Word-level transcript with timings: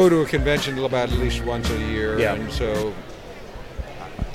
go 0.00 0.08
to 0.08 0.20
a 0.22 0.26
convention 0.26 0.78
about 0.82 1.12
at 1.12 1.18
least 1.18 1.44
once 1.44 1.68
a 1.68 1.78
year, 1.78 2.18
Yeah. 2.18 2.32
and 2.34 2.50
so 2.50 2.94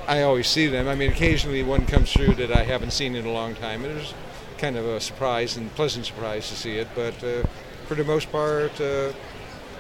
I 0.08 0.22
always 0.22 0.48
see 0.48 0.68
them. 0.68 0.88
I 0.88 0.94
mean, 0.94 1.10
occasionally 1.10 1.64
one 1.64 1.88
comes 1.88 2.14
through 2.14 2.36
that 2.36 2.52
I 2.56 2.64
haven't 2.64 2.92
seen 2.92 3.16
in 3.16 3.26
a 3.26 3.32
long 3.32 3.56
time. 3.56 3.84
It 3.84 3.96
was 3.96 4.14
kind 4.59 4.78
of 4.78 4.86
a 4.86 5.00
surprise 5.00 5.58
and 5.58 5.73
pleasant 5.73 6.06
surprise 6.06 6.50
to 6.50 6.56
see 6.56 6.78
it, 6.78 6.88
but 6.94 7.16
uh, 7.23 7.44
for 7.88 7.96
the 7.96 8.04
most 8.04 8.32
part, 8.32 8.80
uh, 8.80 9.12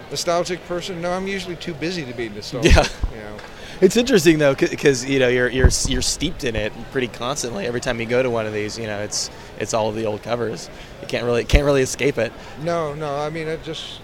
nostalgic 0.09 0.65
person. 0.67 1.01
No, 1.01 1.11
I'm 1.11 1.27
usually 1.27 1.55
too 1.55 1.75
busy 1.75 2.03
to 2.03 2.13
be 2.13 2.29
nostalgic. 2.29 2.73
Yeah. 2.75 2.87
You 3.11 3.17
know. 3.17 3.37
It's 3.81 3.97
interesting 3.97 4.39
though, 4.39 4.55
because 4.55 5.05
you 5.05 5.19
know 5.19 5.27
you're 5.27 5.49
you're 5.49 5.69
you're 5.87 6.01
steeped 6.01 6.45
in 6.45 6.55
it 6.55 6.71
pretty 6.91 7.09
constantly. 7.09 7.67
Every 7.67 7.81
time 7.81 7.99
you 7.99 8.07
go 8.07 8.23
to 8.23 8.29
one 8.29 8.47
of 8.47 8.53
these, 8.53 8.79
you 8.79 8.87
know 8.87 9.01
it's 9.01 9.29
it's 9.59 9.73
all 9.73 9.89
of 9.89 9.95
the 9.95 10.05
old 10.05 10.23
covers. 10.23 10.69
You 11.01 11.07
can't 11.07 11.25
really 11.25 11.43
can't 11.43 11.65
really 11.65 11.81
escape 11.83 12.17
it. 12.17 12.31
No, 12.63 12.95
no. 12.95 13.17
I 13.17 13.29
mean, 13.29 13.47
I 13.49 13.57
just 13.57 13.99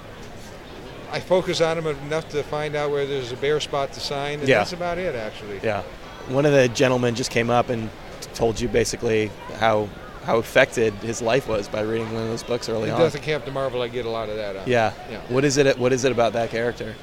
I 1.12 1.20
focus 1.20 1.60
on 1.62 1.78
them 1.84 1.88
enough 2.06 2.30
to 2.30 2.44
find 2.44 2.76
out 2.76 2.90
where 2.92 3.06
there's 3.06 3.32
a 3.32 3.36
bare 3.36 3.60
spot 3.60 3.92
to 3.94 4.00
sign, 4.00 4.40
and 4.40 4.48
Yeah. 4.48 4.60
that's 4.60 4.74
about 4.74 4.98
it, 4.98 5.16
actually. 5.16 5.60
Yeah. 5.62 5.84
One 6.30 6.46
of 6.46 6.54
the 6.54 6.68
gentlemen 6.70 7.16
just 7.16 7.32
came 7.32 7.50
up 7.50 7.70
and 7.70 7.90
told 8.34 8.60
you 8.60 8.68
basically 8.68 9.32
how 9.60 9.90
how 10.24 10.38
affected 10.38 10.94
his 11.02 11.20
life 11.20 11.48
was 11.48 11.68
by 11.68 11.82
reading 11.82 12.06
one 12.14 12.22
of 12.22 12.30
those 12.30 12.44
books 12.44 12.70
early 12.70 12.90
The 12.90 12.94
on. 12.94 13.02
Death 13.02 13.16
of 13.16 13.24
Captain 13.24 13.52
Marvel, 13.52 13.82
I 13.82 13.88
get 13.88 14.06
a 14.06 14.10
lot 14.10 14.30
of 14.30 14.36
that 14.36 14.56
on. 14.56 14.64
yeah. 14.68 14.94
Yeah. 15.10 15.20
What 15.30 15.44
is 15.44 15.58
it? 15.58 15.80
What 15.80 15.92
is 15.92 16.06
it 16.06 16.12
about 16.12 16.34
that 16.34 16.52
character? 16.52 16.94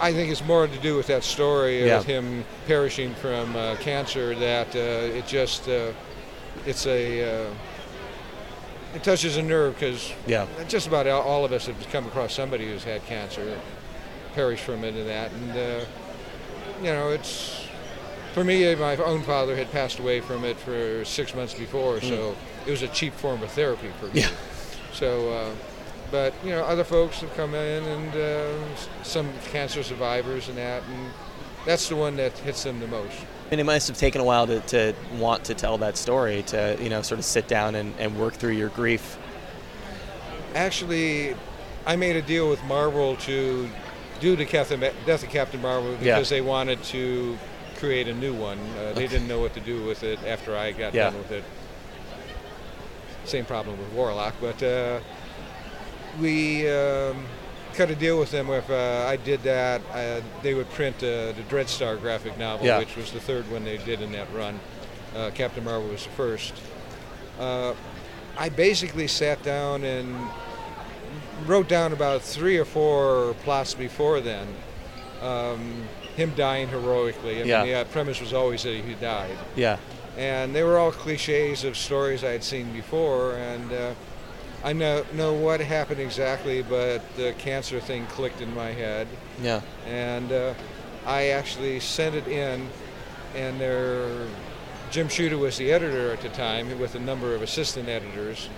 I 0.00 0.10
think 0.14 0.32
it's 0.32 0.42
more 0.42 0.66
to 0.66 0.78
do 0.78 0.96
with 0.96 1.06
that 1.08 1.22
story 1.22 1.86
Yeah. 1.86 1.98
of 1.98 2.06
him 2.06 2.46
perishing 2.66 3.14
from 3.16 3.54
uh, 3.54 3.76
cancer 3.76 4.34
that 4.36 4.74
uh, 4.74 5.18
it 5.18 5.26
just 5.26 5.68
uh, 5.68 5.92
it's 6.66 6.86
a 6.86 7.44
uh, 7.44 7.50
it 8.94 9.02
touches 9.02 9.36
a 9.36 9.42
nerve 9.42 9.74
because 9.74 10.12
Yeah. 10.26 10.46
just 10.68 10.86
about 10.86 11.06
all- 11.06 11.44
of 11.44 11.52
us 11.52 11.66
have 11.66 11.76
come 11.90 12.06
across 12.06 12.32
somebody 12.32 12.66
who's 12.66 12.84
had 12.84 13.04
cancer, 13.06 13.58
perished 14.34 14.64
from 14.64 14.84
it 14.84 14.94
and 14.94 15.08
that, 15.08 15.30
and 15.32 15.50
uh, 15.52 15.84
you 16.82 16.92
know 16.92 17.10
it's 17.10 17.60
for 18.32 18.42
me. 18.44 18.74
My 18.74 18.96
own 18.96 19.22
father 19.22 19.54
had 19.56 19.70
passed 19.72 19.98
away 19.98 20.20
from 20.20 20.44
it 20.44 20.56
for 20.58 21.04
six 21.04 21.34
months 21.34 21.54
before, 21.54 22.00
so 22.00 22.34
it 22.66 22.70
was 22.70 22.82
a 22.82 22.88
cheap 22.88 23.14
form 23.14 23.42
of 23.42 23.50
therapy 23.52 23.88
for 24.00 24.06
me. 24.06 24.22
Yeah. 24.22 24.28
So, 24.92 25.30
uh, 25.32 25.50
but 26.10 26.32
you 26.44 26.50
know, 26.50 26.62
other 26.64 26.84
folks 26.84 27.20
have 27.20 27.34
come 27.36 27.54
in 27.54 27.82
and 27.84 28.14
uh, 28.16 28.76
some 29.02 29.28
cancer 29.52 29.82
survivors 29.82 30.48
and 30.48 30.58
that, 30.58 30.82
and 30.84 31.10
that's 31.66 31.88
the 31.88 31.96
one 31.96 32.16
that 32.16 32.36
hits 32.38 32.62
them 32.64 32.80
the 32.80 32.86
most. 32.88 33.16
And 33.50 33.60
it 33.60 33.64
must 33.64 33.88
have 33.88 33.96
taken 33.96 34.20
a 34.20 34.24
while 34.24 34.46
to, 34.46 34.60
to 34.60 34.94
want 35.18 35.44
to 35.44 35.54
tell 35.54 35.78
that 35.78 35.96
story, 35.96 36.42
to 36.44 36.76
you 36.80 36.88
know 36.88 37.02
sort 37.02 37.18
of 37.18 37.24
sit 37.24 37.46
down 37.46 37.74
and, 37.74 37.94
and 37.98 38.18
work 38.18 38.34
through 38.34 38.52
your 38.52 38.70
grief. 38.70 39.18
Actually, 40.54 41.34
I 41.86 41.96
made 41.96 42.16
a 42.16 42.22
deal 42.22 42.48
with 42.48 42.62
Marvel 42.64 43.16
to 43.16 43.68
do 44.20 44.36
the 44.36 44.46
Captain, 44.46 44.80
Death 44.80 45.22
of 45.22 45.28
Captain 45.28 45.60
Marvel 45.60 45.92
Yeah. 45.92 46.14
because 46.14 46.30
they 46.30 46.40
wanted 46.40 46.82
to 46.84 47.36
create 47.76 48.08
a 48.08 48.14
new 48.14 48.32
one. 48.32 48.58
Uh, 48.78 48.92
they 48.94 49.06
didn't 49.06 49.28
know 49.28 49.40
what 49.40 49.52
to 49.54 49.60
do 49.60 49.84
with 49.84 50.02
it 50.02 50.18
after 50.26 50.56
I 50.56 50.72
got 50.72 50.94
Yeah. 50.94 51.10
done 51.10 51.18
with 51.18 51.30
it. 51.32 51.44
Same 53.24 53.44
problem 53.44 53.78
with 53.78 53.92
Warlock, 53.92 54.34
but 54.40 54.62
uh, 54.62 55.00
we 56.20 56.70
um, 56.70 57.24
cut 57.74 57.90
a 57.90 57.94
deal 57.94 58.18
with 58.18 58.30
them. 58.30 58.48
If 58.50 58.70
uh, 58.70 59.06
I 59.08 59.16
did 59.16 59.42
that, 59.42 59.82
uh, 59.92 60.20
they 60.42 60.54
would 60.54 60.70
print 60.70 60.96
uh, 60.98 61.32
the 61.32 61.44
Dreadstar 61.48 62.00
graphic 62.00 62.38
novel, 62.38 62.66
Yeah. 62.66 62.78
which 62.78 62.96
was 62.96 63.12
the 63.12 63.20
third 63.20 63.50
one 63.50 63.64
they 63.64 63.78
did 63.78 64.00
in 64.00 64.12
that 64.12 64.32
run. 64.32 64.58
Uh, 65.14 65.30
Captain 65.34 65.64
Marvel 65.64 65.88
was 65.88 66.04
the 66.04 66.10
first. 66.10 66.54
Uh, 67.38 67.74
I 68.38 68.48
basically 68.48 69.06
sat 69.08 69.42
down 69.42 69.84
and 69.84 70.16
wrote 71.46 71.68
down 71.68 71.92
about 71.92 72.22
three 72.22 72.56
or 72.58 72.64
four 72.64 73.34
plots 73.44 73.74
before 73.74 74.20
then. 74.20 74.46
Um, 75.20 75.88
him 76.16 76.32
dying 76.36 76.68
heroically. 76.68 77.40
I 77.42 77.44
Yeah. 77.44 77.62
mean, 77.64 77.72
the 77.72 77.80
uh, 77.80 77.84
premise 77.84 78.20
was 78.20 78.32
always 78.32 78.62
that 78.62 78.74
he 78.74 78.94
died. 78.94 79.36
Yeah. 79.56 79.78
And 80.16 80.54
they 80.54 80.62
were 80.62 80.78
all 80.78 80.92
cliches 80.92 81.64
of 81.64 81.76
stories 81.76 82.22
I 82.22 82.30
had 82.30 82.44
seen 82.44 82.72
before. 82.72 83.34
And 83.34 83.72
uh, 83.72 83.94
I 84.64 84.72
know, 84.72 85.04
know 85.12 85.34
what 85.34 85.60
happened 85.60 86.00
exactly, 86.00 86.62
but 86.62 87.02
the 87.16 87.34
cancer 87.34 87.80
thing 87.80 88.06
clicked 88.06 88.40
in 88.40 88.52
my 88.54 88.72
head. 88.72 89.06
Yeah. 89.42 89.60
And 89.86 90.32
uh, 90.32 90.54
I 91.04 91.26
actually 91.28 91.80
sent 91.80 92.14
it 92.14 92.26
in, 92.26 92.66
and 93.34 93.60
there, 93.60 94.26
Jim 94.90 95.08
Shooter 95.08 95.36
was 95.36 95.58
the 95.58 95.70
editor 95.70 96.12
at 96.12 96.22
the 96.22 96.30
time 96.30 96.78
with 96.80 96.94
a 96.94 96.98
number 96.98 97.34
of 97.34 97.42
assistant 97.42 97.90
editors, 97.90 98.48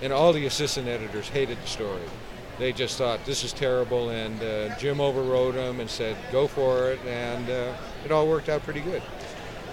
and 0.00 0.10
all 0.10 0.32
the 0.32 0.46
assistant 0.46 0.88
editors 0.88 1.28
hated 1.28 1.58
the 1.62 1.66
story. 1.66 2.00
They 2.58 2.72
just 2.72 2.96
thought 2.96 3.22
this 3.26 3.44
is 3.44 3.52
terrible, 3.52 4.08
and 4.08 4.42
uh, 4.42 4.78
Jim 4.78 5.02
overrode 5.02 5.54
them 5.54 5.80
and 5.80 5.90
said 5.90 6.16
go 6.30 6.46
for 6.46 6.92
it, 6.92 7.00
and 7.06 7.50
uh, 7.50 7.74
it 8.06 8.10
all 8.10 8.26
worked 8.26 8.48
out 8.48 8.62
pretty 8.62 8.80
good. 8.80 9.02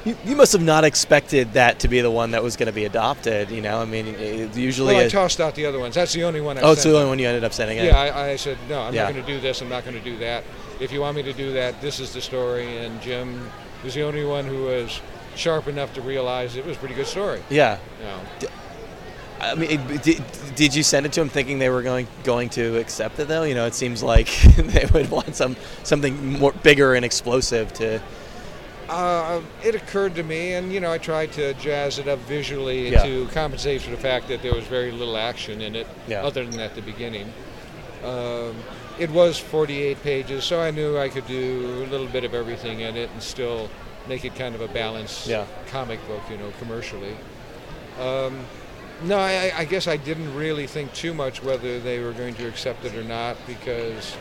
You, 0.06 0.16
you 0.24 0.36
must 0.36 0.54
have 0.54 0.62
not 0.62 0.86
expected 0.86 1.54
that 1.54 1.80
to 1.80 1.88
be 1.88 2.00
the 2.02 2.10
one 2.12 2.32
that 2.32 2.42
was 2.42 2.56
going 2.56 2.68
to 2.68 2.74
be 2.74 2.86
adopted. 2.86 3.52
You 3.52 3.62
know, 3.62 3.80
I 3.82 3.86
mean, 3.86 4.08
usually. 4.54 4.96
Well, 4.96 5.06
I 5.06 5.10
tossed 5.10 5.42
out 5.42 5.56
the 5.56 5.66
other 5.66 5.80
ones. 5.80 5.96
That's 5.96 6.14
the 6.14 6.24
only 6.24 6.42
one 6.42 6.58
I 6.58 6.62
oh, 6.62 6.72
it's 6.72 6.84
the 6.84 6.96
only 6.96 7.10
one 7.10 7.20
you 7.20 7.28
ended 7.28 7.44
up 7.44 7.54
sending. 7.54 7.78
Yeah, 7.78 7.98
I, 7.98 8.32
I 8.32 8.36
said 8.38 8.58
no. 8.70 8.82
I'm 8.82 8.94
Yeah. 8.94 9.04
not 9.06 9.14
going 9.14 9.26
to 9.26 9.32
do 9.34 9.40
this. 9.42 9.62
I'm 9.62 9.70
not 9.70 9.84
going 9.84 9.98
to 9.98 10.04
do 10.04 10.18
that. 10.20 10.44
If 10.80 10.92
you 10.94 11.02
want 11.02 11.18
me 11.18 11.24
to 11.24 11.34
do 11.34 11.52
that, 11.54 11.82
this 11.82 12.00
is 12.00 12.14
the 12.14 12.22
story. 12.22 12.78
And 12.78 13.02
Jim 13.02 13.50
was 13.84 13.94
the 13.94 14.04
only 14.04 14.24
one 14.26 14.46
who 14.46 14.64
was 14.64 15.02
sharp 15.36 15.68
enough 15.68 15.94
to 15.96 16.02
realize 16.02 16.56
it 16.56 16.66
was 16.66 16.78
a 16.78 16.80
pretty 16.80 16.96
good 16.96 17.08
story. 17.08 17.42
Yeah. 17.50 17.78
You 18.00 18.06
know. 18.06 18.50
I 19.42 19.56
mean, 19.56 19.86
did, 20.02 20.22
did 20.56 20.76
you 20.76 20.84
send 20.84 21.06
it 21.06 21.14
to 21.14 21.22
them 21.22 21.30
thinking 21.30 21.60
they 21.60 21.70
were 21.70 21.82
going 21.82 22.08
going 22.24 22.50
to 22.50 22.78
accept 22.78 23.20
it 23.20 23.28
though? 23.28 23.44
You 23.44 23.56
know, 23.56 23.66
it 23.66 23.74
seems 23.74 24.04
like 24.04 24.28
they 24.58 24.86
would 24.94 25.10
want 25.12 25.36
some 25.36 25.56
something 25.84 26.40
more 26.40 26.52
bigger 26.52 26.94
and 26.94 27.04
explosive 27.04 27.74
to. 27.74 28.02
Uh, 28.90 29.42
it 29.64 29.76
occurred 29.76 30.16
to 30.16 30.24
me, 30.24 30.54
and 30.54 30.74
you 30.74 30.80
know, 30.80 30.92
I 30.92 30.98
tried 30.98 31.32
to 31.34 31.54
jazz 31.56 32.00
it 32.00 32.08
up 32.08 32.18
visually 32.20 32.90
Yeah. 32.90 33.04
to 33.04 33.28
compensate 33.28 33.82
for 33.84 33.92
the 33.92 33.98
fact 33.98 34.28
that 34.30 34.42
there 34.42 34.54
was 34.54 34.64
very 34.66 34.92
little 34.92 35.16
action 35.16 35.62
in 35.62 35.76
it, 35.76 35.86
Yeah. 36.08 36.24
other 36.24 36.44
than 36.46 36.60
at 36.60 36.74
the 36.76 36.82
beginning. 36.82 37.32
Um, 38.04 38.56
it 38.98 39.12
was 39.12 39.38
48 39.38 40.02
pages, 40.04 40.44
so 40.44 40.60
I 40.60 40.72
knew 40.72 40.98
I 40.98 41.08
could 41.10 41.28
do 41.28 41.86
a 41.88 41.90
little 41.92 42.08
bit 42.08 42.24
of 42.24 42.34
everything 42.34 42.80
in 42.80 42.98
it 42.98 43.10
and 43.12 43.22
still 43.22 43.70
make 44.08 44.26
it 44.26 44.36
kind 44.36 44.56
of 44.56 44.62
a 44.62 44.68
balanced 44.68 45.28
Yeah. 45.28 45.46
comic 45.68 46.06
book, 46.08 46.22
you 46.32 46.38
know, 46.38 46.52
commercially. 46.60 47.16
Um, 48.02 48.40
no, 49.04 49.20
I, 49.20 49.52
I 49.56 49.66
guess 49.66 49.88
I 49.88 49.98
didn't 49.98 50.36
really 50.36 50.66
think 50.66 50.94
too 50.94 51.14
much 51.14 51.44
whether 51.44 51.80
they 51.80 52.00
were 52.00 52.12
going 52.14 52.34
to 52.36 52.48
accept 52.48 52.84
it 52.86 52.96
or 52.96 53.04
not 53.04 53.38
because 53.46 54.16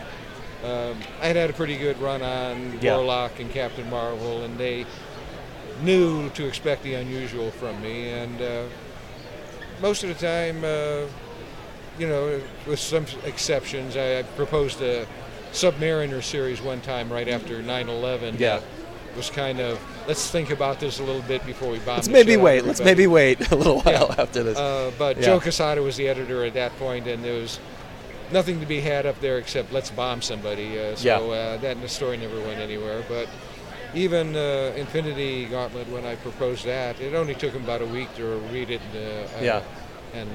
um, 0.65 0.97
I 1.21 1.27
had 1.27 1.37
had 1.37 1.51
a 1.51 1.53
pretty 1.53 1.77
good 1.77 1.99
run 2.01 2.23
on 2.23 2.79
Yeah. 2.81 2.97
Warlock 2.97 3.39
and 3.41 3.51
Captain 3.51 3.89
Marvel, 3.91 4.43
and 4.43 4.59
they 4.59 4.87
knew 5.83 6.29
to 6.31 6.47
expect 6.47 6.83
the 6.83 6.95
unusual 6.95 7.51
from 7.53 7.81
me. 7.81 8.11
And 8.11 8.41
uh, 8.43 8.65
most 9.81 10.03
of 10.03 10.09
the 10.09 10.15
time, 10.15 10.65
uh, 10.65 11.07
you 11.99 12.09
know, 12.09 12.41
with 12.67 12.81
some 12.81 13.07
exceptions, 13.25 13.97
I, 13.97 14.21
I 14.21 14.23
proposed 14.23 14.81
a 14.83 15.07
Submariner 15.53 16.23
series 16.23 16.61
one 16.61 16.81
time 16.81 17.11
right 17.13 17.29
after 17.29 17.63
9/11. 17.63 18.39
Yeah. 18.39 18.61
was 19.17 19.31
kind 19.31 19.59
of 19.59 19.81
let's 20.07 20.31
think 20.31 20.51
about 20.51 20.79
this 20.79 21.01
a 21.01 21.03
little 21.03 21.23
bit 21.23 21.45
before 21.47 21.71
we 21.71 21.79
bomb. 21.79 21.97
Let's 21.97 22.09
maybe 22.09 22.37
wait. 22.37 22.65
Let's 22.65 22.81
maybe 22.81 23.07
wait 23.07 23.51
a 23.51 23.57
little 23.57 23.81
while 23.81 24.09
Yeah. 24.11 24.23
after 24.23 24.43
this. 24.43 24.59
Uh, 24.59 24.93
but 24.99 25.17
Yeah. 25.17 25.25
Joe 25.25 25.41
Quesada 25.41 25.83
was 25.83 25.97
the 25.97 26.07
editor 26.09 26.45
at 26.45 26.55
that 26.55 26.77
point, 26.79 27.07
and 27.09 27.25
there 27.25 27.35
was 27.41 27.59
nothing 28.33 28.61
to 28.61 28.67
be 28.67 28.81
had 28.81 29.07
up 29.07 29.21
there 29.21 29.39
except 29.39 29.73
let's 29.73 29.91
bomb 29.91 30.23
somebody. 30.23 30.79
Uh, 30.79 30.97
so 30.97 31.07
Yeah. 31.07 31.19
uh, 31.19 31.57
that 31.59 31.81
the 31.81 31.89
story 31.89 32.17
never 32.17 32.41
went 32.41 32.61
anywhere. 32.61 33.03
But 33.09 33.29
even 33.95 34.37
uh, 34.37 34.73
Infinity 34.77 35.47
Gauntlet, 35.47 35.89
when 35.89 36.05
I 36.05 36.17
proposed 36.17 36.65
that, 36.67 37.01
it 37.01 37.15
only 37.15 37.35
took 37.35 37.53
him 37.53 37.65
about 37.65 37.83
a 37.83 37.87
week 37.87 38.15
to 38.17 38.25
read 38.53 38.71
it 38.71 38.81
and, 38.95 39.25
uh, 39.25 39.29
Yeah. 39.45 39.63
and 40.15 40.29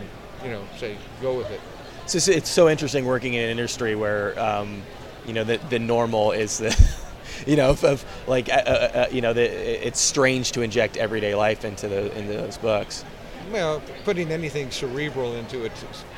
you 0.43 0.49
know 0.51 0.61
say 0.77 0.97
go 1.21 1.37
with 1.37 1.49
it. 1.51 1.61
It's, 2.05 2.27
it's 2.27 2.49
so 2.49 2.67
interesting 2.67 3.05
working 3.05 3.33
in 3.35 3.45
an 3.45 3.49
industry 3.49 3.95
where, 3.95 4.37
um, 4.37 4.81
you 5.25 5.31
know, 5.31 5.45
the, 5.45 5.57
the 5.69 5.79
normal 5.79 6.33
is 6.33 6.57
the, 6.57 6.75
you 7.47 7.55
know, 7.55 7.69
of, 7.69 7.83
of 7.85 8.03
like, 8.27 8.49
uh, 8.49 8.55
uh, 8.55 9.07
you 9.09 9.21
know, 9.21 9.31
the, 9.31 9.43
it's 9.87 10.01
strange 10.01 10.51
to 10.51 10.61
inject 10.63 10.97
everyday 10.97 11.33
life 11.33 11.63
into 11.63 11.87
the 11.87 12.11
into 12.17 12.33
those 12.33 12.57
books. 12.57 13.05
Well, 13.51 13.81
putting 14.03 14.31
anything 14.31 14.71
cerebral 14.71 15.35
into 15.35 15.65
it 15.65 15.71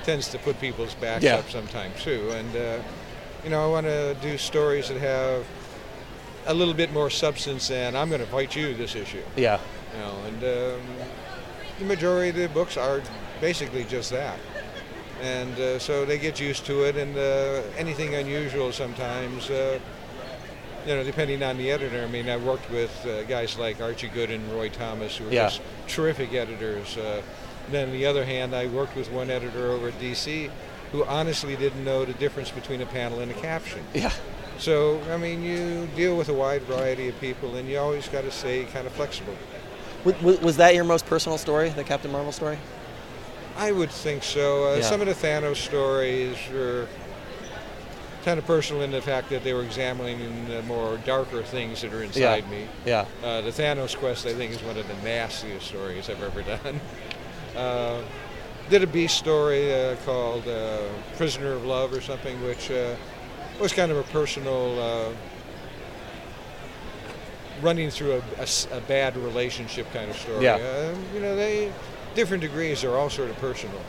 tends 0.04 0.27
to 0.30 0.38
put 0.39 0.60
people's 0.62 0.94
backs 0.95 1.24
Yeah. 1.24 1.36
up 1.38 1.50
sometimes 1.50 2.01
too. 2.04 2.30
And 2.31 2.56
uh, 2.56 2.77
you 3.44 3.50
know, 3.50 3.63
I 3.63 3.68
want 3.68 3.86
to 3.88 4.16
do 4.22 4.38
stories 4.38 4.88
that 4.89 4.98
have 5.00 5.45
a 6.48 6.54
little 6.54 6.74
bit 6.74 6.92
more 6.94 7.10
substance. 7.10 7.68
than 7.68 7.95
I'm 7.95 8.10
going 8.10 8.22
to 8.22 8.27
fight 8.27 8.56
you 8.56 8.74
this 8.74 8.95
issue. 8.95 9.22
Yeah. 9.36 9.60
You 9.94 10.00
know, 10.00 10.16
and 10.27 10.44
um, 10.44 10.81
the 11.80 11.86
majority 11.86 12.30
of 12.30 12.36
the 12.36 12.50
books 12.50 12.77
are 12.77 13.01
basically 13.42 13.83
just 13.86 14.12
that. 14.12 14.38
And 15.22 15.57
uh, 15.60 15.80
so 15.80 16.06
they 16.06 16.18
get 16.18 16.39
used 16.39 16.66
to 16.66 16.83
it, 16.83 16.98
and 16.98 17.18
uh, 17.18 17.62
anything 17.77 18.16
unusual 18.16 18.72
sometimes, 18.74 19.50
uh, 19.50 19.80
you 20.85 20.95
know, 20.95 21.03
depending 21.03 21.41
on 21.43 21.57
the 21.57 21.71
editor. 21.71 22.03
I 22.03 22.07
mean, 22.07 22.29
I 22.29 22.37
worked 22.37 22.69
with 22.69 23.05
uh, 23.05 23.23
guys 23.23 23.57
like 23.57 23.81
Archie 23.81 24.07
Good 24.09 24.29
and 24.31 24.51
Roy 24.51 24.69
Thomas, 24.69 25.17
who 25.17 25.25
were 25.25 25.31
Yeah. 25.31 25.45
just 25.47 25.61
terrific 25.87 26.33
editors. 26.33 26.95
Uh, 26.97 27.21
then 27.71 27.87
on 27.89 27.93
the 27.93 28.05
other 28.05 28.23
hand, 28.23 28.55
I 28.55 28.67
worked 28.67 28.95
with 28.95 29.11
one 29.11 29.29
editor 29.31 29.71
over 29.71 29.87
at 29.87 29.99
DC 29.99 30.49
who 30.91 31.03
honestly 31.05 31.55
didn't 31.55 31.83
know 31.83 32.05
the 32.05 32.13
difference 32.13 32.51
between 32.51 32.81
a 32.81 32.85
panel 32.85 33.19
and 33.19 33.31
a 33.31 33.33
caption. 33.35 33.81
Yeah. 33.93 34.11
So, 34.59 35.01
I 35.11 35.17
mean, 35.17 35.43
you 35.43 35.87
deal 35.95 36.15
with 36.15 36.29
a 36.29 36.33
wide 36.33 36.61
variety 36.61 37.09
of 37.09 37.19
people, 37.19 37.55
and 37.55 37.67
you 37.67 37.77
always 37.79 38.07
got 38.07 38.21
to 38.21 38.31
stay 38.31 38.63
kind 38.65 38.85
of 38.88 38.93
flexible. 38.93 39.35
Was, 40.05 40.39
was 40.39 40.57
that 40.57 40.75
your 40.75 40.83
most 40.83 41.05
personal 41.07 41.38
story, 41.38 41.69
the 41.69 41.83
Captain 41.83 42.11
Marvel 42.11 42.31
story? 42.31 42.57
I 43.57 43.71
would 43.71 43.89
think 43.89 44.23
so. 44.23 44.71
Uh, 44.71 44.75
Yeah. 44.75 44.81
Some 44.83 45.01
of 45.01 45.07
the 45.07 45.13
Thanos 45.13 45.55
stories 45.57 46.38
were 46.53 46.88
kind 48.25 48.39
of 48.39 48.45
personal 48.45 48.81
in 48.81 48.89
the 48.89 49.01
fact 49.01 49.30
that 49.30 49.44
they 49.44 49.54
were 49.54 49.63
examining 49.63 50.48
the 50.48 50.63
more 50.63 50.98
darker 51.06 51.44
things 51.44 51.81
that 51.81 51.94
are 51.94 52.04
inside 52.04 52.50
me. 52.50 52.68
Yeah. 52.83 53.06
Uh, 53.24 53.42
the 53.42 53.51
Thanos 53.51 53.95
quest, 53.95 54.25
I 54.25 54.33
think, 54.33 54.51
is 54.51 54.63
one 54.63 54.77
of 54.77 54.88
the 54.88 54.95
nastiest 54.95 55.68
stories 55.68 56.10
I've 56.10 56.22
ever 56.22 56.42
done. 56.42 56.81
Uh, 57.56 58.04
did 58.69 58.83
a 58.83 58.88
Beast 58.88 59.18
story 59.18 59.74
uh, 59.74 59.95
called 60.04 60.45
uh, 60.45 60.81
Prisoner 61.16 61.54
of 61.54 61.63
Love 61.63 61.94
or 61.94 62.01
something, 62.01 62.44
which 62.44 62.69
uh, 62.69 62.94
was 63.62 63.72
kind 63.72 63.94
of 63.94 63.98
a 63.98 64.04
personal 64.12 64.77
uh, 64.77 65.10
running 67.62 67.89
through 67.89 68.22
a 68.38 68.81
bad 68.89 69.16
relationship 69.16 69.89
kind 69.94 70.10
of 70.12 70.18
story. 70.18 70.44
Yeah. 70.44 70.56
Uh, 70.56 70.95
you 71.13 71.22
know, 71.22 71.33
they 71.38 71.72
different 72.13 72.42
degrees 72.42 72.83
are 72.83 72.98
all 72.98 73.10
sort 73.10 73.30
of 73.30 73.38
personal. 73.38 73.80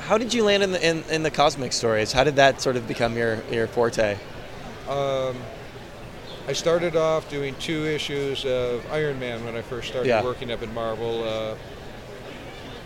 How 0.00 0.18
did 0.18 0.32
you 0.34 0.44
land 0.44 0.62
in 0.62 0.72
the 0.72 0.86
in, 0.86 1.02
in 1.10 1.22
the 1.22 1.30
cosmic 1.30 1.72
stories? 1.72 2.12
How 2.12 2.24
did 2.24 2.36
that 2.36 2.60
sort 2.60 2.76
of 2.76 2.86
become 2.88 3.16
your 3.16 3.42
your 3.50 3.66
forte? 3.66 4.16
Um, 4.88 5.36
I 6.48 6.52
started 6.52 6.96
off 6.96 7.28
doing 7.30 7.54
two 7.60 7.84
issues 7.86 8.44
of 8.44 8.84
Iron 8.90 9.20
Man 9.20 9.44
when 9.44 9.54
I 9.56 9.62
first 9.62 9.88
started 9.88 10.08
Yeah. 10.08 10.24
working 10.24 10.50
up 10.50 10.62
at 10.62 10.72
Marvel. 10.72 11.22
Uh, 11.22 11.54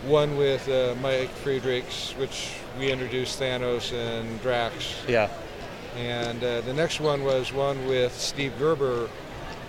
one 0.05 0.37
with 0.37 0.69
uh, 0.69 0.93
Mike 1.01 1.29
Friedrichs, 1.29 2.11
which 2.17 2.51
we 2.77 2.91
introduced 2.91 3.39
Thanos 3.39 3.91
and 3.91 4.39
Drax. 4.41 5.03
Yeah. 5.07 5.29
And 5.97 6.43
uh, 6.43 6.61
the 6.61 6.73
next 6.73 6.99
one 6.99 7.23
was 7.23 7.51
one 7.51 7.87
with 7.87 8.13
Steve 8.13 8.53
Gerber. 8.59 9.09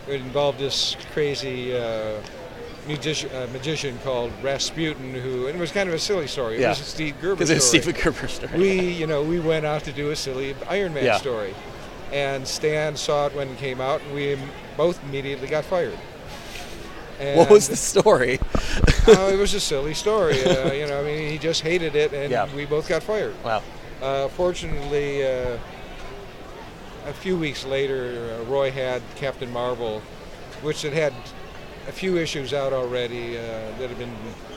It 0.08 0.20
involved 0.20 0.58
this 0.58 0.94
crazy 1.12 1.74
uh, 2.86 2.90
magician, 2.92 3.30
uh, 3.34 3.46
magician 3.52 3.98
called 4.04 4.32
Rasputin, 4.42 5.14
who, 5.14 5.46
and 5.46 5.56
it 5.56 5.60
was 5.60 5.72
kind 5.72 5.88
of 5.88 5.94
a 5.94 5.98
silly 5.98 6.26
story. 6.26 6.56
It 6.56 6.60
Yeah. 6.60 6.68
was 6.70 6.80
a 6.80 6.84
Steve 6.84 7.14
Gerber 7.20 7.44
story. 7.44 7.48
Because 7.48 7.50
it's 7.50 7.66
Steve 7.84 8.02
Gerber 8.02 8.28
story. 8.28 8.58
we, 8.58 8.80
you 8.90 9.06
know, 9.06 9.22
we 9.22 9.40
went 9.40 9.66
out 9.66 9.84
to 9.84 9.92
do 9.92 10.10
a 10.10 10.16
silly 10.16 10.54
Iron 10.68 10.94
Man 10.94 11.04
Yeah. 11.04 11.18
story, 11.18 11.54
and 12.12 12.46
Stan 12.46 12.96
saw 12.96 13.26
it 13.26 13.34
when 13.34 13.48
it 13.48 13.58
came 13.58 13.80
out, 13.80 14.00
and 14.02 14.14
we 14.14 14.38
both 14.76 15.02
immediately 15.04 15.48
got 15.48 15.64
fired. 15.64 15.98
And, 17.18 17.38
what 17.38 17.48
was 17.50 17.68
the 17.68 17.76
story? 17.76 18.38
oh, 19.08 19.30
it 19.32 19.38
was 19.38 19.54
a 19.54 19.60
silly 19.60 19.94
story. 19.94 20.42
Uh, 20.44 20.72
you 20.72 20.86
know, 20.86 21.00
I 21.00 21.02
mean, 21.04 21.30
he 21.30 21.38
just 21.38 21.62
hated 21.62 21.96
it, 21.96 22.12
and 22.12 22.30
Yeah. 22.30 22.46
we 22.54 22.66
both 22.66 22.88
got 22.88 23.02
fired. 23.02 23.34
Wow. 23.42 23.62
Uh, 24.02 24.28
fortunately, 24.28 25.24
uh, 25.26 25.56
a 27.06 27.12
few 27.14 27.38
weeks 27.38 27.64
later, 27.64 28.36
uh, 28.38 28.44
Roy 28.44 28.70
had 28.70 29.00
Captain 29.14 29.50
Marvel, 29.50 30.02
which 30.60 30.82
had 30.82 30.92
had 30.92 31.14
a 31.88 31.92
few 31.92 32.16
issues 32.16 32.52
out 32.52 32.72
already 32.72 33.38
uh, 33.38 33.42
that 33.78 33.88
had 33.88 33.98
been 33.98 34.12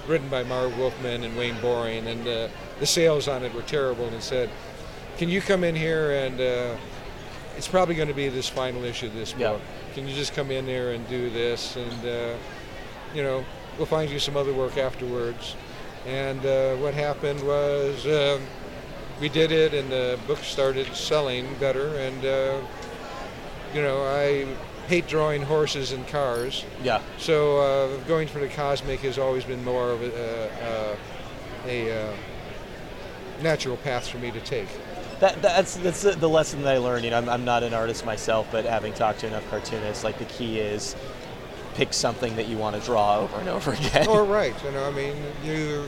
written 0.08 0.28
by 0.30 0.44
Marv 0.44 0.78
Wolfman 0.78 1.24
and 1.24 1.38
Wayne 1.38 1.60
Boring, 1.62 2.08
and 2.08 2.28
uh, 2.28 2.48
the 2.80 2.86
sales 2.86 3.28
on 3.28 3.44
it 3.44 3.54
were 3.54 3.62
terrible. 3.64 4.06
And 4.08 4.22
said, 4.22 4.50
"Can 5.18 5.30
you 5.30 5.42
come 5.42 5.64
in 5.64 5.76
here 5.76 6.12
and 6.12 6.40
uh, 6.40 6.76
it's 7.58 7.68
probably 7.68 7.96
going 7.96 8.08
to 8.08 8.14
be 8.14 8.30
this 8.30 8.50
final 8.50 8.84
issue 8.84 9.08
of 9.08 9.14
this 9.14 9.34
Yeah. 9.38 9.52
book. 9.52 9.62
Can 9.94 10.08
you 10.08 10.16
just 10.16 10.34
come 10.34 10.50
in 10.52 10.66
there 10.66 10.92
and 10.94 11.08
do 11.10 11.30
this, 11.30 11.76
and 11.76 12.06
uh, 12.06 12.36
you 13.14 13.22
know, 13.24 13.44
we'll 13.78 13.86
find 13.88 14.10
you 14.10 14.20
some 14.20 14.36
other 14.38 14.54
work 14.54 14.78
afterwards." 14.78 15.56
And 16.08 16.46
uh, 16.46 16.76
what 16.78 16.94
happened 16.94 17.42
was. 17.46 18.06
Um, 18.08 18.42
we 19.20 19.28
did 19.28 19.52
it 19.52 19.74
and 19.74 19.92
the 19.92 20.18
book 20.28 20.38
started 20.38 20.88
selling 20.96 21.54
better 21.56 21.94
and 21.98 22.24
uh, 22.24 22.58
you 23.74 23.82
know 23.82 24.02
i 24.04 24.48
hate 24.90 25.08
drawing 25.08 25.44
horses 25.44 25.92
and 25.92 26.06
cars 26.08 26.66
Yeah. 26.84 27.00
so 27.20 27.60
uh, 27.60 27.98
going 28.08 28.28
for 28.28 28.40
the 28.40 28.48
cosmic 28.50 29.00
has 29.02 29.18
always 29.20 29.44
been 29.46 29.64
more 29.64 29.92
of 29.92 30.02
a, 30.02 30.50
uh, 30.66 30.96
a 31.68 32.10
uh, 32.10 32.14
natural 33.44 33.78
path 33.78 34.08
for 34.08 34.18
me 34.18 34.32
to 34.32 34.40
take 34.42 34.68
That, 35.20 35.42
that's 35.44 35.76
that's 35.78 36.02
the 36.02 36.12
the 36.14 36.28
lesson 36.30 36.64
that 36.64 36.74
I 36.74 36.78
learned. 36.80 37.04
You 37.06 37.12
know, 37.12 37.18
I'm, 37.20 37.30
I'm 37.30 37.46
not 37.46 37.62
an 37.64 37.74
artist 37.74 38.06
myself, 38.06 38.48
but 38.52 38.64
having 38.66 38.94
talked 38.94 39.20
to 39.20 39.28
enough 39.28 39.48
cartoonists, 39.50 40.04
like 40.04 40.18
the 40.18 40.26
key 40.26 40.60
is 40.60 40.96
pick 41.76 41.94
something 41.94 42.36
that 42.38 42.48
you 42.48 42.58
want 42.58 42.76
to 42.76 42.82
draw 42.82 43.20
over 43.20 43.38
and 43.38 43.50
over 43.50 43.72
again. 43.74 44.08
or 44.08 44.24
right 44.40 44.56
you 44.66 44.72
know 44.72 44.86
i 44.86 44.92
mean 44.92 45.16
you 45.46 45.86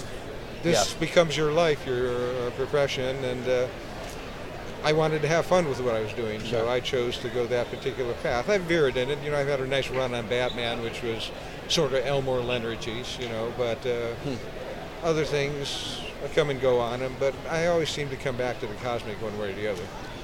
this 0.63 0.93
Yeah. 0.93 0.99
becomes 0.99 1.35
your 1.35 1.51
life 1.51 1.85
your 1.87 2.07
uh, 2.07 2.51
profession 2.51 3.15
and 3.25 3.47
uh, 3.47 3.67
I 4.83 4.93
wanted 4.93 5.21
to 5.21 5.27
have 5.27 5.45
fun 5.45 5.67
with 5.69 5.79
what 5.81 5.93
I 5.95 6.01
was 6.01 6.11
doing, 6.13 6.39
so 6.41 6.65
Yeah. 6.65 6.71
I 6.71 6.79
chose 6.79 7.17
to 7.19 7.29
go 7.29 7.45
that 7.47 7.69
particular 7.69 8.13
path. 8.23 8.49
I've 8.49 8.61
veered 8.63 8.97
in 8.97 9.09
it. 9.09 9.19
You 9.23 9.31
know, 9.31 9.37
I've 9.37 9.47
had 9.47 9.59
a 9.59 9.67
nice 9.67 9.89
run 9.89 10.13
on 10.15 10.27
Batman, 10.27 10.81
which 10.81 11.01
was 11.03 11.29
sort 11.67 11.93
of 11.93 12.05
Elmore 12.05 12.39
Leonard's, 12.39 12.87
you 13.19 13.29
know, 13.29 13.53
but 13.57 13.85
uh, 13.85 14.13
Hmm. 14.23 14.35
other 15.03 15.23
things 15.25 15.99
come 16.35 16.49
and 16.49 16.59
go 16.59 16.79
on 16.79 16.99
them. 16.99 17.15
But 17.19 17.33
I 17.49 17.67
always 17.67 17.89
seem 17.89 18.09
to 18.09 18.15
come 18.15 18.35
back 18.37 18.59
to 18.61 18.67
the 18.67 18.73
cosmic 18.75 19.21
one 19.21 19.37
way 19.39 19.51
or 19.51 19.53
the 19.55 19.67
other. 19.71 19.83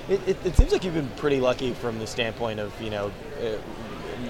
It, 0.09 0.21
it, 0.27 0.38
it 0.45 0.56
seems 0.56 0.71
like 0.71 0.83
you've 0.83 0.94
been 0.94 1.10
pretty 1.18 1.39
lucky 1.39 1.74
from 1.74 2.00
the 2.00 2.07
standpoint 2.07 2.60
of 2.60 2.71
you 2.81 2.89
know 2.89 3.12
uh, 3.44 3.57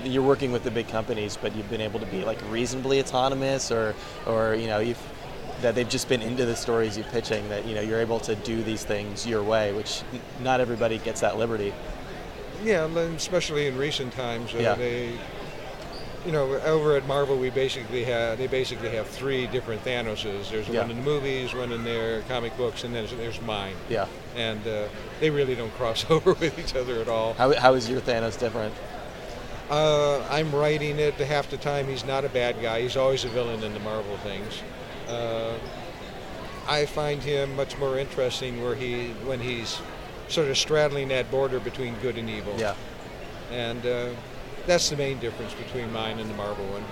you're 0.03 0.23
working 0.23 0.51
with 0.51 0.63
the 0.63 0.71
big 0.71 0.87
companies, 0.87 1.37
but 1.41 1.55
you've 1.55 1.69
been 1.69 1.81
able 1.81 1.99
to 1.99 2.05
be 2.07 2.23
like 2.25 2.39
reasonably 2.49 2.99
autonomous, 2.99 3.71
or 3.71 3.93
or 4.25 4.55
you 4.55 4.67
know 4.67 4.79
you've 4.79 4.97
that 5.61 5.75
they've 5.75 5.89
just 5.89 6.07
been 6.09 6.21
into 6.21 6.45
the 6.45 6.55
stories 6.55 6.97
you're 6.97 7.07
pitching. 7.07 7.47
That 7.49 7.65
you 7.65 7.75
know 7.75 7.81
you're 7.81 7.99
able 7.99 8.19
to 8.21 8.35
do 8.35 8.63
these 8.63 8.83
things 8.83 9.25
your 9.25 9.43
way, 9.43 9.73
which 9.73 10.01
not 10.41 10.59
everybody 10.59 10.97
gets 10.99 11.21
that 11.21 11.37
liberty. 11.37 11.73
Yeah, 12.63 12.85
especially 12.85 13.67
in 13.67 13.77
recent 13.77 14.13
times, 14.13 14.53
uh, 14.53 14.57
Yeah. 14.57 14.73
they, 14.75 15.13
you 16.25 16.31
know, 16.31 16.55
over 16.65 16.95
at 16.95 17.05
Marvel, 17.05 17.37
we 17.37 17.49
basically 17.51 18.03
have 18.05 18.37
they 18.39 18.47
basically 18.47 18.89
have 18.89 19.07
three 19.07 19.45
different 19.47 19.83
Thanoses. 19.85 20.49
There's 20.49 20.67
Yeah. 20.67 20.81
one 20.81 20.91
in 20.91 20.97
the 20.97 21.03
movies, 21.03 21.53
one 21.53 21.71
in 21.71 21.83
their 21.83 22.21
comic 22.21 22.57
books, 22.57 22.83
and 22.83 22.93
then 22.95 23.05
there's, 23.05 23.17
there's 23.17 23.41
mine. 23.41 23.75
Yeah. 23.89 24.07
And 24.35 24.65
uh, 24.67 24.87
they 25.19 25.29
really 25.29 25.55
don't 25.55 25.73
cross 25.75 26.05
over 26.09 26.33
with 26.33 26.57
each 26.59 26.75
other 26.75 26.99
at 26.99 27.07
all. 27.07 27.33
How, 27.33 27.53
how 27.53 27.73
is 27.75 27.89
your 27.89 28.01
Thanos 28.01 28.39
different? 28.39 28.73
Uh, 29.69 30.21
I'm 30.29 30.53
writing 30.55 30.97
it 30.97 31.15
half 31.15 31.49
the 31.49 31.57
time. 31.57 31.87
He's 31.87 32.05
not 32.05 32.23
a 32.25 32.29
bad 32.29 32.61
guy. 32.61 32.81
He's 32.81 32.95
always 32.95 33.25
a 33.25 33.27
villain 33.29 33.61
in 33.63 33.73
the 33.73 33.79
Marvel 33.81 34.15
things. 34.17 34.61
Uh, 35.07 35.53
I 36.67 36.85
find 36.85 37.21
him 37.23 37.55
much 37.55 37.77
more 37.77 37.97
interesting 37.97 38.61
where 38.61 38.75
he 38.75 39.07
when 39.25 39.39
he's 39.39 39.79
sort 40.27 40.49
of 40.49 40.57
straddling 40.57 41.07
that 41.09 41.31
border 41.31 41.59
between 41.59 41.95
good 42.01 42.17
and 42.17 42.29
evil. 42.29 42.53
Yeah. 42.57 42.75
And 43.51 43.85
uh, 43.85 44.09
that's 44.65 44.89
the 44.89 44.97
main 44.97 45.19
difference 45.19 45.53
between 45.53 45.91
mine 45.93 46.19
and 46.19 46.29
the 46.29 46.33
Marvel 46.35 46.65
one. 46.67 46.83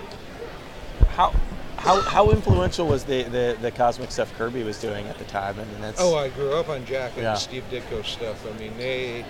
How 1.10 1.34
how, 1.78 2.02
how 2.02 2.32
influential 2.32 2.88
was 2.88 3.04
the, 3.04 3.24
the, 3.24 3.58
the 3.62 3.70
cosmic 3.70 4.10
stuff 4.10 4.34
Kirby 4.38 4.64
was 4.64 4.80
doing 4.82 5.06
at 5.08 5.20
the 5.20 5.26
time? 5.26 5.60
I 5.60 5.66
mean, 5.66 5.82
that's 5.82 6.00
Oh, 6.02 6.16
I 6.16 6.30
grew 6.30 6.54
up 6.54 6.68
on 6.70 6.84
Jack 6.86 7.12
and 7.16 7.24
Yeah. 7.24 7.34
Steve 7.36 7.64
Ditko 7.70 8.04
stuff. 8.06 8.44
I 8.48 8.58
mean, 8.58 8.76
they 8.78 9.24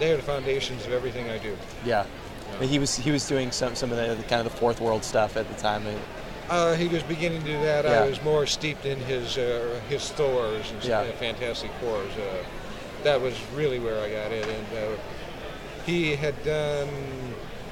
they 0.00 0.12
are 0.12 0.16
the 0.16 0.22
foundations 0.22 0.84
of 0.84 0.92
everything 0.92 1.30
I 1.30 1.38
do. 1.38 1.56
yeah. 1.86 2.04
But 2.58 2.68
he 2.68 2.78
was 2.78 2.96
he 2.96 3.10
was 3.12 3.26
doing 3.26 3.50
some 3.50 3.74
some 3.76 3.90
of 3.92 3.96
the, 3.96 4.14
the 4.14 4.22
kind 4.24 4.44
of 4.44 4.52
the 4.52 4.58
fourth 4.58 4.80
world 4.80 5.04
stuff 5.04 5.36
at 5.36 5.48
the 5.48 5.54
time. 5.54 5.84
Uh, 6.48 6.74
he 6.74 6.88
was 6.88 7.02
beginning 7.04 7.40
to 7.40 7.46
do 7.46 7.60
that. 7.62 7.84
Yeah. 7.84 8.02
I 8.02 8.08
was 8.08 8.22
more 8.22 8.46
steeped 8.46 8.84
in 8.84 8.98
his 9.00 9.38
uh, 9.38 9.80
his 9.88 10.08
Thors 10.10 10.70
and 10.72 10.84
Yeah. 10.84 11.04
Fantastic 11.12 11.70
Fours. 11.80 12.12
Uh, 12.16 12.44
that 13.04 13.20
was 13.20 13.34
really 13.54 13.78
where 13.78 13.98
I 14.00 14.08
got 14.10 14.32
it. 14.32 14.46
And 14.46 14.78
uh, 14.78 14.96
he 15.86 16.14
had 16.14 16.34
done 16.44 16.88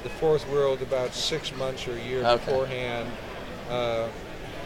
the 0.03 0.09
Fourth 0.09 0.47
World 0.49 0.81
about 0.81 1.13
six 1.13 1.55
months 1.55 1.87
or 1.87 1.93
a 1.93 2.01
year 2.01 2.25
Okay. 2.25 2.45
beforehand. 2.45 3.09
Uh, 3.69 4.07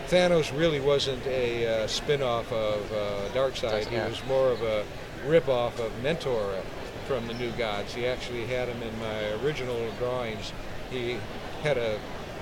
Thanos 0.08 0.58
really 0.58 0.80
wasn't 0.80 1.26
a 1.26 1.84
uh, 1.84 1.88
spin-off 1.88 2.52
of 2.52 2.92
uh, 2.92 3.30
Darkseid. 3.34 3.86
He 3.88 3.98
was 3.98 4.24
more 4.28 4.50
of 4.50 4.62
a 4.62 4.86
rip-off 5.26 5.80
of 5.80 5.92
Metron 6.04 6.62
from 7.08 7.28
the 7.28 7.34
New 7.34 7.52
Gods. 7.52 7.94
He 7.94 8.06
actually 8.06 8.46
had 8.46 8.68
him 8.68 8.82
in 8.84 9.00
my 9.00 9.32
original 9.44 9.78
drawings. 10.00 10.54
He 10.92 11.18
had 11.64 11.78
a 11.78 12.00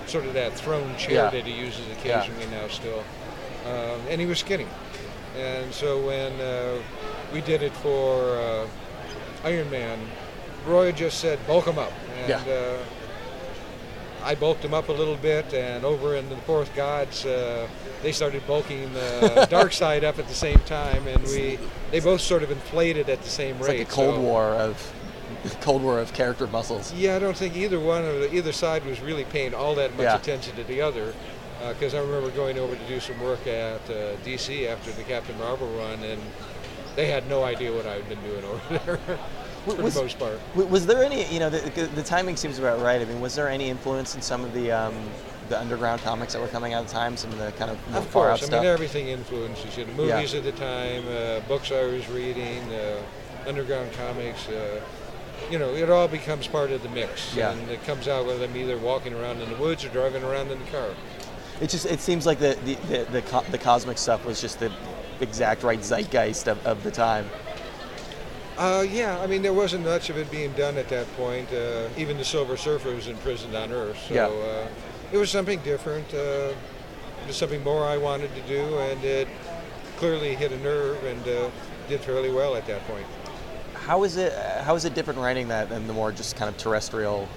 sort 0.09 0.25
of 0.25 0.33
that 0.33 0.53
throne 0.53 0.95
chair 0.97 1.15
Yeah. 1.25 1.29
that 1.29 1.45
he 1.45 1.53
uses 1.53 1.85
occasionally 1.91 2.45
now 2.47 2.67
still. 2.67 3.03
Um, 3.65 3.99
and 4.09 4.19
he 4.19 4.27
was 4.27 4.39
skinny. 4.39 4.67
And 5.37 5.73
so 5.73 6.05
when 6.05 6.39
uh, 6.39 6.77
we 7.33 7.41
did 7.41 7.63
it 7.63 7.73
for 7.77 8.37
uh, 8.37 8.67
Iron 9.43 9.69
Man, 9.71 9.99
Roy 10.65 10.91
just 10.91 11.19
said, 11.19 11.39
bulk 11.47 11.65
him 11.65 11.77
up. 11.79 11.91
And 12.19 12.29
Yeah. 12.29 12.53
uh, 12.53 12.77
I 14.25 14.35
bulked 14.35 14.63
him 14.63 14.73
up 14.73 14.87
a 14.87 14.91
little 14.93 15.17
bit, 15.17 15.53
and 15.53 15.83
over 15.83 16.15
in 16.15 16.29
the 16.29 16.37
Fourth 16.37 16.73
Gods, 16.75 17.25
uh, 17.25 17.67
they 18.01 18.13
started 18.13 18.45
bulking 18.47 18.93
the 18.93 19.47
Darkseid 19.51 20.03
up 20.05 20.17
at 20.17 20.29
the 20.29 20.33
same 20.33 20.59
time, 20.59 21.05
and 21.07 21.21
we 21.25 21.59
they 21.91 21.99
both 21.99 22.21
sort 22.21 22.41
of 22.41 22.49
inflated 22.49 23.09
at 23.09 23.21
the 23.21 23.29
same 23.29 23.57
It's 23.57 23.67
rate. 23.67 23.79
like 23.79 23.87
a 23.89 23.91
cold 23.91 24.15
so- 24.15 24.21
war 24.21 24.43
of 24.53 24.92
cold 25.61 25.81
war 25.81 25.99
of 25.99 26.13
character 26.13 26.47
muscles. 26.47 26.93
yeah, 26.93 27.15
I 27.15 27.19
don't 27.19 27.35
think 27.37 27.55
either 27.55 27.79
one 27.79 28.03
of 28.05 28.33
either 28.33 28.51
side 28.51 28.85
was 28.85 28.99
really 29.01 29.23
paying 29.25 29.53
all 29.53 29.75
that 29.75 29.91
much 29.91 30.03
Yeah. 30.03 30.15
attention 30.15 30.55
to 30.55 30.63
the 30.63 30.81
other. 30.81 31.13
Because 31.69 31.93
I 31.93 31.99
remember 31.99 32.29
going 32.31 32.57
over 32.59 32.75
to 32.75 32.87
do 32.89 32.99
some 32.99 33.17
work 33.21 33.47
at 33.47 33.79
uh, 33.89 34.17
DC 34.25 34.67
after 34.67 34.91
the 34.91 35.03
Captain 35.03 35.37
Marvel 35.37 35.67
run, 35.77 36.03
and 36.03 36.21
they 36.97 37.05
had 37.05 37.29
no 37.29 37.45
idea 37.45 37.71
what 37.71 37.85
I'd 37.87 38.07
been 38.09 38.21
doing 38.21 38.43
over 38.51 38.61
there 38.69 38.97
for 39.65 39.75
Was- 39.81 39.93
the 39.93 40.01
most 40.01 40.19
part. 40.19 40.39
Was 40.55 40.85
there 40.85 41.01
any, 41.05 41.25
you 41.31 41.39
know, 41.39 41.49
the, 41.49 41.85
the 41.95 42.03
timing 42.03 42.35
seems 42.35 42.59
about 42.59 42.81
right. 42.81 42.99
I 43.01 43.05
mean, 43.05 43.21
was 43.21 43.33
there 43.35 43.47
any 43.47 43.69
influence 43.69 44.13
in 44.13 44.21
some 44.21 44.43
of 44.43 44.53
the 44.53 44.73
um, 44.73 44.93
the 45.47 45.57
underground 45.57 46.01
comics 46.01 46.33
that 46.33 46.41
were 46.41 46.49
coming 46.49 46.73
out 46.73 46.81
at 46.81 46.87
the 46.87 46.93
time? 46.93 47.15
Some 47.15 47.31
of 47.31 47.37
the 47.39 47.53
kind 47.53 47.71
of 47.71 47.77
more 47.91 47.99
Of 48.01 48.07
far 48.07 48.23
out 48.25 48.29
course, 48.39 48.43
I 48.43 48.45
stuff. 48.47 48.61
mean 48.63 48.69
everything 48.71 49.07
influences 49.07 49.77
you. 49.77 49.85
The 49.85 49.91
Yeah. 50.03 50.15
movies 50.15 50.33
at 50.33 50.43
the 50.43 50.51
time, 50.53 51.05
uh, 51.07 51.39
books 51.47 51.71
I 51.71 51.83
was 51.83 52.05
reading, 52.09 52.59
uh, 52.73 52.97
underground 53.47 53.93
comics. 53.93 54.49
Uh, 54.49 54.81
you 55.51 55.59
know, 55.59 55.73
it 55.73 55.89
all 55.89 56.07
becomes 56.07 56.47
part 56.47 56.71
of 56.71 56.81
the 56.83 56.89
mix, 56.89 57.35
Yeah. 57.35 57.51
and 57.51 57.69
it 57.69 57.83
comes 57.85 58.07
out 58.07 58.25
whether 58.25 58.43
I'm 58.45 58.55
either 58.55 58.77
walking 58.77 59.13
around 59.13 59.41
in 59.41 59.49
the 59.49 59.55
woods 59.57 59.83
or 59.85 59.89
driving 59.89 60.23
around 60.23 60.51
in 60.51 60.59
the 60.63 60.71
car. 60.71 60.89
It 61.61 61.69
just 61.69 61.85
it 61.85 61.99
seems 61.99 62.25
like 62.25 62.39
the 62.39 62.57
the, 62.65 62.75
the, 62.87 63.03
the, 63.11 63.21
co- 63.21 63.43
the 63.51 63.57
cosmic 63.57 63.97
stuff 63.97 64.25
was 64.25 64.41
just 64.41 64.59
the 64.59 64.71
exact 65.21 65.63
right 65.63 65.79
zeitgeist 65.79 66.47
of, 66.47 66.65
of 66.65 66.83
the 66.83 66.91
time. 66.91 67.29
Uh, 68.57 68.85
yeah, 68.87 69.19
I 69.19 69.27
mean 69.27 69.41
there 69.41 69.53
wasn't 69.53 69.83
much 69.85 70.09
of 70.09 70.17
it 70.17 70.29
being 70.29 70.51
done 70.53 70.77
at 70.77 70.89
that 70.89 71.07
point. 71.15 71.51
Uh, 71.51 71.87
even 71.97 72.17
the 72.17 72.25
Silver 72.25 72.57
Surfer 72.57 72.93
was 72.93 73.07
imprisoned 73.07 73.55
on 73.55 73.71
Earth, 73.71 73.97
so 74.07 74.13
Yeah. 74.13 74.27
uh, 74.27 74.67
it 75.11 75.17
was 75.17 75.29
something 75.29 75.59
different. 75.61 76.11
Uh, 76.13 76.53
it 77.23 77.27
was 77.27 77.35
something 77.35 77.63
more 77.63 77.85
I 77.85 77.97
wanted 77.97 78.33
to 78.35 78.41
do, 78.41 78.77
and 78.79 79.03
it 79.03 79.27
clearly 79.97 80.35
hit 80.35 80.51
a 80.51 80.57
nerve 80.59 81.03
and 81.03 81.27
uh, 81.27 81.49
did 81.87 82.01
fairly 82.01 82.31
well 82.31 82.55
at 82.55 82.65
that 82.67 82.85
point. 82.87 83.05
How 83.85 84.03
is 84.03 84.15
it? 84.15 84.33
How 84.63 84.75
is 84.75 84.85
it 84.85 84.93
different 84.93 85.19
writing 85.19 85.49
that 85.49 85.67
than 85.67 85.87
the 85.87 85.93
more 85.93 86.11
just 86.13 86.37
kind 86.37 86.47
of 86.47 86.57
terrestrial 86.57 87.27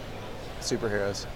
superheroes? 0.60 1.26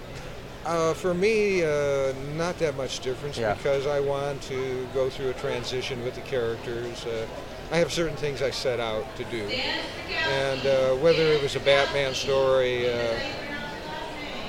Uh, 0.65 0.93
for 0.93 1.13
me, 1.13 1.63
uh, 1.63 2.13
not 2.37 2.57
that 2.59 2.77
much 2.77 2.99
difference 2.99 3.37
Yeah. 3.37 3.55
because 3.55 3.87
I 3.87 3.99
want 3.99 4.41
to 4.43 4.87
go 4.93 5.09
through 5.09 5.31
a 5.31 5.33
transition 5.33 6.01
with 6.05 6.15
the 6.15 6.21
characters. 6.21 7.05
Uh, 7.05 7.25
I 7.71 7.77
have 7.77 7.91
certain 7.91 8.15
things 8.15 8.41
I 8.41 8.51
set 8.51 8.79
out 8.79 9.05
to 9.17 9.23
do, 9.25 9.43
and 10.29 10.65
uh, 10.65 10.95
whether 10.95 11.23
it 11.23 11.41
was 11.41 11.55
a 11.55 11.59
Batman 11.61 12.13
story, 12.13 12.87
uh, 12.89 13.19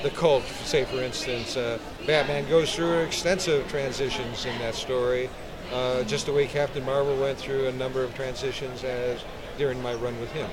the 0.01 0.11
cult, 0.11 0.43
say 0.63 0.85
for 0.85 0.97
instance, 0.97 1.57
uh, 1.57 1.77
Batman 2.05 2.47
goes 2.47 2.73
through 2.73 2.99
extensive 2.99 3.67
transitions 3.69 4.45
in 4.45 4.57
that 4.59 4.75
story, 4.75 5.29
uh, 5.73 6.03
just 6.03 6.25
the 6.25 6.33
way 6.33 6.45
Captain 6.47 6.85
Marvel 6.85 7.17
went 7.17 7.37
through 7.37 7.67
a 7.67 7.71
number 7.73 8.03
of 8.03 8.13
transitions 8.15 8.83
as 8.83 9.21
during 9.57 9.81
my 9.81 9.93
run 9.93 10.19
with 10.19 10.31
him. 10.31 10.49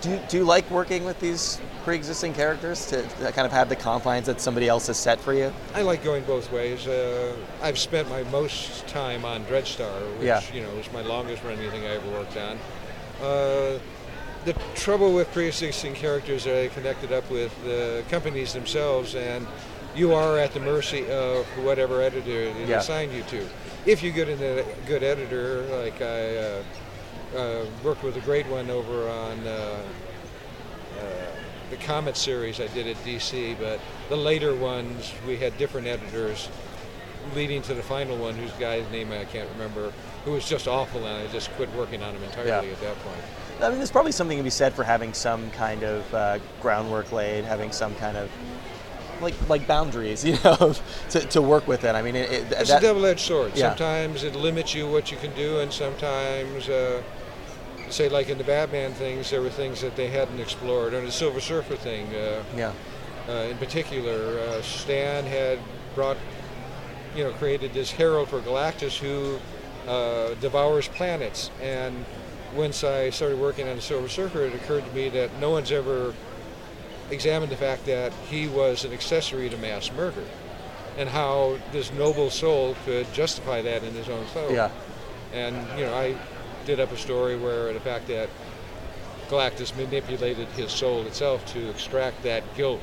Do 0.00 0.10
you, 0.10 0.20
do 0.28 0.36
you 0.38 0.44
like 0.44 0.70
working 0.70 1.04
with 1.04 1.18
these 1.18 1.58
pre-existing 1.84 2.34
characters 2.34 2.84
to, 2.86 3.00
to 3.02 3.32
kind 3.32 3.46
of 3.46 3.52
have 3.52 3.70
the 3.70 3.76
confines 3.76 4.26
that 4.26 4.38
somebody 4.38 4.68
else 4.68 4.86
has 4.88 4.98
set 4.98 5.18
for 5.18 5.32
you? 5.32 5.50
I 5.74 5.80
like 5.80 6.04
going 6.04 6.24
both 6.24 6.52
ways. 6.52 6.86
Uh, 6.86 7.34
I've 7.62 7.78
spent 7.78 8.10
my 8.10 8.22
most 8.24 8.86
time 8.86 9.24
on 9.24 9.44
Dreadstar, 9.46 9.92
which 10.18 10.26
Yeah. 10.26 10.42
you 10.52 10.60
know 10.62 10.68
is 10.72 10.92
my 10.92 11.00
longest 11.00 11.42
running 11.42 11.70
thing 11.70 11.84
I 11.84 11.94
ever 11.96 12.10
worked 12.10 12.36
on. 12.36 12.58
Uh, 13.22 13.78
the 14.44 14.52
trouble 14.74 15.14
with 15.14 15.32
pre-existing 15.32 15.94
characters 15.94 16.46
are 16.46 16.52
they 16.52 16.68
connected 16.68 17.10
up 17.10 17.30
with 17.30 17.50
the 17.64 18.04
companies 18.10 18.52
themselves, 18.52 19.14
and 19.14 19.46
you 19.96 20.12
are 20.12 20.36
at 20.38 20.52
the 20.52 20.60
mercy 20.60 21.10
of 21.10 21.46
whatever 21.64 22.02
editor 22.02 22.52
they 22.52 22.66
Yeah. 22.66 22.80
assign 22.80 23.10
you 23.10 23.22
to. 23.30 23.48
If 23.86 24.02
you 24.02 24.12
get 24.12 24.28
a 24.28 24.66
good 24.86 25.02
editor, 25.02 25.62
like 25.82 26.02
I 26.02 26.36
uh, 26.36 26.62
uh, 27.36 27.64
worked 27.82 28.02
with 28.02 28.16
a 28.16 28.20
great 28.20 28.46
one 28.46 28.70
over 28.70 29.08
on. 29.08 29.46
Uh, 29.46 29.82
uh, 31.00 31.02
the 31.70 31.76
Comet 31.78 32.16
series 32.16 32.60
I 32.60 32.66
did 32.68 32.86
at 32.86 32.96
DC, 33.04 33.58
but 33.58 33.80
the 34.08 34.16
later 34.16 34.54
ones 34.54 35.12
we 35.26 35.36
had 35.36 35.56
different 35.58 35.86
editors, 35.86 36.48
leading 37.34 37.62
to 37.62 37.74
the 37.74 37.82
final 37.82 38.16
one, 38.18 38.34
whose 38.34 38.52
guy's 38.52 38.88
name 38.92 39.10
I 39.10 39.24
can't 39.24 39.48
remember, 39.52 39.92
who 40.24 40.32
was 40.32 40.46
just 40.48 40.68
awful, 40.68 41.04
and 41.06 41.26
I 41.28 41.32
just 41.32 41.50
quit 41.52 41.72
working 41.74 42.02
on 42.02 42.14
him 42.14 42.22
entirely 42.22 42.68
Yeah. 42.68 42.72
at 42.72 42.80
that 42.82 42.98
point. 43.00 43.16
I 43.62 43.68
mean, 43.70 43.78
there's 43.78 43.90
probably 43.90 44.12
something 44.12 44.36
to 44.36 44.44
be 44.44 44.50
said 44.50 44.74
for 44.74 44.84
having 44.84 45.14
some 45.14 45.50
kind 45.52 45.82
of 45.84 46.14
uh, 46.14 46.38
groundwork 46.60 47.12
laid, 47.12 47.44
having 47.44 47.72
some 47.72 47.94
kind 47.96 48.16
of 48.16 48.30
like 49.20 49.34
like 49.48 49.66
boundaries, 49.66 50.24
you 50.24 50.36
know, 50.44 50.74
to, 51.10 51.20
to 51.20 51.42
work 51.42 51.66
within. 51.66 51.94
I 51.96 52.02
mean, 52.02 52.16
it, 52.16 52.30
it, 52.30 52.52
It's 52.52 52.70
that, 52.70 52.82
a 52.82 52.86
double-edged 52.86 53.20
sword. 53.20 53.52
Yeah. 53.54 53.70
Sometimes 53.70 54.24
it 54.24 54.34
limits 54.34 54.74
you 54.74 54.90
what 54.90 55.10
you 55.10 55.16
can 55.18 55.34
do, 55.34 55.60
and 55.60 55.72
sometimes, 55.72 56.68
uh, 56.68 57.02
say 57.90 58.08
like 58.08 58.28
in 58.28 58.38
the 58.38 58.44
Batman 58.44 58.92
things, 58.92 59.30
there 59.30 59.42
were 59.42 59.50
things 59.50 59.80
that 59.80 59.96
they 59.96 60.08
hadn't 60.08 60.40
explored. 60.40 60.94
Or 60.94 61.00
the 61.00 61.12
Silver 61.12 61.40
Surfer 61.40 61.76
thing, 61.76 62.14
uh, 62.14 62.42
yeah, 62.56 62.72
uh, 63.28 63.32
in 63.50 63.56
particular, 63.58 64.38
uh, 64.38 64.62
Stan 64.62 65.24
had 65.24 65.58
brought, 65.94 66.16
you 67.16 67.24
know, 67.24 67.32
created 67.32 67.72
this 67.72 67.90
herald 67.90 68.28
for 68.28 68.40
Galactus 68.40 68.98
who 68.98 69.38
uh, 69.88 70.34
devours 70.34 70.88
planets. 70.88 71.50
And 71.60 72.04
once 72.54 72.84
I 72.84 73.10
started 73.10 73.38
working 73.38 73.68
on 73.68 73.76
the 73.76 73.82
Silver 73.82 74.08
Surfer, 74.08 74.42
it 74.42 74.54
occurred 74.54 74.86
to 74.86 74.92
me 74.92 75.08
that 75.10 75.30
no 75.40 75.50
one's 75.50 75.72
ever 75.72 76.14
examined 77.10 77.52
the 77.52 77.56
fact 77.56 77.84
that 77.86 78.12
he 78.28 78.48
was 78.48 78.84
an 78.84 78.92
accessory 78.92 79.48
to 79.50 79.56
mass 79.58 79.90
murder, 79.92 80.24
and 80.96 81.08
how 81.08 81.58
this 81.72 81.92
noble 81.92 82.30
soul 82.30 82.76
could 82.84 83.12
justify 83.12 83.60
that 83.62 83.82
in 83.82 83.92
his 83.94 84.08
own 84.08 84.26
soul. 84.28 84.52
yeah, 84.52 84.70
And 85.32 85.56
you 85.78 85.84
know, 85.84 85.94
I 85.94 86.16
did 86.66 86.80
up 86.80 86.92
a 86.92 86.96
story 86.96 87.36
where 87.36 87.72
the 87.72 87.80
fact 87.80 88.06
that 88.08 88.28
Galactus 89.28 89.74
manipulated 89.76 90.48
his 90.48 90.70
soul 90.70 91.02
itself 91.06 91.44
to 91.52 91.70
extract 91.70 92.22
that 92.22 92.42
guilt, 92.56 92.82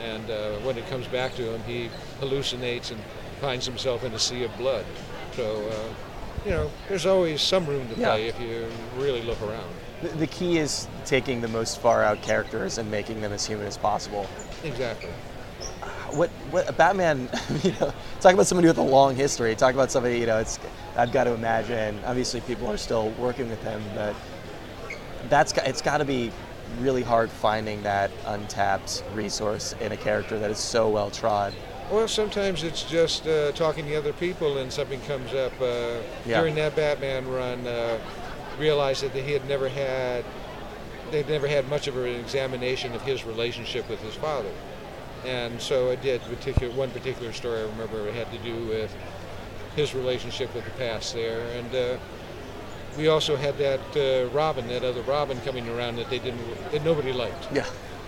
and 0.00 0.28
uh, 0.30 0.56
when 0.58 0.76
it 0.76 0.86
comes 0.88 1.06
back 1.06 1.34
to 1.36 1.52
him, 1.54 1.62
he 1.64 1.90
hallucinates 2.20 2.90
and 2.90 3.00
finds 3.40 3.66
himself 3.66 4.04
in 4.04 4.12
a 4.12 4.18
sea 4.18 4.42
of 4.44 4.56
blood. 4.58 4.84
So, 5.34 5.68
uh, 5.68 5.94
you 6.44 6.50
know, 6.50 6.70
there's 6.88 7.06
always 7.06 7.40
some 7.42 7.66
room 7.66 7.88
to 7.88 7.94
Yeah. 8.00 8.08
play 8.10 8.26
if 8.28 8.40
you 8.40 8.66
really 8.96 9.22
look 9.22 9.40
around. 9.42 9.74
The, 10.02 10.08
the 10.08 10.26
key 10.26 10.58
is 10.58 10.86
taking 11.04 11.40
the 11.40 11.48
most 11.48 11.80
far 11.80 12.02
out 12.02 12.20
characters 12.22 12.78
and 12.78 12.90
making 12.90 13.20
them 13.20 13.32
as 13.32 13.46
human 13.46 13.66
as 13.66 13.76
possible. 13.78 14.26
Exactly. 14.64 15.10
What 16.12 16.30
what 16.50 16.76
Batman? 16.76 17.28
You 17.62 17.72
know, 17.80 17.92
talk 18.20 18.32
about 18.34 18.46
somebody 18.46 18.68
with 18.68 18.78
a 18.78 18.82
long 18.82 19.16
history. 19.16 19.54
Talk 19.56 19.74
about 19.74 19.90
somebody. 19.90 20.18
You 20.18 20.26
know, 20.26 20.38
it's 20.38 20.58
I've 20.96 21.12
got 21.12 21.24
to 21.24 21.32
imagine. 21.32 21.98
Obviously, 22.04 22.40
people 22.42 22.68
are 22.70 22.76
still 22.76 23.10
working 23.18 23.48
with 23.48 23.62
him, 23.62 23.82
but 23.94 24.14
that's 25.28 25.52
got- 25.52 25.66
it's 25.66 25.82
got 25.82 25.98
to 25.98 26.04
be 26.04 26.30
really 26.80 27.02
hard 27.02 27.30
finding 27.30 27.82
that 27.82 28.10
untapped 28.26 29.02
resource 29.14 29.74
in 29.80 29.92
a 29.92 29.96
character 29.96 30.38
that 30.38 30.50
is 30.50 30.58
so 30.58 30.88
well 30.88 31.10
trod. 31.10 31.54
Well, 31.90 32.08
sometimes 32.08 32.64
it's 32.64 32.82
just 32.82 33.26
uh, 33.28 33.52
talking 33.52 33.86
to 33.86 33.94
other 33.96 34.12
people 34.12 34.58
and 34.58 34.72
something 34.72 35.00
comes 35.02 35.32
up. 35.34 35.52
Uh, 35.60 35.98
Yeah. 36.26 36.40
During 36.40 36.54
that 36.56 36.74
Batman 36.74 37.28
run, 37.28 37.64
uh, 37.66 37.98
realized 38.58 39.02
that 39.02 39.12
he 39.12 39.32
had 39.32 39.46
never 39.48 39.68
had, 39.68 40.24
they'd 41.10 41.28
never 41.28 41.46
had 41.48 41.68
much 41.68 41.86
of 41.88 41.96
an 41.96 42.06
examination 42.06 42.92
of 42.94 43.02
his 43.02 43.24
relationship 43.24 43.88
with 43.88 44.00
his 44.02 44.14
father. 44.14 44.50
And 45.24 45.60
so 45.60 45.90
I 45.90 45.96
did 45.96 46.20
particular, 46.22 46.72
one 46.74 46.90
particular 46.90 47.32
story 47.32 47.60
I 47.60 47.64
remember 47.64 48.06
it 48.08 48.14
had 48.14 48.30
to 48.32 48.38
do 48.38 48.66
with 48.66 48.94
his 49.74 49.94
relationship 49.94 50.54
with 50.54 50.64
the 50.64 50.70
past 50.72 51.14
there. 51.14 51.40
And 51.58 51.74
uh, 51.74 51.98
we 52.96 53.08
also 53.08 53.36
had 53.36 53.58
that 53.58 53.80
uh, 53.96 54.28
Robin, 54.30 54.66
that 54.68 54.84
other 54.84 55.02
Robin 55.02 55.38
coming 55.40 55.68
around 55.68 55.96
that 55.96 56.08
they 56.10 56.18
didn't, 56.18 56.40
that 56.72 56.84
nobody 56.84 57.12
liked. 57.12 57.48
Yeah, 57.52 57.66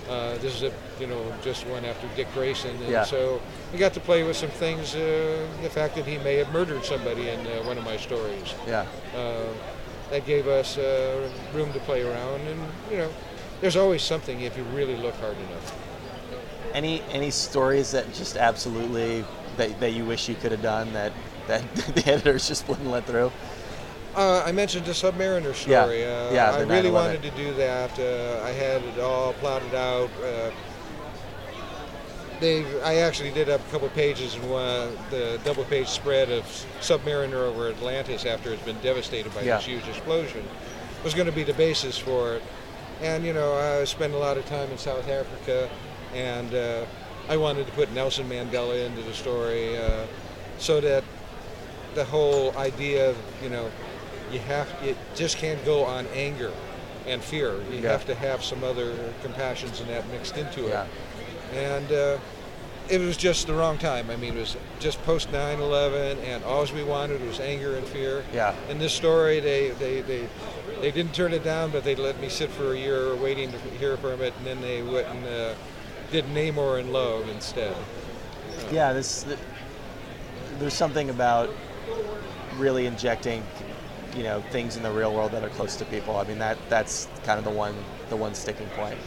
Uh, 0.08 0.38
this 0.38 0.54
is 0.54 0.62
a, 0.62 0.72
you 0.98 1.06
know, 1.06 1.20
just 1.42 1.66
one 1.66 1.84
after 1.84 2.08
Dick 2.16 2.28
Grayson, 2.32 2.70
and 2.82 2.88
Yeah. 2.90 3.04
so 3.04 3.40
we 3.72 3.78
got 3.78 3.92
to 3.92 4.00
play 4.00 4.22
with 4.22 4.36
some 4.36 4.48
things. 4.48 4.94
Uh, 4.94 5.46
the 5.60 5.68
fact 5.68 5.94
that 5.96 6.06
he 6.06 6.16
may 6.18 6.36
have 6.36 6.50
murdered 6.52 6.82
somebody 6.84 7.28
in 7.28 7.40
uh, 7.40 7.62
one 7.68 7.76
of 7.76 7.84
my 7.84 7.98
stories, 7.98 8.54
yeah. 8.66 8.86
Uh, 10.08 10.10
that 10.10 10.26
gave 10.26 10.46
us 10.48 10.78
uh, 10.78 11.28
room 11.54 11.72
to 11.72 11.78
play 11.80 12.02
around, 12.02 12.40
and 12.42 12.60
you 12.90 12.96
know, 12.98 13.10
there's 13.60 13.76
always 13.76 14.02
something 14.02 14.40
if 14.40 14.56
you 14.56 14.64
really 14.64 14.96
look 14.96 15.14
hard 15.16 15.36
enough. 15.36 15.78
Any 16.74 17.02
any 17.10 17.30
stories 17.30 17.90
that 17.92 18.12
just 18.14 18.36
absolutely 18.36 19.24
that, 19.56 19.78
that 19.80 19.92
you 19.92 20.04
wish 20.04 20.28
you 20.28 20.34
could 20.34 20.52
have 20.52 20.62
done 20.62 20.92
that 20.92 21.12
that 21.46 21.62
the 21.94 22.06
editors 22.10 22.46
just 22.48 22.68
wouldn't 22.68 22.88
let 22.88 23.04
through? 23.06 23.32
Uh, 24.14 24.42
I 24.44 24.52
mentioned 24.52 24.84
the 24.84 24.92
Submariner 24.92 25.44
Yeah. 25.66 25.82
story. 25.84 26.04
Uh, 26.04 26.32
Yeah, 26.32 26.52
I 26.52 26.58
the 26.62 26.66
really 26.66 26.90
9/11. 26.90 26.92
wanted 26.92 27.22
to 27.22 27.30
do 27.30 27.54
that. 27.54 27.98
Uh, 27.98 28.44
I 28.44 28.50
had 28.50 28.82
it 28.82 28.98
all 28.98 29.32
plotted 29.34 29.74
out. 29.74 30.10
They, 32.40 32.64
I 32.82 32.96
actually 32.96 33.32
did 33.32 33.48
up 33.48 33.60
a 33.66 33.70
couple 33.70 33.88
pages 33.90 34.36
in 34.36 34.42
the 34.42 35.40
double-page 35.44 35.88
spread 35.88 36.30
of 36.30 36.44
Submariner 36.80 37.34
over 37.34 37.68
Atlantis 37.68 38.24
after 38.24 38.52
it's 38.52 38.62
been 38.62 38.78
devastated 38.80 39.34
by 39.34 39.42
Yeah. 39.42 39.56
this 39.56 39.66
huge 39.66 39.88
explosion. 39.88 40.44
Was 41.04 41.14
going 41.14 41.26
to 41.26 41.32
be 41.32 41.42
the 41.44 41.54
basis 41.54 41.96
for 41.98 42.34
it, 42.34 42.42
and 43.00 43.24
you 43.24 43.32
know 43.32 43.54
I 43.54 43.84
spent 43.84 44.14
a 44.14 44.18
lot 44.18 44.36
of 44.36 44.44
time 44.46 44.68
in 44.70 44.78
South 44.78 45.08
Africa, 45.08 45.68
and 46.12 46.52
uh, 46.52 46.84
I 47.28 47.36
wanted 47.36 47.66
to 47.66 47.72
put 47.72 47.92
Nelson 47.92 48.28
Mandela 48.28 48.84
into 48.84 49.02
the 49.02 49.14
story 49.14 49.76
uh, 49.78 50.06
so 50.58 50.80
that 50.80 51.04
the 51.94 52.04
whole 52.04 52.56
idea 52.56 53.10
of 53.10 53.16
you 53.42 53.48
know 53.48 53.70
you 54.32 54.40
have 54.40 54.68
it 54.82 54.96
just 55.14 55.36
can't 55.38 55.64
go 55.64 55.84
on 55.84 56.06
anger 56.08 56.52
and 57.06 57.22
fear 57.22 57.54
you 57.70 57.78
Yeah. 57.78 57.92
have 57.92 58.04
to 58.06 58.14
have 58.16 58.42
some 58.44 58.62
other 58.64 58.92
compassions 59.22 59.80
and 59.80 59.88
that 59.90 60.06
mixed 60.10 60.36
into 60.36 60.66
it 60.66 60.70
Yeah. 60.70 60.86
And 61.52 61.92
uh, 61.92 62.18
it 62.88 63.00
was 63.00 63.16
just 63.16 63.46
the 63.46 63.54
wrong 63.54 63.78
time. 63.78 64.10
I 64.10 64.16
mean, 64.16 64.36
it 64.36 64.40
was 64.40 64.56
just 64.80 65.02
post 65.02 65.30
9/11, 65.30 66.18
and 66.24 66.44
all 66.44 66.66
we 66.74 66.82
wanted 66.82 67.24
was 67.26 67.40
anger 67.40 67.76
and 67.76 67.86
fear. 67.86 68.24
Yeah. 68.32 68.54
In 68.68 68.78
this 68.78 68.92
story, 68.92 69.40
they 69.40 69.70
they 69.70 70.00
they, 70.00 70.28
they 70.80 70.90
didn't 70.90 71.14
turn 71.14 71.32
it 71.32 71.44
down, 71.44 71.70
but 71.70 71.84
they 71.84 71.94
let 71.94 72.20
me 72.20 72.28
sit 72.28 72.50
for 72.50 72.72
a 72.72 72.78
year 72.78 73.14
waiting 73.16 73.52
to 73.52 73.58
hear 73.78 73.96
from 73.96 74.20
it, 74.22 74.32
and 74.38 74.46
then 74.46 74.60
they 74.60 74.82
went 74.82 75.06
and 75.08 75.26
uh, 75.26 75.54
did 76.10 76.24
Namor 76.26 76.80
and 76.80 76.92
Logue 76.92 77.28
instead. 77.28 77.76
Yeah, 78.72 78.92
this 78.92 79.24
there's 80.58 80.74
something 80.74 81.10
about 81.10 81.50
really 82.56 82.86
injecting, 82.86 83.44
you 84.16 84.24
know, 84.24 84.40
things 84.50 84.76
in 84.76 84.82
the 84.82 84.90
real 84.90 85.14
world 85.14 85.32
that 85.32 85.44
are 85.44 85.50
close 85.50 85.76
to 85.76 85.84
people. 85.84 86.16
I 86.16 86.24
mean, 86.24 86.38
that 86.38 86.58
that's 86.68 87.08
kind 87.24 87.38
of 87.38 87.44
the 87.44 87.50
one 87.50 87.74
the 88.08 88.16
one 88.16 88.34
sticking 88.34 88.68
point. 88.68 88.98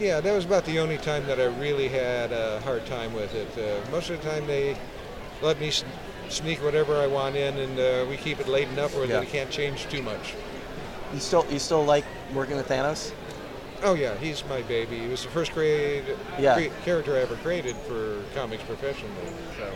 Yeah, 0.00 0.20
that 0.20 0.32
was 0.34 0.46
about 0.46 0.64
the 0.64 0.78
only 0.78 0.96
time 0.96 1.26
that 1.26 1.38
I 1.38 1.44
really 1.44 1.88
had 1.88 2.32
a 2.32 2.58
hard 2.62 2.86
time 2.86 3.12
with 3.12 3.34
it. 3.34 3.48
Uh, 3.58 3.90
most 3.90 4.08
of 4.08 4.20
the 4.22 4.30
time, 4.30 4.46
they 4.46 4.74
let 5.42 5.60
me 5.60 5.70
sneak 6.30 6.62
whatever 6.64 6.96
I 6.96 7.06
want 7.06 7.36
in, 7.36 7.58
and 7.58 7.78
uh, 7.78 8.06
we 8.08 8.16
keep 8.16 8.40
it 8.40 8.48
laid 8.48 8.68
enough 8.68 8.94
where 8.96 9.04
Yeah. 9.04 9.20
they 9.20 9.26
can't 9.26 9.50
change 9.50 9.88
too 9.90 10.02
much. 10.02 10.34
You 11.12 11.20
still 11.20 11.44
you 11.50 11.58
still 11.58 11.84
like 11.84 12.04
working 12.32 12.56
with 12.56 12.68
Thanos? 12.68 13.12
Oh 13.82 13.92
yeah, 13.94 14.14
he's 14.16 14.42
my 14.48 14.62
baby. 14.62 14.98
He 15.00 15.08
was 15.08 15.22
the 15.24 15.30
first 15.30 15.52
created 15.52 16.16
Yeah. 16.38 16.54
cre- 16.54 16.74
character 16.84 17.16
I 17.16 17.20
ever 17.20 17.36
created 17.36 17.76
for 17.86 18.22
comics 18.34 18.62
professionally. 18.62 19.14
So 19.58 19.70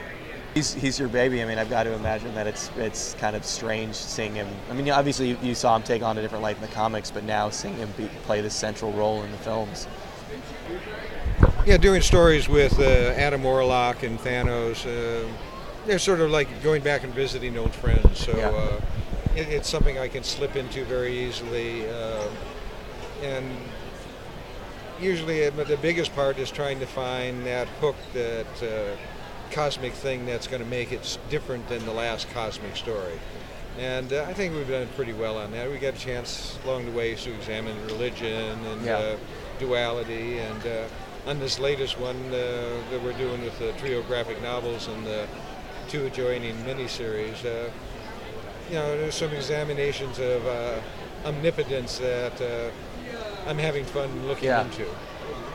He's, 0.55 0.73
he's 0.73 1.01
your 1.01 1.09
baby. 1.09 1.43
I 1.43 1.47
mean, 1.47 1.59
I've 1.59 1.69
got 1.69 1.83
to 1.83 1.93
imagine 1.95 2.33
that 2.37 2.47
it's 2.47 2.71
it's 2.79 3.15
kind 3.15 3.35
of 3.37 3.45
strange 3.45 3.95
seeing 3.97 4.35
him. 4.35 4.47
I 4.71 4.73
mean, 4.75 4.89
obviously 4.89 5.31
you, 5.31 5.39
you 5.43 5.55
saw 5.55 5.75
him 5.77 5.83
take 5.83 6.03
on 6.03 6.17
a 6.17 6.23
different 6.23 6.43
life 6.43 6.57
in 6.57 6.63
the 6.63 6.73
comics, 6.75 7.11
but 7.11 7.25
now 7.25 7.51
seeing 7.51 7.77
him 7.77 7.93
be, 7.97 8.07
play 8.25 8.41
this 8.41 8.55
central 8.55 8.93
role 8.93 9.23
in 9.25 9.33
the 9.33 9.39
films. 9.39 9.87
Yeah, 11.67 11.77
doing 11.77 12.01
stories 12.03 12.49
with 12.49 12.79
uh, 12.79 12.83
Adam 12.83 13.43
Warlock 13.43 14.03
and 14.03 14.19
Thanos, 14.19 14.85
uh, 14.87 15.29
they're 15.87 15.99
sort 15.99 16.21
of 16.21 16.31
like 16.31 16.63
going 16.63 16.83
back 16.83 17.05
and 17.05 17.13
visiting 17.15 17.57
old 17.59 17.75
friends. 17.75 18.19
So 18.19 18.37
Yeah. 18.37 18.49
uh, 18.49 18.81
it, 19.37 19.49
it's 19.49 19.69
something 19.69 19.99
I 19.99 20.09
can 20.09 20.23
slip 20.23 20.57
into 20.57 20.85
very 20.85 21.17
easily, 21.27 21.89
uh, 21.89 22.29
and 23.23 23.51
usually 25.01 25.47
uh, 25.47 25.51
the 25.51 25.77
biggest 25.79 26.15
part 26.15 26.39
is 26.39 26.51
trying 26.51 26.81
to 26.81 26.87
find 26.87 27.45
that 27.47 27.67
hook, 27.81 27.97
that 28.13 28.47
uh, 28.63 28.97
cosmic 29.51 29.93
thing 29.93 30.27
that's 30.27 30.47
going 30.47 30.63
to 30.63 30.69
make 30.69 30.93
it 30.93 31.19
different 31.31 31.69
than 31.69 31.85
the 31.85 31.93
last 31.93 32.31
cosmic 32.33 32.77
story. 32.77 33.19
And 33.79 34.13
uh, 34.13 34.25
I 34.29 34.33
think 34.35 34.55
we've 34.55 34.69
done 34.69 34.87
pretty 34.95 35.13
well 35.13 35.37
on 35.37 35.51
that. 35.53 35.69
We 35.71 35.79
got 35.79 35.95
a 35.95 35.99
chance 35.99 36.59
along 36.65 36.85
the 36.87 36.93
way 36.93 37.15
to 37.17 37.35
examine 37.35 37.77
religion 37.87 38.65
and 38.67 38.85
Yeah. 38.85 39.17
Duality, 39.59 40.39
and 40.39 40.67
uh, 40.67 41.31
on 41.31 41.39
this 41.39 41.59
latest 41.59 41.99
one 41.99 42.17
uh, 42.29 42.31
that 42.91 43.01
we're 43.03 43.13
doing 43.15 43.43
with 43.43 43.59
the 43.59 43.73
trio 43.73 44.03
graphic 44.03 44.41
novels 44.43 44.89
and 44.89 45.07
the 45.07 45.27
two 45.89 46.05
adjoining 46.07 46.55
miniseries, 46.65 47.45
uh, 47.45 47.71
you 48.69 48.75
know, 48.75 48.97
there's 48.99 49.15
some 49.15 49.33
examinations 49.33 50.19
of 50.19 50.47
uh, 50.47 50.81
omnipotence 51.25 51.99
that 51.99 52.41
uh, 52.41 52.71
I'm 53.49 53.59
having 53.59 53.85
fun 53.85 54.27
looking 54.27 54.49
Yeah. 54.49 54.65
into. 54.65 54.87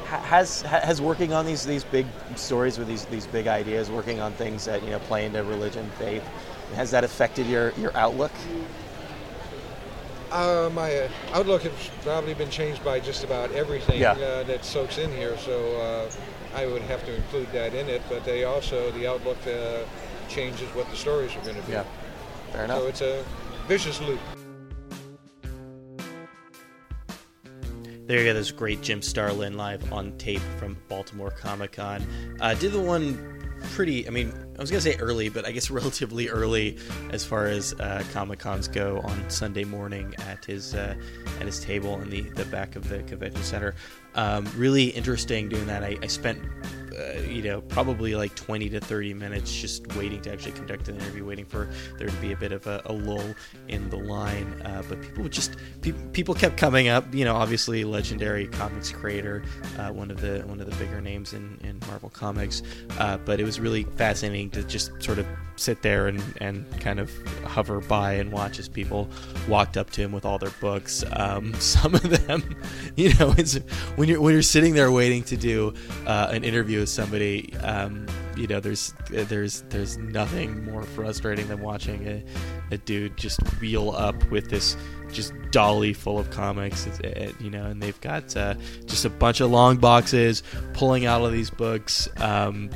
Has 0.05 0.63
has 0.63 0.99
working 1.01 1.33
on 1.33 1.45
these 1.45 1.63
these 1.67 1.83
big 1.83 2.07
stories 2.35 2.79
with 2.79 2.87
these 2.87 3.05
these 3.05 3.27
big 3.27 3.45
ideas, 3.45 3.91
working 3.91 4.19
on 4.19 4.31
things 4.33 4.65
that 4.65 4.81
you 4.83 4.89
know 4.89 4.97
play 4.99 5.25
into 5.25 5.43
religion, 5.43 5.87
faith, 5.99 6.23
has 6.75 6.89
that 6.91 7.03
affected 7.03 7.45
your 7.45 7.73
your 7.77 7.95
outlook? 7.95 8.31
Uh, 10.31 10.69
my 10.73 10.95
uh, 10.95 11.09
outlook 11.33 11.63
has 11.63 11.89
probably 12.03 12.33
been 12.35 12.49
changed 12.49 12.83
by 12.83 12.99
just 12.99 13.23
about 13.23 13.51
everything 13.51 13.99
Yeah. 13.99 14.11
uh, 14.11 14.43
that 14.43 14.63
soaks 14.63 14.97
in 14.99 15.11
here, 15.11 15.35
so 15.39 15.77
uh, 15.77 16.11
I 16.55 16.67
would 16.67 16.83
have 16.83 17.03
to 17.05 17.15
include 17.15 17.51
that 17.51 17.73
in 17.73 17.89
it. 17.89 18.01
But 18.09 18.25
they 18.25 18.43
also, 18.43 18.91
the 18.91 19.07
outlook 19.07 19.37
uh, 19.47 19.83
changes 20.27 20.69
what 20.75 20.89
the 20.91 20.95
stories 20.95 21.35
are 21.35 21.41
going 21.41 21.55
to 21.55 21.61
be. 21.63 21.71
Yeah, 21.73 21.83
fair 22.51 22.65
enough. 22.65 22.79
So 22.79 22.87
it's 22.87 23.01
a 23.01 23.25
vicious 23.67 23.99
loop. 24.01 24.19
There 28.05 28.19
you 28.19 28.25
go. 28.25 28.33
This 28.33 28.51
great 28.51 28.81
Jim 28.81 29.01
Starlin 29.01 29.55
live 29.55 29.91
on 29.93 30.17
tape 30.17 30.41
from 30.57 30.77
Baltimore 30.87 31.29
Comic 31.31 31.73
Con. 31.73 32.05
Uh, 32.39 32.55
did 32.55 32.71
the 32.71 32.79
one 32.79 33.38
pretty. 33.73 34.07
I 34.07 34.11
mean, 34.11 34.33
I 34.57 34.61
was 34.61 34.69
gonna 34.69 34.81
say 34.81 34.97
early, 34.97 35.29
but 35.29 35.45
I 35.45 35.51
guess 35.51 35.69
relatively 35.71 36.29
early 36.29 36.77
as 37.11 37.25
far 37.25 37.45
as 37.47 37.73
uh, 37.73 38.03
Comic 38.13 38.39
Cons 38.39 38.67
go 38.67 38.99
on 39.01 39.29
Sunday 39.29 39.63
morning 39.63 40.13
at 40.19 40.45
his 40.45 40.75
uh, 40.75 40.95
at 41.39 41.45
his 41.45 41.59
table 41.59 41.99
in 42.01 42.09
the 42.09 42.21
the 42.21 42.45
back 42.45 42.75
of 42.75 42.89
the 42.89 43.03
convention 43.03 43.43
center. 43.43 43.75
Um, 44.15 44.47
really 44.55 44.87
interesting 44.87 45.49
doing 45.49 45.67
that. 45.67 45.83
I, 45.83 45.97
I 46.01 46.07
spent. 46.07 46.41
Uh, 46.99 47.19
you 47.21 47.41
know, 47.41 47.61
probably 47.61 48.15
like 48.15 48.35
20 48.35 48.69
to 48.69 48.79
30 48.79 49.13
minutes 49.13 49.53
just 49.53 49.95
waiting 49.95 50.21
to 50.21 50.31
actually 50.31 50.51
conduct 50.51 50.87
an 50.89 50.95
interview, 50.95 51.25
waiting 51.25 51.45
for 51.45 51.69
there 51.97 52.07
to 52.07 52.15
be 52.17 52.31
a 52.31 52.35
bit 52.35 52.51
of 52.51 52.67
a, 52.67 52.81
a 52.85 52.93
lull 52.93 53.33
in 53.67 53.89
the 53.89 53.97
line. 53.97 54.61
Uh, 54.65 54.83
but 54.89 55.01
people 55.01 55.27
just 55.29 55.55
pe- 55.81 55.93
people 56.11 56.33
kept 56.33 56.57
coming 56.57 56.87
up. 56.87 57.13
You 57.13 57.25
know, 57.25 57.35
obviously 57.35 57.83
legendary 57.83 58.47
comics 58.47 58.91
creator, 58.91 59.43
uh, 59.77 59.89
one 59.91 60.11
of 60.11 60.21
the 60.21 60.41
one 60.45 60.59
of 60.59 60.69
the 60.69 60.75
bigger 60.75 60.99
names 60.99 61.33
in, 61.33 61.59
in 61.63 61.79
Marvel 61.87 62.09
Comics. 62.09 62.61
Uh, 62.97 63.17
but 63.17 63.39
it 63.39 63.43
was 63.43 63.59
really 63.59 63.83
fascinating 63.95 64.49
to 64.51 64.63
just 64.63 64.91
sort 65.01 65.19
of 65.19 65.27
sit 65.59 65.81
there 65.81 66.07
and, 66.07 66.21
and 66.39 66.65
kind 66.79 66.99
of 66.99 67.11
hover 67.43 67.79
by 67.81 68.13
and 68.13 68.31
watch 68.31 68.59
as 68.59 68.67
people 68.67 69.09
walked 69.47 69.77
up 69.77 69.89
to 69.91 70.01
him 70.01 70.11
with 70.11 70.25
all 70.25 70.37
their 70.37 70.53
books. 70.61 71.03
Um, 71.11 71.53
some 71.59 71.95
of 71.95 72.27
them, 72.27 72.55
you 72.95 73.13
know, 73.15 73.33
when 73.95 74.09
you're 74.09 74.21
when 74.21 74.33
you're 74.33 74.41
sitting 74.41 74.73
there 74.73 74.91
waiting 74.91 75.23
to 75.23 75.37
do 75.37 75.73
uh, 76.05 76.29
an 76.31 76.43
interview 76.43 76.79
with 76.79 76.89
somebody, 76.89 77.53
um, 77.57 78.07
you 78.35 78.47
know, 78.47 78.59
there's 78.59 78.93
there's 79.09 79.61
there's 79.69 79.97
nothing 79.97 80.63
more 80.65 80.83
frustrating 80.83 81.47
than 81.47 81.61
watching 81.61 82.07
a, 82.07 82.23
a 82.71 82.77
dude 82.77 83.17
just 83.17 83.39
wheel 83.59 83.91
up 83.91 84.29
with 84.31 84.49
this 84.49 84.77
just 85.11 85.33
dolly 85.51 85.93
full 85.93 86.19
of 86.19 86.29
comics, 86.29 86.87
you 87.39 87.49
know, 87.49 87.65
and 87.65 87.81
they've 87.81 87.99
got 88.01 88.35
uh, 88.37 88.55
just 88.85 89.05
a 89.05 89.09
bunch 89.09 89.41
of 89.41 89.49
long 89.49 89.77
boxes 89.77 90.43
pulling 90.73 91.05
out 91.05 91.21
of 91.23 91.31
these 91.31 91.49
books. 91.49 92.07
Um, 92.17 92.69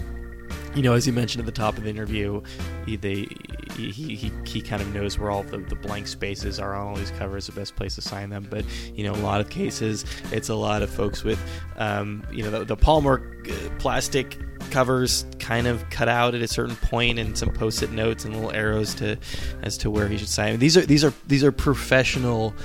you 0.76 0.82
know, 0.82 0.94
as 0.94 1.06
you 1.06 1.14
mentioned 1.14 1.40
at 1.42 1.46
the 1.46 1.52
top 1.52 1.78
of 1.78 1.84
the 1.84 1.90
interview, 1.90 2.42
he 2.86 2.96
they, 2.96 3.28
he, 3.76 3.92
he, 3.92 4.32
he 4.46 4.62
kind 4.62 4.82
of 4.82 4.94
knows 4.94 5.20
where 5.20 5.30
all 5.30 5.44
the, 5.44 5.58
the 5.58 5.76
blank 5.76 6.08
spaces 6.08 6.60
are 6.60 6.76
on 6.76 6.88
all 6.88 6.96
these 6.96 7.12
covers, 7.12 7.48
the 7.48 7.52
best 7.52 7.76
place 7.76 7.96
to 7.96 8.02
sign 8.02 8.30
them. 8.30 8.48
But 8.50 8.66
you 8.94 9.04
know, 9.04 9.14
a 9.14 9.24
lot 9.24 9.42
of 9.42 9.50
cases, 9.50 10.06
it's 10.32 10.50
a 10.50 10.56
lot 10.56 10.82
of 10.82 10.90
folks 10.90 11.24
with, 11.24 11.40
um, 11.78 12.26
you 12.32 12.44
know, 12.44 12.52
the, 12.52 12.66
the 12.66 12.76
Palmer 12.76 13.36
uh, 13.50 13.70
plastic 13.80 14.38
covers 14.72 15.26
kind 15.40 15.68
of 15.68 15.88
cut 15.90 16.08
out 16.08 16.34
at 16.34 16.42
a 16.42 16.48
certain 16.48 16.76
point, 16.78 17.20
and 17.20 17.38
some 17.38 17.50
post-it 17.50 17.92
notes 17.92 18.26
and 18.26 18.34
little 18.34 18.52
arrows 18.52 18.96
to 18.96 19.18
as 19.62 19.78
to 19.78 19.92
where 19.92 20.08
he 20.08 20.18
should 20.18 20.30
sign. 20.30 20.58
These 20.60 20.78
are 20.78 20.86
these 20.86 21.04
are 21.04 21.14
these 21.28 21.44
are 21.44 21.52
professional 21.52 22.56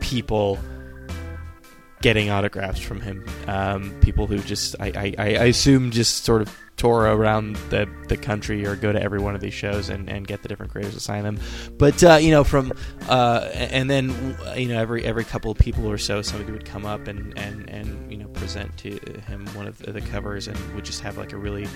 people 0.00 0.58
getting 2.02 2.30
autographs 2.30 2.80
from 2.80 3.00
him. 3.00 3.24
Um, 3.46 3.92
people 4.00 4.26
who 4.26 4.38
just, 4.38 4.74
I, 4.80 5.14
I, 5.18 5.34
I 5.34 5.44
assume, 5.44 5.90
just 5.90 6.24
sort 6.24 6.40
of 6.40 6.56
tour 6.80 7.14
around 7.14 7.56
the, 7.68 7.86
the 8.08 8.16
country 8.16 8.66
or 8.66 8.74
go 8.74 8.90
to 8.90 9.02
every 9.02 9.18
one 9.20 9.34
of 9.34 9.42
these 9.42 9.52
shows 9.52 9.90
and, 9.90 10.08
and 10.08 10.26
get 10.26 10.42
the 10.42 10.48
different 10.48 10.72
creators 10.72 10.94
to 10.94 11.00
sign 11.00 11.22
them. 11.22 11.38
But 11.76 12.02
uh, 12.02 12.14
you 12.14 12.30
know, 12.30 12.42
from 12.42 12.72
uh, 13.08 13.50
and 13.52 13.90
then 13.90 14.36
you 14.56 14.68
know 14.68 14.80
every 14.80 15.04
every 15.04 15.24
couple 15.24 15.50
of 15.50 15.58
people 15.58 15.86
or 15.86 15.98
so, 15.98 16.22
somebody 16.22 16.50
would 16.52 16.64
come 16.64 16.86
up 16.86 17.06
and 17.06 17.38
and 17.38 17.68
and 17.68 18.10
you 18.10 18.16
know 18.16 18.28
present 18.28 18.74
to 18.78 18.98
him 19.26 19.46
one 19.54 19.66
of 19.66 19.78
the 19.78 20.00
covers 20.00 20.48
and 20.48 20.56
would 20.74 20.86
just 20.86 21.02
have 21.02 21.18
like 21.18 21.34
a 21.34 21.36
really 21.36 21.68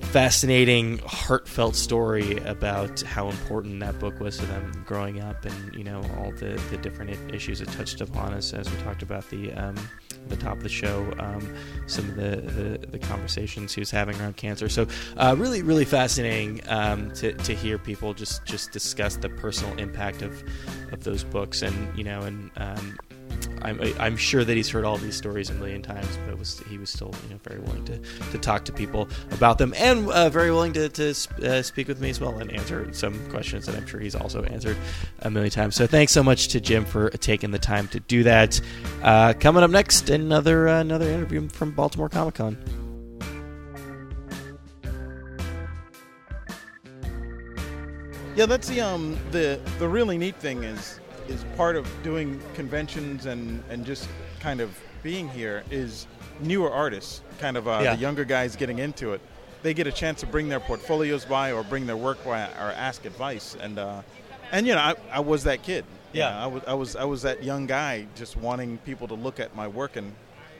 fascinating, 0.00 0.98
heartfelt 1.06 1.76
story 1.76 2.36
about 2.38 3.00
how 3.02 3.28
important 3.28 3.78
that 3.78 3.96
book 4.00 4.18
was 4.18 4.38
to 4.38 4.46
them 4.46 4.84
growing 4.84 5.20
up, 5.20 5.44
and 5.44 5.74
you 5.74 5.84
know 5.84 6.02
all 6.18 6.32
the, 6.32 6.60
the 6.70 6.76
different 6.78 7.16
issues 7.32 7.60
it 7.60 7.68
touched 7.68 8.00
upon 8.00 8.32
us 8.32 8.52
as 8.52 8.68
we 8.68 8.76
talked 8.82 9.02
about 9.02 9.28
the 9.30 9.52
um, 9.52 9.76
the 10.28 10.36
top 10.36 10.56
of 10.56 10.62
the 10.62 10.68
show, 10.68 11.12
um, 11.18 11.54
some 11.86 12.08
of 12.08 12.16
the, 12.16 12.36
the, 12.36 12.86
the 12.86 12.98
conversations 12.98 13.74
he 13.74 13.80
was 13.80 13.90
having 13.90 14.20
around 14.20 14.36
cancer. 14.36 14.68
So 14.68 14.86
uh, 15.16 15.34
really, 15.36 15.62
really 15.62 15.84
fascinating 15.84 16.60
um, 16.68 17.10
to, 17.12 17.32
to 17.32 17.54
hear 17.54 17.78
people 17.78 18.14
just 18.14 18.44
just 18.44 18.72
discuss 18.72 19.16
the 19.16 19.28
personal 19.28 19.76
impact 19.78 20.22
of 20.22 20.42
of 20.92 21.04
those 21.04 21.24
books, 21.24 21.62
and 21.62 21.98
you 21.98 22.04
know, 22.04 22.20
and 22.20 22.50
um, 22.56 22.96
I'm, 23.62 23.80
I'm 23.98 24.16
sure 24.16 24.44
that 24.44 24.56
he's 24.56 24.68
heard 24.68 24.84
all 24.84 24.96
these 24.96 25.16
stories 25.16 25.50
a 25.50 25.54
million 25.54 25.82
times, 25.82 26.18
but 26.26 26.38
was 26.38 26.60
he 26.68 26.78
was 26.78 26.90
still 26.90 27.14
you 27.24 27.34
know 27.34 27.40
very 27.42 27.60
willing 27.60 27.84
to, 27.86 27.98
to 28.32 28.38
talk 28.38 28.64
to 28.66 28.72
people 28.72 29.08
about 29.30 29.58
them 29.58 29.74
and 29.76 30.08
uh, 30.10 30.30
very 30.30 30.50
willing 30.50 30.72
to, 30.74 30.88
to 30.88 31.10
uh, 31.44 31.62
speak 31.62 31.88
with 31.88 32.00
me 32.00 32.10
as 32.10 32.20
well 32.20 32.36
and 32.38 32.52
answer 32.52 32.92
some 32.92 33.18
questions 33.30 33.66
that 33.66 33.74
I'm 33.76 33.86
sure 33.86 34.00
he's 34.00 34.14
also 34.14 34.42
answered 34.44 34.76
a 35.20 35.30
million 35.30 35.50
times. 35.50 35.76
So 35.76 35.86
thanks 35.86 36.12
so 36.12 36.22
much 36.22 36.48
to 36.48 36.60
Jim 36.60 36.84
for 36.84 37.10
taking 37.10 37.50
the 37.50 37.58
time 37.58 37.88
to 37.88 38.00
do 38.00 38.22
that. 38.24 38.60
Uh, 39.02 39.34
coming 39.38 39.62
up 39.62 39.70
next, 39.70 40.10
another 40.10 40.68
uh, 40.68 40.80
another 40.80 41.08
interview 41.08 41.48
from 41.48 41.72
Baltimore 41.72 42.08
Comic 42.08 42.34
Con. 42.34 42.56
Yeah, 48.36 48.46
that's 48.46 48.68
the 48.68 48.80
um 48.80 49.18
the 49.32 49.60
the 49.78 49.88
really 49.88 50.16
neat 50.16 50.36
thing 50.36 50.62
is 50.62 50.99
is 51.30 51.44
part 51.56 51.76
of 51.76 51.86
doing 52.02 52.40
conventions 52.54 53.26
and 53.26 53.62
and 53.70 53.86
just 53.86 54.08
kind 54.40 54.60
of 54.60 54.76
being 55.02 55.28
here 55.30 55.62
is 55.70 56.06
newer 56.40 56.70
artists, 56.70 57.22
kind 57.38 57.56
of 57.56 57.66
uh, 57.68 57.80
Yeah. 57.82 57.94
the 57.94 58.00
younger 58.00 58.24
guys 58.24 58.56
getting 58.56 58.78
into 58.78 59.12
it, 59.14 59.20
they 59.62 59.72
get 59.72 59.86
a 59.86 59.92
chance 59.92 60.20
to 60.20 60.26
bring 60.26 60.48
their 60.48 60.60
portfolios 60.60 61.24
by 61.24 61.52
or 61.52 61.62
bring 61.62 61.86
their 61.86 61.96
work 61.96 62.22
by 62.24 62.42
or 62.42 62.72
ask 62.76 63.04
advice. 63.06 63.56
And 63.60 63.78
uh, 63.78 64.02
and 64.52 64.66
you 64.66 64.74
know, 64.74 64.80
I, 64.80 64.94
I 65.12 65.20
was 65.20 65.44
that 65.44 65.62
kid. 65.62 65.84
You 66.12 66.20
Yeah. 66.20 66.30
know, 66.30 66.38
I 66.38 66.46
was 66.46 66.62
I 66.66 66.74
was 66.74 66.96
I 66.96 67.04
was 67.04 67.22
that 67.22 67.42
young 67.44 67.66
guy 67.66 68.06
just 68.16 68.36
wanting 68.36 68.78
people 68.78 69.06
to 69.08 69.14
look 69.14 69.38
at 69.40 69.54
my 69.54 69.68
work 69.68 69.96
and 69.96 70.12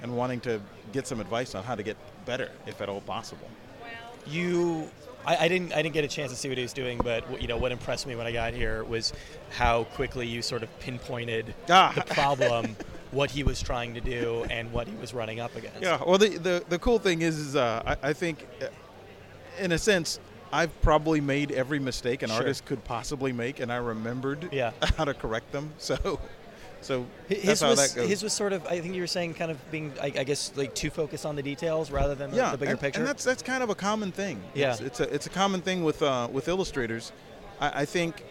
and 0.03 0.17
wanting 0.17 0.41
to 0.41 0.61
get 0.93 1.07
some 1.07 1.21
advice 1.21 1.55
on 1.55 1.65
how 1.65 1.75
to 1.75 1.83
get 1.83 1.97
better, 2.25 2.51
if 2.67 2.81
at 2.81 2.89
all 2.89 3.01
possible. 3.03 3.49
You, 4.27 4.89
I, 5.27 5.37
I 5.45 5.49
didn't, 5.49 5.73
I 5.73 5.83
didn't 5.83 5.95
get 5.95 6.05
a 6.05 6.09
chance 6.09 6.31
to 6.33 6.37
see 6.37 6.49
what 6.49 6.57
he 6.59 6.63
was 6.63 6.73
doing, 6.73 6.99
but 7.03 7.29
what- 7.31 7.43
you 7.43 7.49
know 7.49 7.57
what 7.57 7.73
impressed 7.73 8.07
me 8.07 8.15
when 8.17 8.27
I 8.27 8.33
got 8.33 8.55
here 8.55 8.85
was 8.85 9.13
how 9.51 9.85
quickly 9.85 10.27
you 10.27 10.43
sort 10.43 10.63
of 10.63 10.79
pinpointed 10.81 11.55
Ah. 11.69 11.93
the 11.95 12.03
problem, 12.15 12.77
what 13.11 13.31
he 13.31 13.43
was 13.43 13.61
trying 13.61 13.95
to 13.95 14.01
do, 14.01 14.45
and 14.51 14.73
what 14.73 14.87
he 14.89 14.95
was 14.97 15.13
running 15.13 15.41
up 15.41 15.55
against. 15.57 15.81
Yeah. 15.83 16.03
Well, 16.07 16.19
the 16.19 16.39
the, 16.39 16.65
the 16.69 16.79
cool 16.79 16.99
thing 16.99 17.23
is, 17.23 17.39
is 17.39 17.57
uh, 17.57 17.83
I, 18.03 18.09
I 18.11 18.13
think, 18.13 18.47
uh, 18.63 18.67
in 19.59 19.73
a 19.73 19.79
sense, 19.79 20.19
I've 20.53 20.81
probably 20.83 21.21
made 21.21 21.53
every 21.53 21.79
mistake 21.79 22.23
an 22.23 22.29
Sure. 22.31 22.39
artist 22.39 22.65
could 22.65 22.83
possibly 22.85 23.33
make, 23.33 23.61
and 23.61 23.71
I 23.73 23.77
remembered 23.77 24.49
Yeah. 24.53 24.73
how 24.97 25.05
to 25.05 25.15
correct 25.15 25.53
them. 25.53 25.73
So, 25.79 26.19
so 26.83 27.07
His 27.29 27.43
that's 27.45 27.61
how 27.61 27.71
was 27.71 27.93
that 27.93 27.97
goes. 28.01 28.09
his 28.09 28.23
was 28.23 28.33
sort 28.33 28.53
of. 28.53 28.67
I 28.67 28.81
think 28.81 28.95
you 28.95 29.01
were 29.03 29.07
saying 29.07 29.35
kind 29.35 29.51
of 29.51 29.71
being, 29.71 29.93
I, 30.01 30.07
I 30.07 30.25
guess, 30.25 30.53
like 30.57 30.75
too 30.75 30.91
focused 30.91 31.27
on 31.27 31.37
the 31.37 31.43
details 31.43 31.91
rather 31.91 32.15
than 32.15 32.31
the, 32.31 32.37
yeah, 32.37 32.51
the 32.53 32.59
bigger 32.59 32.71
and, 32.73 32.81
picture. 32.81 33.01
and 33.01 33.09
that's 33.09 33.25
that's 33.25 33.43
kind 33.43 33.63
of 33.63 33.71
a 33.71 33.75
common 33.75 34.13
thing. 34.13 34.43
Yeah. 34.55 34.73
it's, 34.73 34.81
it's 34.81 35.01
a 35.01 35.15
it's 35.15 35.27
a 35.27 35.31
common 35.31 35.61
thing 35.61 35.85
with 35.85 36.03
uh, 36.03 36.29
with 36.33 36.49
illustrators. 36.49 37.13
I, 37.61 37.83
I 37.83 37.85
think 37.85 38.25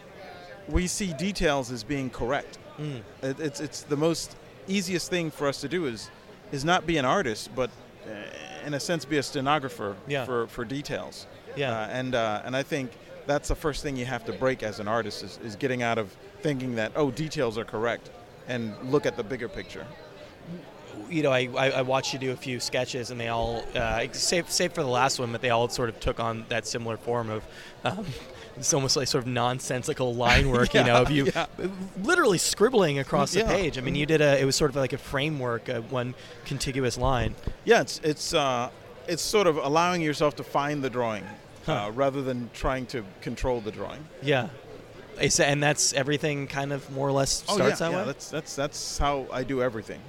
we 0.67 0.87
see 0.87 1.13
details 1.13 1.71
as 1.71 1.83
being 1.83 2.09
correct. 2.09 2.57
Mm. 2.79 3.01
It, 3.21 3.39
it's 3.39 3.59
it's 3.59 3.81
the 3.83 3.97
most 3.97 4.35
easiest 4.67 5.09
thing 5.09 5.31
for 5.31 5.47
us 5.47 5.61
to 5.61 5.67
do 5.69 5.85
is 5.85 6.09
is 6.51 6.65
not 6.65 6.85
be 6.87 6.97
an 6.97 7.05
artist, 7.05 7.51
but 7.55 7.69
uh, 8.07 8.65
in 8.65 8.73
a 8.73 8.79
sense 8.79 9.05
be 9.05 9.17
a 9.17 9.23
stenographer 9.23 9.95
Yeah. 10.07 10.25
for 10.25 10.47
for 10.47 10.65
details. 10.65 11.27
Yeah. 11.55 11.71
uh, 11.71 11.87
and 11.91 12.15
uh, 12.15 12.41
and 12.45 12.55
I 12.55 12.63
think 12.63 12.91
that's 13.27 13.49
the 13.49 13.55
first 13.55 13.83
thing 13.83 13.95
you 13.95 14.05
have 14.05 14.25
to 14.25 14.33
break 14.33 14.63
as 14.63 14.79
an 14.79 14.87
artist 14.87 15.23
is, 15.23 15.37
is 15.43 15.55
getting 15.55 15.83
out 15.83 15.97
of 15.99 16.15
thinking 16.41 16.75
that 16.75 16.91
oh 16.95 17.11
details 17.11 17.57
are 17.57 17.65
correct 17.65 18.09
and 18.49 18.73
look 18.91 19.05
at 19.05 19.15
the 19.15 19.23
bigger 19.23 19.47
picture. 19.47 19.85
you 21.09 21.23
know, 21.23 21.31
I, 21.31 21.47
I, 21.55 21.69
I 21.69 21.81
watched 21.83 22.13
you 22.13 22.19
do 22.19 22.31
a 22.31 22.35
few 22.35 22.59
sketches, 22.59 23.09
and 23.11 23.19
they 23.19 23.29
all, 23.29 23.63
uh, 23.75 24.05
save, 24.11 24.49
save 24.51 24.73
for 24.73 24.83
the 24.83 24.89
last 24.89 25.19
one, 25.19 25.31
but 25.31 25.41
they 25.41 25.49
all 25.51 25.69
sort 25.69 25.89
of 25.89 25.99
took 25.99 26.19
on 26.19 26.45
that 26.49 26.67
similar 26.67 26.97
form 26.97 27.29
of. 27.29 27.43
Um, 27.83 28.05
it's 28.57 28.73
almost 28.73 28.97
like 28.97 29.07
sort 29.07 29.23
of 29.23 29.27
nonsensical 29.29 30.13
line 30.15 30.49
work, 30.55 30.73
you 30.73 30.83
know, 30.83 31.01
of 31.01 31.09
you 31.11 31.25
Yeah, 31.25 31.45
literally 32.03 32.37
scribbling 32.37 32.99
across 32.99 33.31
the 33.31 33.39
Yeah. 33.39 33.47
page. 33.47 33.77
I 33.77 33.81
mean, 33.81 33.95
you 33.95 34.05
did 34.05 34.21
a. 34.21 34.39
It 34.41 34.45
was 34.45 34.55
sort 34.55 34.69
of 34.71 34.75
like 34.75 34.93
a 34.93 34.97
framework, 34.97 35.69
uh, 35.69 35.81
one 35.81 36.13
contiguous 36.45 36.97
line. 36.97 37.35
Yeah, 37.65 37.81
it's 37.81 37.99
it's 38.03 38.33
uh, 38.33 38.69
it's 39.07 39.21
sort 39.23 39.47
of 39.47 39.57
allowing 39.57 40.01
yourself 40.01 40.35
to 40.37 40.43
find 40.43 40.83
the 40.83 40.89
drawing 40.89 41.23
Huh. 41.65 41.85
uh, 41.87 41.91
rather 41.91 42.21
than 42.21 42.49
trying 42.53 42.85
to 42.87 43.03
control 43.21 43.61
the 43.61 43.71
drawing. 43.71 44.03
Yeah, 44.21 44.49
and 45.19 45.61
that's 45.61 45.93
everything. 45.93 46.47
Kind 46.47 46.73
of 46.73 46.89
more 46.91 47.07
or 47.07 47.11
less 47.11 47.43
Oh 47.47 47.55
starts 47.55 47.79
yeah, 47.79 47.87
that 47.87 47.91
yeah, 47.93 47.99
way. 48.01 48.05
that's 48.05 48.29
that's 48.29 48.55
that's 48.55 48.97
how 48.97 49.27
I 49.31 49.43
do 49.43 49.61
everything. 49.61 49.99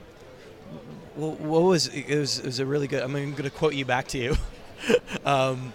Well, 1.16 1.33
what 1.33 1.62
was 1.62 1.88
it 1.88 2.09
was 2.09 2.38
it 2.38 2.46
was 2.46 2.61
a 2.61 2.66
really 2.66 2.87
good. 2.87 3.03
I'm 3.03 3.12
going 3.12 3.35
to 3.35 3.51
quote 3.51 3.75
you 3.75 3.85
back 3.85 4.09
to 4.09 4.18
you. 4.18 4.37
um, 5.25 5.73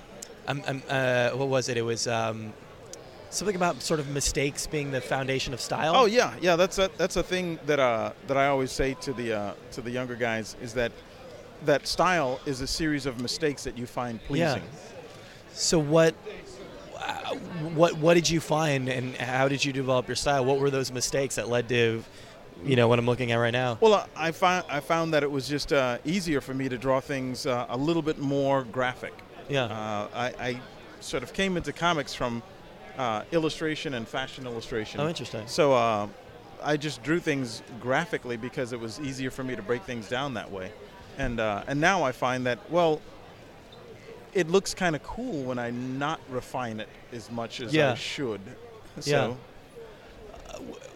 I'm, 0.47 0.63
I'm, 0.67 0.83
uh, 0.89 1.29
what 1.31 1.47
was 1.47 1.69
it? 1.69 1.77
It 1.77 1.81
was 1.81 2.07
um, 2.07 2.53
something 3.29 3.55
about 3.55 3.81
sort 3.81 3.99
of 3.99 4.09
mistakes 4.09 4.67
being 4.67 4.91
the 4.91 5.01
foundation 5.01 5.53
of 5.53 5.61
style. 5.61 5.95
Oh 5.95 6.05
yeah, 6.05 6.33
yeah. 6.41 6.55
That's 6.55 6.77
a 6.77 6.89
that's 6.97 7.15
a 7.15 7.23
thing 7.23 7.59
that 7.65 7.79
uh, 7.79 8.11
that 8.27 8.37
I 8.37 8.47
always 8.47 8.71
say 8.71 8.95
to 9.01 9.13
the 9.13 9.33
uh, 9.33 9.53
to 9.71 9.81
the 9.81 9.91
younger 9.91 10.15
guys 10.15 10.55
is 10.61 10.73
that 10.75 10.91
that 11.65 11.87
style 11.87 12.39
is 12.45 12.61
a 12.61 12.67
series 12.67 13.05
of 13.05 13.21
mistakes 13.21 13.63
that 13.63 13.77
you 13.77 13.85
find 13.85 14.23
pleasing. 14.23 14.63
Yeah. 14.63 14.79
So 15.53 15.79
what? 15.79 16.15
What 17.73 17.97
what 17.97 18.13
did 18.13 18.29
you 18.29 18.39
find, 18.39 18.89
and 18.89 19.15
how 19.17 19.47
did 19.47 19.63
you 19.63 19.73
develop 19.73 20.07
your 20.07 20.15
style? 20.15 20.45
What 20.45 20.59
were 20.59 20.69
those 20.69 20.91
mistakes 20.91 21.35
that 21.35 21.49
led 21.49 21.67
to, 21.69 22.03
you 22.63 22.75
know, 22.75 22.87
what 22.87 22.99
I'm 22.99 23.05
looking 23.05 23.31
at 23.31 23.37
right 23.37 23.51
now? 23.53 23.77
Well, 23.81 24.07
I 24.15 24.31
found 24.31 24.65
I 24.69 24.79
found 24.79 25.13
that 25.13 25.23
it 25.23 25.31
was 25.31 25.47
just 25.47 25.73
uh, 25.73 25.97
easier 26.05 26.41
for 26.41 26.53
me 26.53 26.69
to 26.69 26.77
draw 26.77 26.99
things 26.99 27.45
uh, 27.45 27.65
a 27.69 27.77
little 27.77 28.01
bit 28.01 28.19
more 28.19 28.63
graphic. 28.63 29.13
Yeah. 29.49 29.65
Uh, 29.65 30.07
I, 30.13 30.33
I 30.39 30.61
sort 30.99 31.23
of 31.23 31.33
came 31.33 31.57
into 31.57 31.71
comics 31.73 32.13
from 32.13 32.41
uh, 32.97 33.23
illustration 33.31 33.93
and 33.93 34.07
fashion 34.07 34.45
illustration. 34.45 34.99
Oh, 34.99 35.07
interesting. 35.07 35.47
So 35.47 35.73
uh, 35.73 36.07
I 36.63 36.77
just 36.77 37.03
drew 37.03 37.19
things 37.19 37.61
graphically 37.79 38.37
because 38.37 38.73
it 38.73 38.79
was 38.79 38.99
easier 38.99 39.31
for 39.31 39.43
me 39.43 39.55
to 39.55 39.61
break 39.61 39.83
things 39.83 40.09
down 40.09 40.33
that 40.35 40.51
way. 40.51 40.71
And 41.17 41.39
uh, 41.39 41.63
and 41.67 41.79
now 41.79 42.03
I 42.03 42.11
find 42.11 42.45
that 42.45 42.59
well, 42.71 43.01
it 44.35 44.49
looks 44.49 44.73
kind 44.75 44.95
of 44.95 45.01
cool 45.03 45.43
when 45.43 45.57
I 45.57 45.71
not 45.71 46.19
refine 46.29 46.79
it 46.79 46.89
as 47.11 47.31
much 47.31 47.61
as 47.61 47.73
Yeah. 47.73 47.93
I 47.93 47.95
should. 47.95 48.41
Yeah. 48.97 49.01
So 49.01 49.37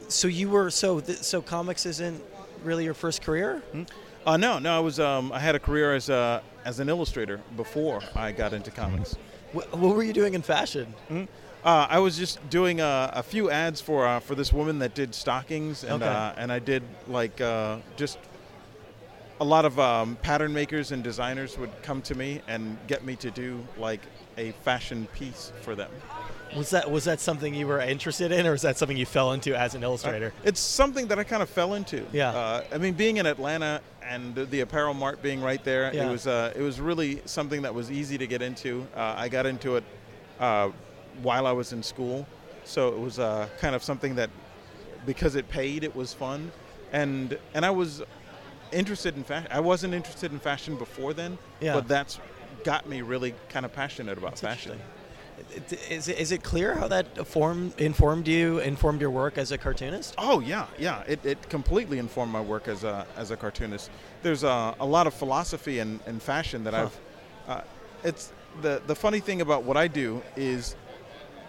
So 0.08 0.28
you 0.28 0.50
were 0.50 0.70
so 0.70 1.00
th- 1.00 1.20
so 1.20 1.42
comics 1.42 1.86
isn't 1.86 2.22
really 2.64 2.84
your 2.84 2.94
first 2.94 3.22
career. 3.22 3.62
uh, 4.26 4.38
no, 4.38 4.60
no, 4.60 4.76
I 4.76 4.80
was 4.80 5.00
um, 5.00 5.32
I 5.32 5.40
had 5.40 5.56
a 5.56 5.60
career 5.60 5.94
as 5.96 6.10
a 6.10 6.42
as 6.66 6.80
an 6.80 6.90
illustrator 6.90 7.40
before 7.56 8.02
I 8.16 8.32
got 8.32 8.54
into 8.54 8.72
comics. 8.72 9.16
What, 9.54 9.76
what 9.78 9.96
were 9.96 10.04
you 10.04 10.14
doing 10.14 10.34
in 10.34 10.42
fashion? 10.42 10.94
Uh, 11.10 11.88
I 11.90 12.00
was 12.00 12.18
just 12.18 12.38
doing 12.50 12.80
uh, 12.82 13.12
a 13.14 13.24
few 13.24 13.50
ads 13.52 13.82
for 13.82 14.08
uh, 14.08 14.20
for 14.20 14.36
this 14.36 14.52
woman 14.54 14.80
that 14.80 14.94
did 14.96 15.14
stockings, 15.16 15.84
and 15.84 16.02
Okay. 16.04 16.12
uh, 16.12 16.34
and 16.38 16.52
I 16.52 16.60
did 16.60 16.84
like 17.08 17.40
uh, 17.42 17.78
just 17.98 18.18
a 19.42 19.46
lot 19.46 19.66
of 19.66 19.80
um, 19.80 20.18
pattern 20.22 20.54
makers 20.54 20.92
and 20.92 21.04
designers 21.04 21.58
would 21.58 21.72
come 21.82 22.02
to 22.04 22.16
me 22.16 22.42
and 22.48 22.78
get 22.88 23.06
me 23.06 23.16
to 23.18 23.32
do 23.32 23.66
like 23.78 24.02
a 24.38 24.52
fashion 24.64 25.08
piece 25.14 25.52
for 25.62 25.76
them. 25.76 25.90
Was 26.56 26.72
that 26.72 26.90
was 26.90 27.04
that 27.06 27.20
something 27.20 27.54
you 27.54 27.68
were 27.68 27.80
interested 27.80 28.32
in, 28.32 28.48
or 28.48 28.52
was 28.54 28.64
that 28.64 28.76
something 28.78 28.98
you 28.98 29.06
fell 29.06 29.34
into 29.34 29.56
as 29.58 29.76
an 29.76 29.84
illustrator? 29.84 30.34
It's 30.44 30.60
something 30.60 31.08
that 31.08 31.20
I 31.20 31.24
kind 31.24 31.44
of 31.44 31.50
fell 31.50 31.76
into. 31.76 32.04
Yeah. 32.12 32.30
Uh, 32.32 32.64
I 32.74 32.78
mean, 32.80 32.96
being 32.96 33.18
in 33.18 33.28
Atlanta 33.28 33.82
and 34.02 34.34
the- 34.34 34.46
the 34.46 34.62
apparel 34.62 34.96
mart 34.96 35.22
being 35.22 35.42
right 35.42 35.64
there, 35.64 35.94
Yeah. 35.94 36.08
it 36.08 36.12
was 36.12 36.26
uh, 36.26 36.52
it 36.56 36.62
was 36.62 36.82
really 36.82 37.22
something 37.26 37.62
that 37.62 37.74
was 37.76 37.92
easy 37.92 38.18
to 38.18 38.26
get 38.26 38.42
into. 38.42 38.88
Uh, 38.96 39.14
I 39.16 39.30
got 39.30 39.46
into 39.46 39.76
it 39.76 39.84
uh, 40.40 40.70
while 41.22 41.46
I 41.46 41.52
was 41.52 41.72
in 41.72 41.84
school, 41.84 42.26
so 42.66 42.88
it 42.90 43.00
was 43.00 43.20
uh, 43.20 43.48
kind 43.60 43.76
of 43.76 43.84
something 43.84 44.16
that 44.16 44.32
because 45.06 45.36
it 45.36 45.48
paid, 45.50 45.84
it 45.84 45.96
was 45.96 46.14
fun, 46.16 46.52
and 46.92 47.38
and 47.54 47.64
I 47.64 47.70
was 47.70 48.02
interested 48.72 49.16
in 49.18 49.24
fashion. 49.24 49.50
I 49.52 49.60
wasn't 49.60 49.94
interested 49.94 50.32
in 50.32 50.40
fashion 50.40 50.76
before 50.78 51.14
then, 51.14 51.38
Yeah. 51.60 51.74
but 51.76 51.88
that's 51.88 52.20
got 52.64 52.88
me 52.88 53.02
really 53.02 53.34
kind 53.50 53.66
of 53.66 53.74
passionate 53.74 54.18
about 54.18 54.32
That's 54.32 54.42
fashion. 54.42 54.80
Is 55.90 56.08
It- 56.10 56.20
Is 56.20 56.32
it, 56.34 56.44
clear 56.44 56.76
how 56.76 56.88
that 56.90 57.26
formed 57.26 57.80
informed 57.80 58.28
you 58.28 58.60
informed 58.60 59.00
your 59.00 59.10
work 59.10 59.38
as 59.38 59.52
a 59.54 59.58
cartoonist? 59.58 60.14
Oh 60.18 60.42
yeah, 60.42 60.66
yeah. 60.78 61.04
It, 61.08 61.26
it 61.26 61.50
completely 61.50 61.98
informed 61.98 62.32
my 62.34 62.42
work 62.42 62.68
as 62.68 62.84
a 62.84 63.06
as 63.16 63.32
a 63.32 63.38
cartoonist. 63.38 63.90
There's 64.22 64.44
a, 64.44 64.76
a 64.80 64.86
lot 64.86 65.08
of 65.08 65.14
philosophy 65.14 65.80
and, 65.80 66.02
and 66.06 66.22
fashion 66.22 66.66
that 66.66 66.74
Huh. 66.74 66.82
I've. 66.82 67.00
Uh, 67.58 67.62
it's 68.04 68.34
the 68.62 68.82
the 68.86 68.96
funny 68.96 69.22
thing 69.22 69.40
about 69.42 69.64
what 69.64 69.78
I 69.78 69.88
do 69.88 70.22
is, 70.36 70.76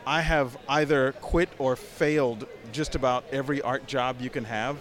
I 0.07 0.21
have 0.21 0.57
either 0.69 1.13
quit 1.21 1.49
or 1.59 1.75
failed 1.75 2.47
just 2.73 2.95
about 2.95 3.25
every 3.33 3.61
art 3.61 3.87
job 3.89 4.21
you 4.21 4.31
can 4.31 4.45
have, 4.45 4.79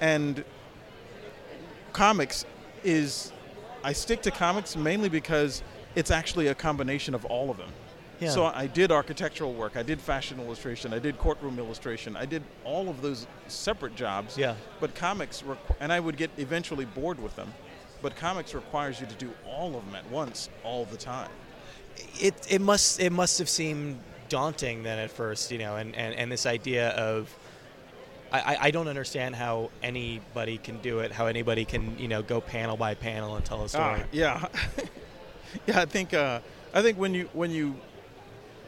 and 0.00 0.44
comics 1.96 2.44
is 2.84 3.32
I 3.82 3.94
stick 3.94 4.20
to 4.22 4.30
comics 4.30 4.76
mainly 4.76 5.08
because 5.08 5.62
it's 5.94 6.10
actually 6.10 6.48
a 6.48 6.54
combination 6.54 7.14
of 7.14 7.24
all 7.24 7.50
of 7.50 7.56
them. 7.56 7.70
Yeah. 8.20 8.30
So 8.30 8.44
I 8.44 8.66
did 8.66 8.92
architectural 8.92 9.54
work, 9.54 9.76
I 9.76 9.82
did 9.82 10.00
fashion 10.00 10.38
illustration, 10.38 10.92
I 10.92 10.98
did 10.98 11.18
courtroom 11.18 11.58
illustration, 11.58 12.16
I 12.16 12.26
did 12.26 12.42
all 12.64 12.88
of 12.88 13.00
those 13.02 13.26
separate 13.48 13.94
jobs. 13.94 14.36
Yeah. 14.36 14.54
But 14.78 14.94
comics, 14.94 15.42
requ- 15.42 15.76
and 15.80 15.92
I 15.92 16.00
would 16.00 16.16
get 16.16 16.30
eventually 16.36 16.84
bored 16.84 17.20
with 17.20 17.34
them. 17.36 17.52
But 18.02 18.14
comics 18.14 18.54
requires 18.54 19.00
you 19.00 19.06
to 19.06 19.14
do 19.14 19.30
all 19.46 19.76
of 19.76 19.84
them 19.86 19.94
at 19.94 20.08
once, 20.10 20.50
all 20.64 20.84
the 20.84 20.98
time. 20.98 21.30
It 22.20 22.34
it 22.50 22.60
must 22.60 23.00
it 23.00 23.10
must 23.10 23.38
have 23.38 23.48
seemed 23.48 23.98
daunting 24.28 24.82
then 24.82 24.98
at 24.98 25.10
first, 25.10 25.50
you 25.50 25.58
know, 25.58 25.76
and, 25.76 25.94
and, 25.94 26.14
and 26.14 26.30
this 26.30 26.44
idea 26.44 26.90
of 26.90 27.34
I, 28.32 28.56
I- 28.60 28.70
don't 28.70 28.88
understand 28.88 29.34
how 29.36 29.70
anybody 29.82 30.58
can 30.58 30.78
do 30.80 31.00
it, 31.00 31.12
how 31.12 31.26
anybody 31.26 31.64
can, 31.64 31.98
you 31.98 32.08
know, 32.08 32.22
go 32.22 32.40
panel 32.40 32.76
by 32.76 32.94
panel 32.94 33.36
and 33.36 33.44
tell 33.44 33.64
a 33.64 33.68
story. 33.68 34.00
Ah, 34.02 34.04
yeah, 34.12 34.48
yeah. 35.66 35.80
I 35.80 35.84
think 35.86 36.12
uh, 36.14 36.40
I 36.74 36.82
think 36.82 36.98
when 36.98 37.14
you 37.14 37.28
when 37.32 37.50
you 37.50 37.76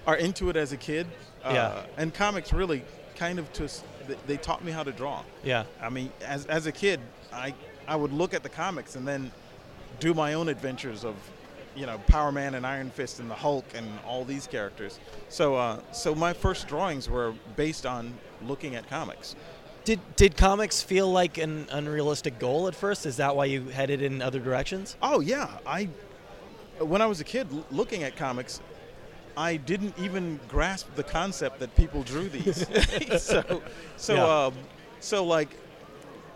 are 0.07 0.17
into 0.17 0.49
it 0.51 0.57
as 0.57 0.73
a 0.73 0.77
kid, 0.77 1.07
uh, 1.45 1.51
Yeah. 1.53 1.83
and 1.97 2.15
comics 2.15 2.53
really 2.53 2.83
kind 3.17 3.39
of 3.39 3.53
just 3.53 3.85
they, 4.07 4.17
they 4.27 4.37
taught 4.37 4.65
me 4.65 4.73
how 4.73 4.83
to 4.83 4.93
draw. 4.93 5.23
yeah. 5.45 5.65
I 5.83 5.91
mean, 5.91 6.13
as 6.25 6.47
as 6.47 6.67
a 6.67 6.73
kid, 6.73 7.01
I 7.33 7.55
I 7.87 7.97
would 7.97 8.13
look 8.13 8.35
at 8.35 8.43
the 8.43 8.49
comics 8.49 8.97
and 8.97 9.07
then 9.07 9.31
do 10.01 10.15
my 10.15 10.35
own 10.35 10.49
adventures 10.49 11.05
of, 11.05 11.17
you 11.75 11.85
know, 11.87 11.99
Power 12.07 12.31
Man 12.31 12.55
and 12.55 12.65
Iron 12.67 12.91
Fist 12.91 13.19
and 13.19 13.29
the 13.31 13.35
Hulk 13.35 13.65
and 13.75 13.87
all 14.07 14.25
these 14.25 14.47
characters. 14.47 15.01
So 15.29 15.57
uh, 15.57 15.81
so 15.93 16.15
my 16.15 16.33
first 16.33 16.69
drawings 16.69 17.09
were 17.11 17.35
based 17.57 17.85
on 17.85 18.15
looking 18.47 18.75
at 18.77 18.89
comics. 18.89 19.35
Did 19.85 20.01
did 20.17 20.37
comics 20.37 20.83
feel 20.83 21.11
like 21.11 21.39
an 21.39 21.67
unrealistic 21.71 22.39
goal 22.39 22.69
at 22.69 22.75
first? 22.75 23.07
Is 23.07 23.17
that 23.17 23.35
why 23.37 23.47
you 23.47 23.65
headed 23.69 24.03
in 24.03 24.21
other 24.21 24.39
directions? 24.41 24.97
Oh 25.03 25.21
yeah, 25.21 25.59
I 25.67 25.89
when 26.79 27.01
I 27.03 27.07
was 27.07 27.21
a 27.21 27.25
kid 27.25 27.49
l- 27.53 27.65
looking 27.71 28.03
at 28.03 28.15
comics, 28.17 28.61
I 29.37 29.57
didn't 29.57 29.99
even 29.99 30.41
grasp 30.49 30.95
the 30.95 31.05
concept 31.05 31.59
that 31.61 31.75
people 31.75 32.03
drew 32.03 32.29
these. 32.29 32.67
so 33.23 33.63
so 33.97 34.15
Yeah. 34.15 34.47
um, 34.47 34.55
so 35.01 35.25
like 35.25 35.49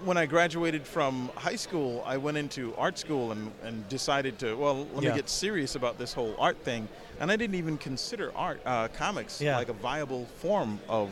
when 0.04 0.16
I 0.16 0.26
graduated 0.26 0.84
from 0.86 1.30
high 1.36 1.54
school, 1.54 2.02
I 2.04 2.16
went 2.16 2.36
into 2.36 2.74
art 2.76 2.98
school 2.98 3.30
and, 3.32 3.52
and 3.62 3.86
decided 3.88 4.38
to 4.40 4.54
well 4.54 4.86
let 4.94 5.02
Yeah. 5.04 5.10
me 5.10 5.16
get 5.16 5.28
serious 5.28 5.74
about 5.74 5.98
this 5.98 6.12
whole 6.14 6.34
art 6.38 6.56
thing, 6.64 6.88
and 7.20 7.30
I 7.30 7.36
didn't 7.36 7.56
even 7.56 7.76
consider 7.76 8.32
art 8.34 8.62
uh, 8.64 8.88
comics 8.88 9.40
Yeah. 9.42 9.58
like 9.58 9.68
a 9.68 9.74
viable 9.74 10.24
form 10.40 10.80
of 10.88 11.10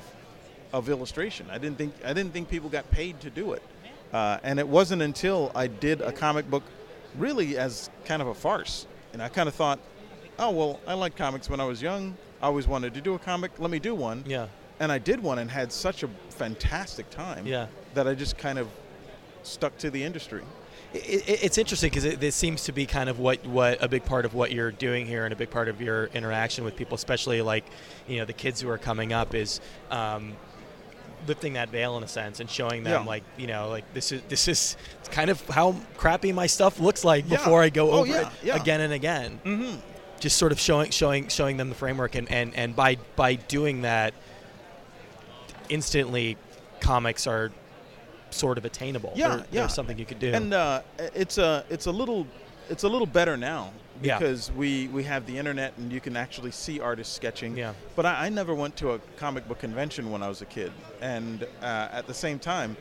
of 0.73 0.89
illustration. 0.89 1.47
I 1.51 1.59
didn't 1.59 1.79
think 1.79 1.95
I 2.05 2.13
didn't 2.13 2.33
think 2.33 2.49
people 2.49 2.69
got 2.69 2.91
paid 2.91 3.21
to 3.21 3.31
do 3.31 3.53
it, 3.53 3.63
uh, 4.13 4.39
and 4.43 4.59
it 4.59 4.69
wasn't 4.69 5.03
until 5.03 5.51
I 5.55 5.67
did 5.67 6.01
a 6.01 6.13
comic 6.13 6.49
book, 6.51 6.63
really 7.17 7.57
as 7.57 7.91
kind 8.05 8.23
of 8.23 8.29
a 8.29 8.35
farce, 8.35 8.87
and 9.13 9.23
I 9.23 9.29
kind 9.29 9.49
of 9.49 9.55
thought, 9.55 9.79
oh 10.39 10.51
well, 10.51 10.81
I 10.87 10.95
liked 10.95 11.17
comics 11.17 11.49
when 11.51 11.61
I 11.61 11.65
was 11.65 11.81
young. 11.83 12.17
I 12.43 12.47
always 12.47 12.67
wanted 12.67 12.95
to 12.95 13.01
do 13.01 13.15
a 13.15 13.19
comic. 13.19 13.53
Let 13.59 13.71
me 13.71 13.79
do 13.79 13.95
one. 13.95 14.25
Yeah. 14.27 14.47
And 14.79 14.91
I 14.91 14.99
did 14.99 15.23
one 15.23 15.39
and 15.39 15.51
had 15.51 15.71
such 15.71 16.03
a 16.03 16.09
fantastic 16.31 17.11
time. 17.11 17.47
Yeah. 17.47 17.67
That 17.93 18.09
I 18.09 18.15
just 18.15 18.39
kind 18.39 18.59
of 18.59 18.69
stuck 19.43 19.77
to 19.79 19.91
the 19.91 20.03
industry. 20.03 20.43
It, 20.93 21.29
it, 21.29 21.45
it's 21.45 21.59
interesting 21.59 21.91
because 21.91 22.05
it, 22.05 22.19
this 22.19 22.35
seems 22.35 22.65
to 22.65 22.73
be 22.73 22.87
kind 22.87 23.09
of 23.09 23.19
what, 23.19 23.45
what 23.47 23.83
a 23.83 23.89
big 23.89 24.05
part 24.05 24.25
of 24.25 24.35
what 24.35 24.51
you're 24.53 24.73
doing 24.73 25.07
here 25.07 25.25
and 25.25 25.33
a 25.33 25.37
big 25.37 25.51
part 25.51 25.69
of 25.69 25.81
your 25.81 26.07
interaction 26.07 26.65
with 26.65 26.77
people, 26.77 26.95
especially 26.95 27.43
like 27.43 27.65
you 28.09 28.19
know 28.19 28.25
the 28.25 28.33
kids 28.33 28.61
who 28.61 28.69
are 28.71 28.79
coming 28.79 29.13
up, 29.13 29.35
is 29.35 29.61
um, 29.91 30.33
lifting 31.27 31.53
that 31.55 31.69
veil 31.71 31.97
in 31.97 32.03
a 32.03 32.09
sense 32.09 32.41
and 32.41 32.49
showing 32.51 32.83
them 32.85 33.03
Yeah. 33.03 33.09
like 33.09 33.23
you 33.37 33.47
know 33.47 33.69
like 33.69 33.85
this 33.95 34.13
is 34.13 34.23
this 34.29 34.49
is 34.49 34.77
kind 35.11 35.31
of 35.31 35.41
how 35.49 35.77
crappy 35.97 36.33
my 36.33 36.47
stuff 36.47 36.81
looks 36.81 37.05
like 37.05 37.25
Yeah. 37.29 37.37
before 37.37 37.63
I 37.63 37.69
go 37.69 37.91
Oh, 37.91 37.99
over 38.01 38.07
yeah, 38.43 38.55
it 38.57 38.61
again 38.61 38.81
and 38.81 38.93
again. 38.93 39.41
Mm-hmm. 39.45 39.77
Just 40.21 40.37
sort 40.37 40.53
of 40.53 40.61
showing 40.61 40.91
showing 40.91 41.29
showing 41.29 41.57
them 41.57 41.69
the 41.69 41.75
framework 41.75 42.15
and, 42.15 42.31
and, 42.31 42.55
and 42.55 42.77
by 42.77 42.97
by 43.17 43.35
doing 43.37 43.83
that, 43.83 44.13
instantly, 45.69 46.37
comics 46.81 47.27
are 47.27 47.51
sort 48.31 48.59
of 48.59 48.65
attainable. 48.65 49.13
Yeah, 49.17 49.43
yeah. 49.51 49.67
something 49.67 49.99
you 49.99 50.05
could 50.07 50.19
do. 50.21 50.33
And 50.33 50.53
uh, 50.55 50.83
it's 50.99 51.39
a 51.39 51.65
it's 51.71 51.87
a 51.87 51.91
little 51.93 52.27
it's 52.69 52.83
a 52.85 52.89
little 52.89 53.07
better 53.07 53.37
now 53.37 53.73
Yeah. 54.03 54.19
because 54.19 54.51
we 54.53 54.89
we 54.89 55.05
have 55.05 55.27
the 55.27 55.37
internet 55.39 55.77
and 55.77 55.93
you 55.93 56.01
can 56.01 56.17
actually 56.17 56.51
see 56.51 56.81
artists 56.81 57.15
sketching. 57.15 57.57
Yeah. 57.57 57.75
But 57.97 58.07
I, 58.07 58.27
I 58.27 58.29
never 58.29 58.55
went 58.55 58.77
to 58.77 58.93
a 58.93 58.99
comic 59.17 59.47
book 59.47 59.59
convention 59.59 60.11
when 60.11 60.23
I 60.23 60.29
was 60.29 60.43
a 60.43 60.47
kid, 60.47 60.73
and 61.01 61.45
uh, 61.63 61.89
at 61.93 62.07
the 62.07 62.15
same 62.15 62.39
time, 62.39 62.77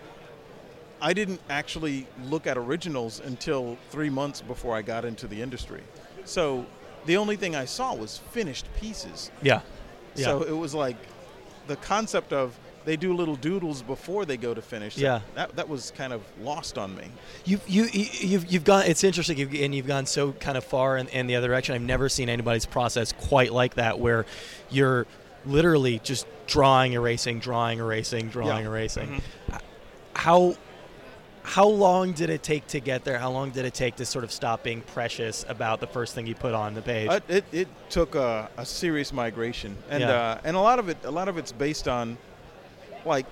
I 1.02 1.14
didn't 1.14 1.42
actually 1.50 2.08
look 2.26 2.48
at 2.48 2.58
originals 2.58 3.20
until 3.20 3.78
three 3.90 4.10
months 4.10 4.42
before 4.42 4.76
I 4.76 4.82
got 4.82 5.06
into 5.06 5.28
the 5.28 5.42
industry. 5.42 5.82
So 6.26 6.66
the 7.06 7.18
only 7.18 7.36
thing 7.38 7.56
I 7.56 7.66
saw 7.66 7.94
was 7.96 8.18
finished 8.32 8.66
pieces. 8.80 9.32
yeah. 9.42 9.62
Yeah. 10.16 10.26
So 10.26 10.42
it 10.42 10.58
was 10.58 10.74
like 10.74 10.98
the 11.68 11.76
concept 11.78 12.34
of 12.34 12.58
they 12.86 12.96
do 12.96 13.14
little 13.14 13.36
doodles 13.36 13.82
before 13.82 14.26
they 14.26 14.38
go 14.38 14.54
to 14.54 14.62
finish. 14.62 14.98
Yeah. 14.98 15.22
That 15.36 15.56
that 15.56 15.68
was 15.70 15.92
kind 15.96 16.14
of 16.14 16.22
lost 16.42 16.78
on 16.78 16.96
me. 16.96 17.06
You've 17.46 17.68
you 17.68 17.88
you've 17.92 18.52
you've 18.52 18.64
gone. 18.64 18.86
It's 18.86 19.04
interesting, 19.04 19.38
you've, 19.38 19.54
and 19.54 19.74
you've 19.76 19.88
gone 19.88 20.06
so 20.06 20.32
kind 20.34 20.58
of 20.58 20.64
far 20.64 20.98
in, 20.98 21.08
in 21.10 21.28
the 21.28 21.36
other 21.36 21.48
direction. 21.48 21.76
I've 21.76 21.82
never 21.82 22.10
seen 22.10 22.30
anybody's 22.30 22.66
process 22.66 23.12
quite 23.14 23.54
like 23.54 23.76
that, 23.76 24.00
where 24.00 24.26
you're 24.70 25.06
literally 25.46 26.00
just 26.00 26.26
drawing, 26.48 26.94
erasing, 26.94 27.40
drawing, 27.40 27.80
erasing, 27.80 28.30
drawing, 28.30 28.64
Yeah. 28.64 28.70
erasing. 28.70 29.22
How 30.14 30.56
how 31.44 31.68
long 31.68 32.12
did 32.12 32.30
it 32.30 32.44
take 32.44 32.68
to 32.68 32.80
get 32.80 33.04
there? 33.06 33.18
How 33.18 33.32
long 33.32 33.50
did 33.50 33.66
it 33.66 33.74
take 33.74 33.96
to 33.96 34.06
sort 34.06 34.24
of 34.24 34.32
stop 34.32 34.62
being 34.64 34.82
precious 34.82 35.46
about 35.48 35.80
the 35.80 35.88
first 35.88 36.14
thing 36.14 36.28
you 36.28 36.36
put 36.36 36.54
on 36.54 36.76
the 36.76 36.82
page? 36.82 37.10
Uh, 37.10 37.22
it, 37.28 37.46
it 37.52 37.68
took 37.90 38.14
a, 38.16 38.50
a 38.58 38.66
serious 38.66 39.12
migration, 39.14 39.76
and 39.90 40.02
Yeah. 40.02 40.10
uh, 40.12 40.42
and 40.44 40.56
a 40.56 40.60
lot 40.60 40.78
of 40.80 40.90
it 40.90 40.98
a 41.06 41.12
lot 41.12 41.28
of 41.28 41.38
it's 41.38 41.52
based 41.52 41.88
on, 41.88 42.18
like, 43.06 43.26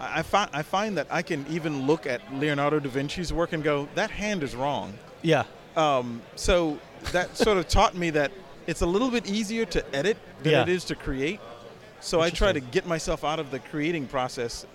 I 0.00 0.22
find 0.22 0.50
I 0.52 0.62
find 0.62 0.96
that 0.98 1.06
I 1.10 1.22
can 1.22 1.46
even 1.48 1.86
look 1.86 2.06
at 2.06 2.20
Leonardo 2.34 2.80
da 2.80 2.88
Vinci's 2.88 3.32
work 3.32 3.52
and 3.52 3.62
go 3.62 3.88
that 3.94 4.10
hand 4.10 4.42
is 4.42 4.54
wrong. 4.56 4.94
yeah, 5.22 5.44
Um, 5.76 6.22
so 6.34 6.78
that 7.12 7.36
sort 7.36 7.56
of 7.58 7.68
taught 7.68 7.94
me 7.96 8.10
that 8.10 8.32
it's 8.66 8.80
a 8.82 8.86
little 8.86 9.10
bit 9.10 9.26
easier 9.28 9.64
to 9.66 9.84
edit 9.94 10.16
than 10.42 10.52
Yeah. 10.52 10.62
it 10.62 10.68
is 10.68 10.84
to 10.86 10.94
create. 10.94 11.40
So 12.00 12.20
I 12.20 12.30
try 12.30 12.52
to 12.52 12.60
get 12.60 12.84
myself 12.86 13.22
out 13.24 13.38
of 13.38 13.50
the 13.52 13.58
creating 13.60 14.06
process 14.06 14.66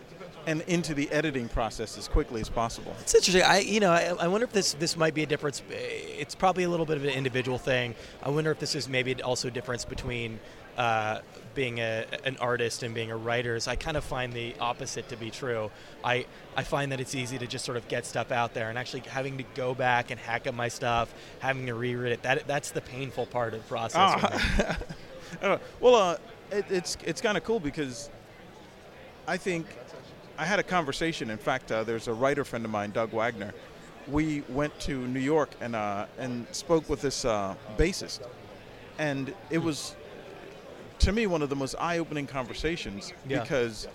and 0.45 0.61
into 0.61 0.93
the 0.93 1.11
editing 1.11 1.49
process 1.49 1.97
as 1.97 2.07
quickly 2.07 2.39
as 2.39 2.47
possible. 2.47 2.95
It's 3.01 3.13
interesting. 3.13 3.43
I, 3.43 3.59
you 3.59 3.81
know, 3.81 3.91
I, 3.91 4.13
I 4.17 4.27
wonder 4.29 4.45
if 4.45 4.53
this 4.53 4.73
this 4.75 4.95
might 4.95 5.13
be 5.13 5.23
a 5.23 5.25
difference. 5.25 5.61
It's 5.69 6.35
probably 6.35 6.63
a 6.63 6.69
little 6.69 6.85
bit 6.85 6.95
of 6.95 7.03
an 7.03 7.09
individual 7.09 7.57
thing. 7.57 7.95
I 8.23 8.29
wonder 8.29 8.49
if 8.51 8.59
this 8.59 8.73
is 8.75 8.87
maybe 8.87 9.21
also 9.21 9.49
a 9.49 9.51
difference 9.51 9.83
between 9.83 10.39
uh, 10.77 11.19
being 11.55 11.79
a, 11.79 12.05
an 12.23 12.37
artist 12.39 12.83
and 12.83 12.93
being 12.93 13.11
a 13.11 13.17
writer. 13.17 13.55
Is 13.55 13.67
I 13.67 13.75
kind 13.75 13.97
of 13.97 14.03
find 14.03 14.31
the 14.31 14.55
opposite 14.59 15.09
to 15.09 15.17
be 15.17 15.31
true. 15.31 15.71
I 16.03 16.25
I 16.55 16.63
find 16.63 16.91
that 16.91 16.99
it's 16.99 17.15
easy 17.15 17.37
to 17.39 17.47
just 17.47 17.65
sort 17.65 17.77
of 17.77 17.87
get 17.87 18.05
stuff 18.05 18.31
out 18.31 18.53
there, 18.53 18.69
and 18.69 18.77
actually 18.77 19.01
having 19.01 19.37
to 19.39 19.43
go 19.55 19.73
back 19.73 20.11
and 20.11 20.19
hack 20.19 20.47
up 20.47 20.53
my 20.53 20.67
stuff, 20.67 21.13
having 21.39 21.65
to 21.65 21.73
reread 21.73 22.13
it. 22.13 22.21
That 22.21 22.47
that's 22.47 22.71
the 22.71 22.81
painful 22.81 23.25
part 23.25 23.53
of 23.53 23.61
the 23.61 23.67
process. 23.67 24.21
for. 24.21 24.77
Uh, 25.41 25.57
well, 25.81 25.95
uh, 25.95 26.17
it, 26.51 26.65
it's 26.69 26.97
it's 27.03 27.19
kind 27.19 27.37
of 27.37 27.43
cool 27.43 27.59
because 27.59 28.09
I 29.27 29.35
think 29.35 29.67
I 30.37 30.45
had 30.45 30.57
a 30.57 30.63
conversation. 30.63 31.29
In 31.29 31.37
fact, 31.37 31.71
uh, 31.71 31.83
there's 31.83 32.07
a 32.07 32.13
writer 32.13 32.45
friend 32.45 32.63
of 32.63 32.71
mine, 32.71 32.91
Doug 32.91 33.11
Wagner. 33.11 33.53
We 34.07 34.41
went 34.47 34.77
to 34.81 35.05
New 35.07 35.19
York 35.19 35.49
and 35.59 35.75
uh, 35.75 36.05
and 36.17 36.47
spoke 36.53 36.87
with 36.89 37.01
this 37.01 37.25
uh, 37.25 37.55
bassist, 37.77 38.21
and 38.99 39.33
it 39.49 39.57
was 39.57 39.95
to 41.07 41.13
me 41.13 41.25
one 41.25 41.41
of 41.41 41.47
the 41.47 41.55
most 41.55 41.73
eye-opening 41.79 42.27
conversations 42.27 43.13
Yeah. 43.29 43.39
because 43.41 43.87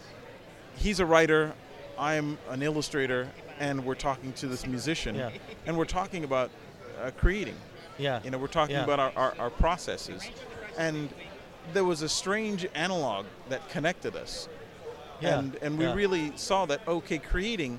he's 0.77 0.98
a 0.98 1.05
writer, 1.05 1.53
I'm 1.98 2.38
an 2.48 2.62
illustrator, 2.62 3.29
and 3.61 3.85
we're 3.85 3.96
talking 3.96 4.33
to 4.35 4.46
this 4.46 4.66
musician, 4.66 5.14
Yeah. 5.16 5.29
and 5.66 5.77
we're 5.77 5.85
talking 5.85 6.25
about 6.25 6.51
uh, 7.03 7.11
creating. 7.18 7.57
yeah. 7.98 8.20
You 8.25 8.31
know, 8.31 8.38
we're 8.38 8.46
talking 8.46 8.77
Yeah. 8.77 8.85
about 8.85 8.98
our, 8.98 9.12
our, 9.14 9.35
our 9.38 9.51
processes. 9.51 10.22
And 10.79 11.11
there 11.75 11.85
was 11.85 12.01
a 12.01 12.09
strange 12.09 12.66
analog 12.75 13.27
that 13.51 13.68
connected 13.68 14.16
us. 14.16 14.48
Yeah, 15.20 15.38
And, 15.38 15.57
and 15.57 15.79
we 15.79 15.85
yeah. 15.85 15.94
really 15.94 16.33
saw 16.37 16.64
that, 16.64 16.81
okay, 16.88 17.18
creating, 17.18 17.79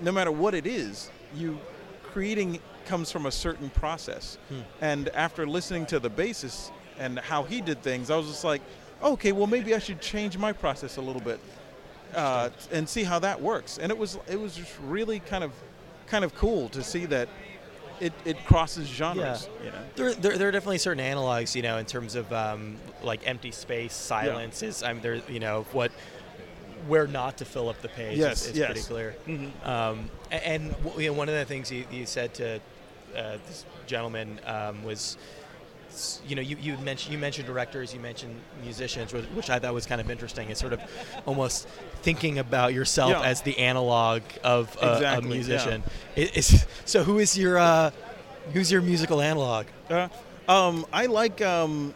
no 0.00 0.10
matter 0.10 0.32
what 0.32 0.54
it 0.54 0.66
is, 0.66 1.10
you 1.36 1.60
creating 2.02 2.58
comes 2.86 3.12
from 3.12 3.26
a 3.26 3.30
certain 3.30 3.70
process. 3.70 4.36
Hmm. 4.48 4.60
And 4.80 5.08
after 5.10 5.46
listening 5.46 5.86
to 5.86 6.00
the 6.00 6.10
bassist 6.10 6.72
and 7.00 7.18
how 7.18 7.42
he 7.42 7.60
did 7.60 7.82
things, 7.82 8.10
I 8.10 8.16
was 8.16 8.28
just 8.28 8.44
like, 8.44 8.62
okay, 9.02 9.32
well, 9.32 9.46
maybe 9.46 9.74
I 9.74 9.78
should 9.78 10.00
change 10.00 10.38
my 10.38 10.52
process 10.52 10.96
a 10.98 11.00
little 11.00 11.22
bit 11.22 11.40
uh, 12.14 12.50
and 12.70 12.88
see 12.88 13.02
how 13.02 13.18
that 13.20 13.40
works. 13.40 13.78
And 13.78 13.90
it 13.90 13.98
was 13.98 14.18
it 14.28 14.38
was 14.38 14.54
just 14.54 14.72
really 14.82 15.20
kind 15.20 15.42
of 15.42 15.52
kind 16.06 16.24
of 16.24 16.34
cool 16.34 16.68
to 16.68 16.82
see 16.82 17.06
that 17.06 17.28
it, 18.00 18.12
it 18.24 18.44
crosses 18.44 18.88
genres. 18.88 19.48
You 19.64 19.70
know? 19.70 19.78
There, 19.94 20.14
there, 20.14 20.38
there 20.38 20.48
are 20.48 20.52
definitely 20.52 20.78
certain 20.78 21.04
analogs, 21.04 21.54
you 21.54 21.62
know, 21.62 21.78
in 21.78 21.86
terms 21.86 22.14
of 22.14 22.32
um, 22.32 22.76
like 23.02 23.26
empty 23.26 23.50
space, 23.50 23.94
silence 23.94 24.62
is. 24.62 24.82
I 24.82 24.92
mean, 24.92 25.02
there, 25.02 25.20
you 25.28 25.38
know, 25.40 25.66
what, 25.72 25.92
where 26.88 27.06
not 27.06 27.36
to 27.38 27.44
fill 27.44 27.68
up 27.68 27.80
the 27.82 27.88
page. 27.88 28.18
Yes, 28.18 28.42
is, 28.42 28.48
is 28.52 28.56
yes. 28.56 28.70
pretty 28.70 28.86
clear. 28.86 29.14
Mhm. 29.26 29.66
Um, 29.66 30.10
a- 30.32 30.48
and 30.48 30.74
you 30.96 31.08
know, 31.08 31.12
one 31.12 31.28
of 31.28 31.34
the 31.34 31.44
things 31.44 31.70
you, 31.70 31.84
you 31.92 32.06
said 32.06 32.32
to 32.34 32.56
uh, 33.14 33.36
this 33.46 33.64
gentleman 33.86 34.40
um, 34.46 34.82
was, 34.82 35.18
you 36.26 36.36
know, 36.36 36.42
you, 36.42 36.56
you 36.60 36.76
mentioned 36.78 37.12
you 37.12 37.18
mentioned 37.18 37.46
directors, 37.46 37.92
you 37.94 38.00
mentioned 38.00 38.34
musicians, 38.62 39.12
which, 39.12 39.24
which 39.26 39.50
I 39.50 39.58
thought 39.58 39.74
was 39.74 39.86
kind 39.86 40.00
of 40.00 40.10
interesting. 40.10 40.50
It's 40.50 40.60
sort 40.60 40.72
of 40.72 40.80
almost 41.26 41.68
thinking 42.02 42.38
about 42.38 42.72
yourself 42.74 43.10
Yeah. 43.10 43.22
as 43.22 43.42
the 43.42 43.58
analog 43.58 44.22
of 44.44 44.76
a, 44.80 44.86
a 44.86 44.92
Exactly, 44.94 45.28
yeah. 45.28 45.34
musician. 45.34 45.82
I- 46.16 46.20
is, 46.34 46.66
so 46.84 47.02
who 47.04 47.18
is 47.18 47.36
your 47.36 47.58
uh, 47.58 47.90
who's 48.52 48.70
your 48.70 48.82
musical 48.82 49.20
analog? 49.20 49.66
Uh, 49.88 50.08
um, 50.48 50.86
I 50.92 51.06
like 51.06 51.40
um, 51.42 51.94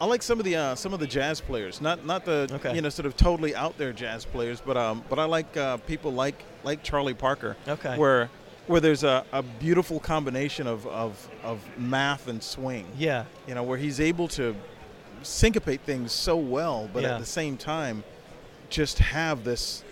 I 0.00 0.06
like 0.06 0.22
some 0.22 0.38
of 0.38 0.44
the 0.44 0.56
uh, 0.56 0.74
some 0.74 0.92
of 0.94 1.00
the 1.00 1.06
jazz 1.06 1.40
players, 1.40 1.80
not 1.80 2.04
not 2.06 2.24
the 2.24 2.48
Okay. 2.52 2.74
you 2.74 2.80
know 2.80 2.88
sort 2.88 3.06
of 3.06 3.16
totally 3.16 3.54
out 3.54 3.76
there 3.78 3.92
jazz 3.92 4.24
players, 4.24 4.60
but 4.60 4.76
um, 4.76 5.02
but 5.08 5.18
I 5.18 5.24
like 5.24 5.56
uh, 5.56 5.76
people 5.78 6.12
like 6.12 6.42
like 6.64 6.82
Charlie 6.82 7.14
Parker, 7.14 7.56
Okay. 7.66 7.96
where 7.96 8.30
where 8.68 8.80
there's 8.80 9.02
a, 9.02 9.24
a 9.32 9.42
beautiful 9.42 9.98
combination 9.98 10.66
of, 10.66 10.86
of 10.86 11.28
of 11.42 11.58
math 11.78 12.28
and 12.28 12.42
swing, 12.42 12.86
Yeah. 12.96 13.24
you 13.46 13.54
know, 13.54 13.62
where 13.62 13.78
he's 13.78 13.98
able 14.00 14.28
to 14.28 14.54
syncopate 15.22 15.80
things 15.82 16.12
so 16.12 16.36
well, 16.36 16.88
but 16.92 17.02
Yeah. 17.02 17.14
at 17.14 17.20
the 17.20 17.26
same 17.26 17.56
time, 17.56 18.04
just 18.70 18.98
have 18.98 19.42
this 19.44 19.82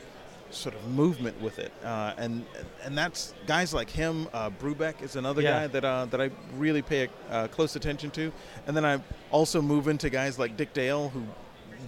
sort 0.50 0.74
of 0.74 0.88
movement 0.88 1.40
with 1.42 1.58
it, 1.58 1.72
uh, 1.84 2.12
and 2.16 2.44
and 2.84 2.96
that's 2.96 3.34
guys 3.46 3.74
like 3.74 3.90
him. 3.90 4.28
Uh, 4.32 4.48
Brubeck 4.50 5.02
is 5.02 5.16
another 5.16 5.42
Yeah. 5.42 5.60
guy 5.60 5.66
that 5.68 5.84
uh, 5.84 6.04
that 6.06 6.20
I 6.20 6.30
really 6.56 6.82
pay 6.82 7.08
uh, 7.30 7.48
close 7.48 7.74
attention 7.76 8.10
to, 8.12 8.32
and 8.66 8.76
then 8.76 8.84
I 8.84 9.00
also 9.30 9.60
move 9.60 9.88
into 9.88 10.08
guys 10.10 10.38
like 10.38 10.56
Dick 10.56 10.72
Dale, 10.72 11.08
who 11.08 11.22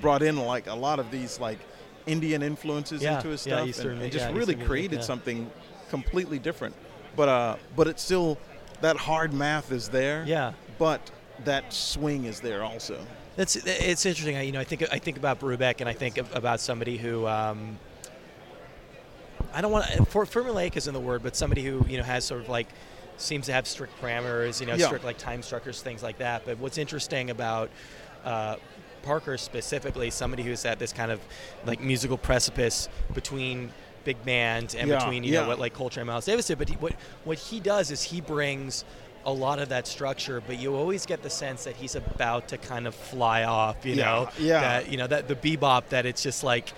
brought 0.01 0.23
in 0.23 0.37
like 0.39 0.67
a 0.67 0.75
lot 0.75 0.99
of 0.99 1.11
these 1.11 1.39
like 1.39 1.59
Indian 2.07 2.43
influences 2.43 3.03
Yeah, 3.03 3.17
into 3.17 3.29
his 3.29 3.43
stuff, 3.43 3.79
and, 3.81 4.03
and 4.03 4.11
just 4.13 4.29
yeah, 4.31 4.37
really 4.37 4.55
created 4.55 5.01
yeah. 5.01 5.05
something 5.05 5.51
completely 5.89 6.39
different. 6.39 6.75
But 7.17 7.29
uh, 7.29 7.57
but 7.77 7.89
it's 7.89 8.03
still 8.03 8.39
that 8.81 8.97
hard 8.97 9.33
math 9.33 9.73
is 9.73 9.89
there. 9.89 10.25
Yeah. 10.27 10.53
But 10.79 11.11
that 11.45 11.73
swing 11.73 12.25
is 12.25 12.41
there 12.41 12.63
also. 12.63 12.99
That's 13.37 13.57
it's 13.57 14.05
interesting. 14.07 14.37
I- 14.37 14.43
You 14.43 14.53
know, 14.53 14.61
I 14.61 14.65
think 14.65 14.85
I 14.93 14.99
think 14.99 15.17
about 15.17 15.41
Brubeck, 15.41 15.81
and 15.81 15.89
I 15.89 15.93
think 15.93 16.19
of- 16.19 16.35
about 16.35 16.61
somebody 16.61 16.97
who 16.97 17.27
um, 17.27 17.79
I 19.53 19.61
don't 19.61 19.73
want 19.73 19.87
for, 20.09 20.25
formulaic 20.25 20.77
isn't 20.77 20.93
the 20.93 21.01
word, 21.01 21.23
but 21.23 21.35
somebody 21.37 21.65
who 21.65 21.85
you 21.89 21.97
know 21.99 22.03
has 22.05 22.25
sort 22.25 22.41
of 22.43 22.49
like 22.49 22.69
seems 23.17 23.47
to 23.47 23.53
have 23.53 23.67
strict 23.67 24.01
parameters, 24.01 24.61
you 24.61 24.67
know, 24.67 24.75
Yeah. 24.75 24.87
strict 24.87 25.05
like 25.05 25.19
time 25.19 25.43
structures, 25.43 25.83
things 25.83 26.03
like 26.03 26.19
that. 26.19 26.45
But 26.45 26.59
what's 26.59 26.79
interesting 26.79 27.31
about 27.31 27.71
uh, 28.25 28.57
Parker 29.03 29.37
specifically, 29.39 30.11
somebody 30.11 30.43
who's 30.43 30.65
at 30.65 30.79
this 30.79 30.93
kind 30.93 31.11
of 31.11 31.21
like 31.67 31.81
musical 31.81 32.19
precipice 32.19 32.89
between 33.15 33.73
big 34.05 34.23
band 34.25 34.75
and 34.79 34.89
Yeah, 34.89 34.99
between 34.99 35.25
you 35.25 35.33
yeah. 35.35 35.43
know 35.43 35.49
what 35.49 35.59
like 35.59 35.75
Coltrane, 35.75 36.07
Miles 36.07 36.25
Davis 36.25 36.47
did. 36.47 36.59
But 36.59 36.69
he, 36.69 36.77
what 36.77 36.95
what 37.25 37.39
he 37.39 37.61
does 37.61 37.91
is 37.91 38.03
he 38.03 38.21
brings 38.21 38.85
a 39.27 39.33
lot 39.33 39.59
of 39.59 39.69
that 39.69 39.87
structure, 39.87 40.41
but 40.47 40.59
you 40.59 40.75
always 40.75 41.05
get 41.05 41.23
the 41.23 41.29
sense 41.31 41.65
that 41.65 41.77
he's 41.77 41.95
about 41.97 42.49
to 42.49 42.57
kind 42.59 42.87
of 42.87 42.95
fly 42.95 43.45
off. 43.45 43.85
You 43.85 43.95
Yeah, 43.95 44.05
know, 44.05 44.29
yeah. 44.39 44.61
that 44.61 44.91
you 44.91 44.97
know 44.97 45.07
that 45.07 45.29
the 45.29 45.35
bebop 45.35 45.89
that 45.89 46.07
it's 46.07 46.23
just 46.23 46.43
like 46.45 46.73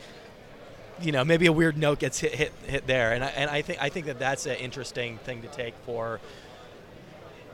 you 1.01 1.13
know 1.13 1.25
maybe 1.25 1.47
a 1.47 1.53
weird 1.53 1.77
note 1.79 1.99
gets 1.99 2.19
hit 2.19 2.35
hit 2.35 2.53
hit 2.67 2.87
there 2.87 3.13
and 3.13 3.25
I, 3.25 3.29
and 3.29 3.49
I 3.51 3.63
think 3.63 3.81
I 3.83 3.89
think 3.89 4.07
that 4.07 4.19
that's 4.19 4.45
an 4.47 4.57
interesting 4.57 5.17
thing 5.19 5.41
to 5.43 5.49
take 5.49 5.75
for 5.87 6.21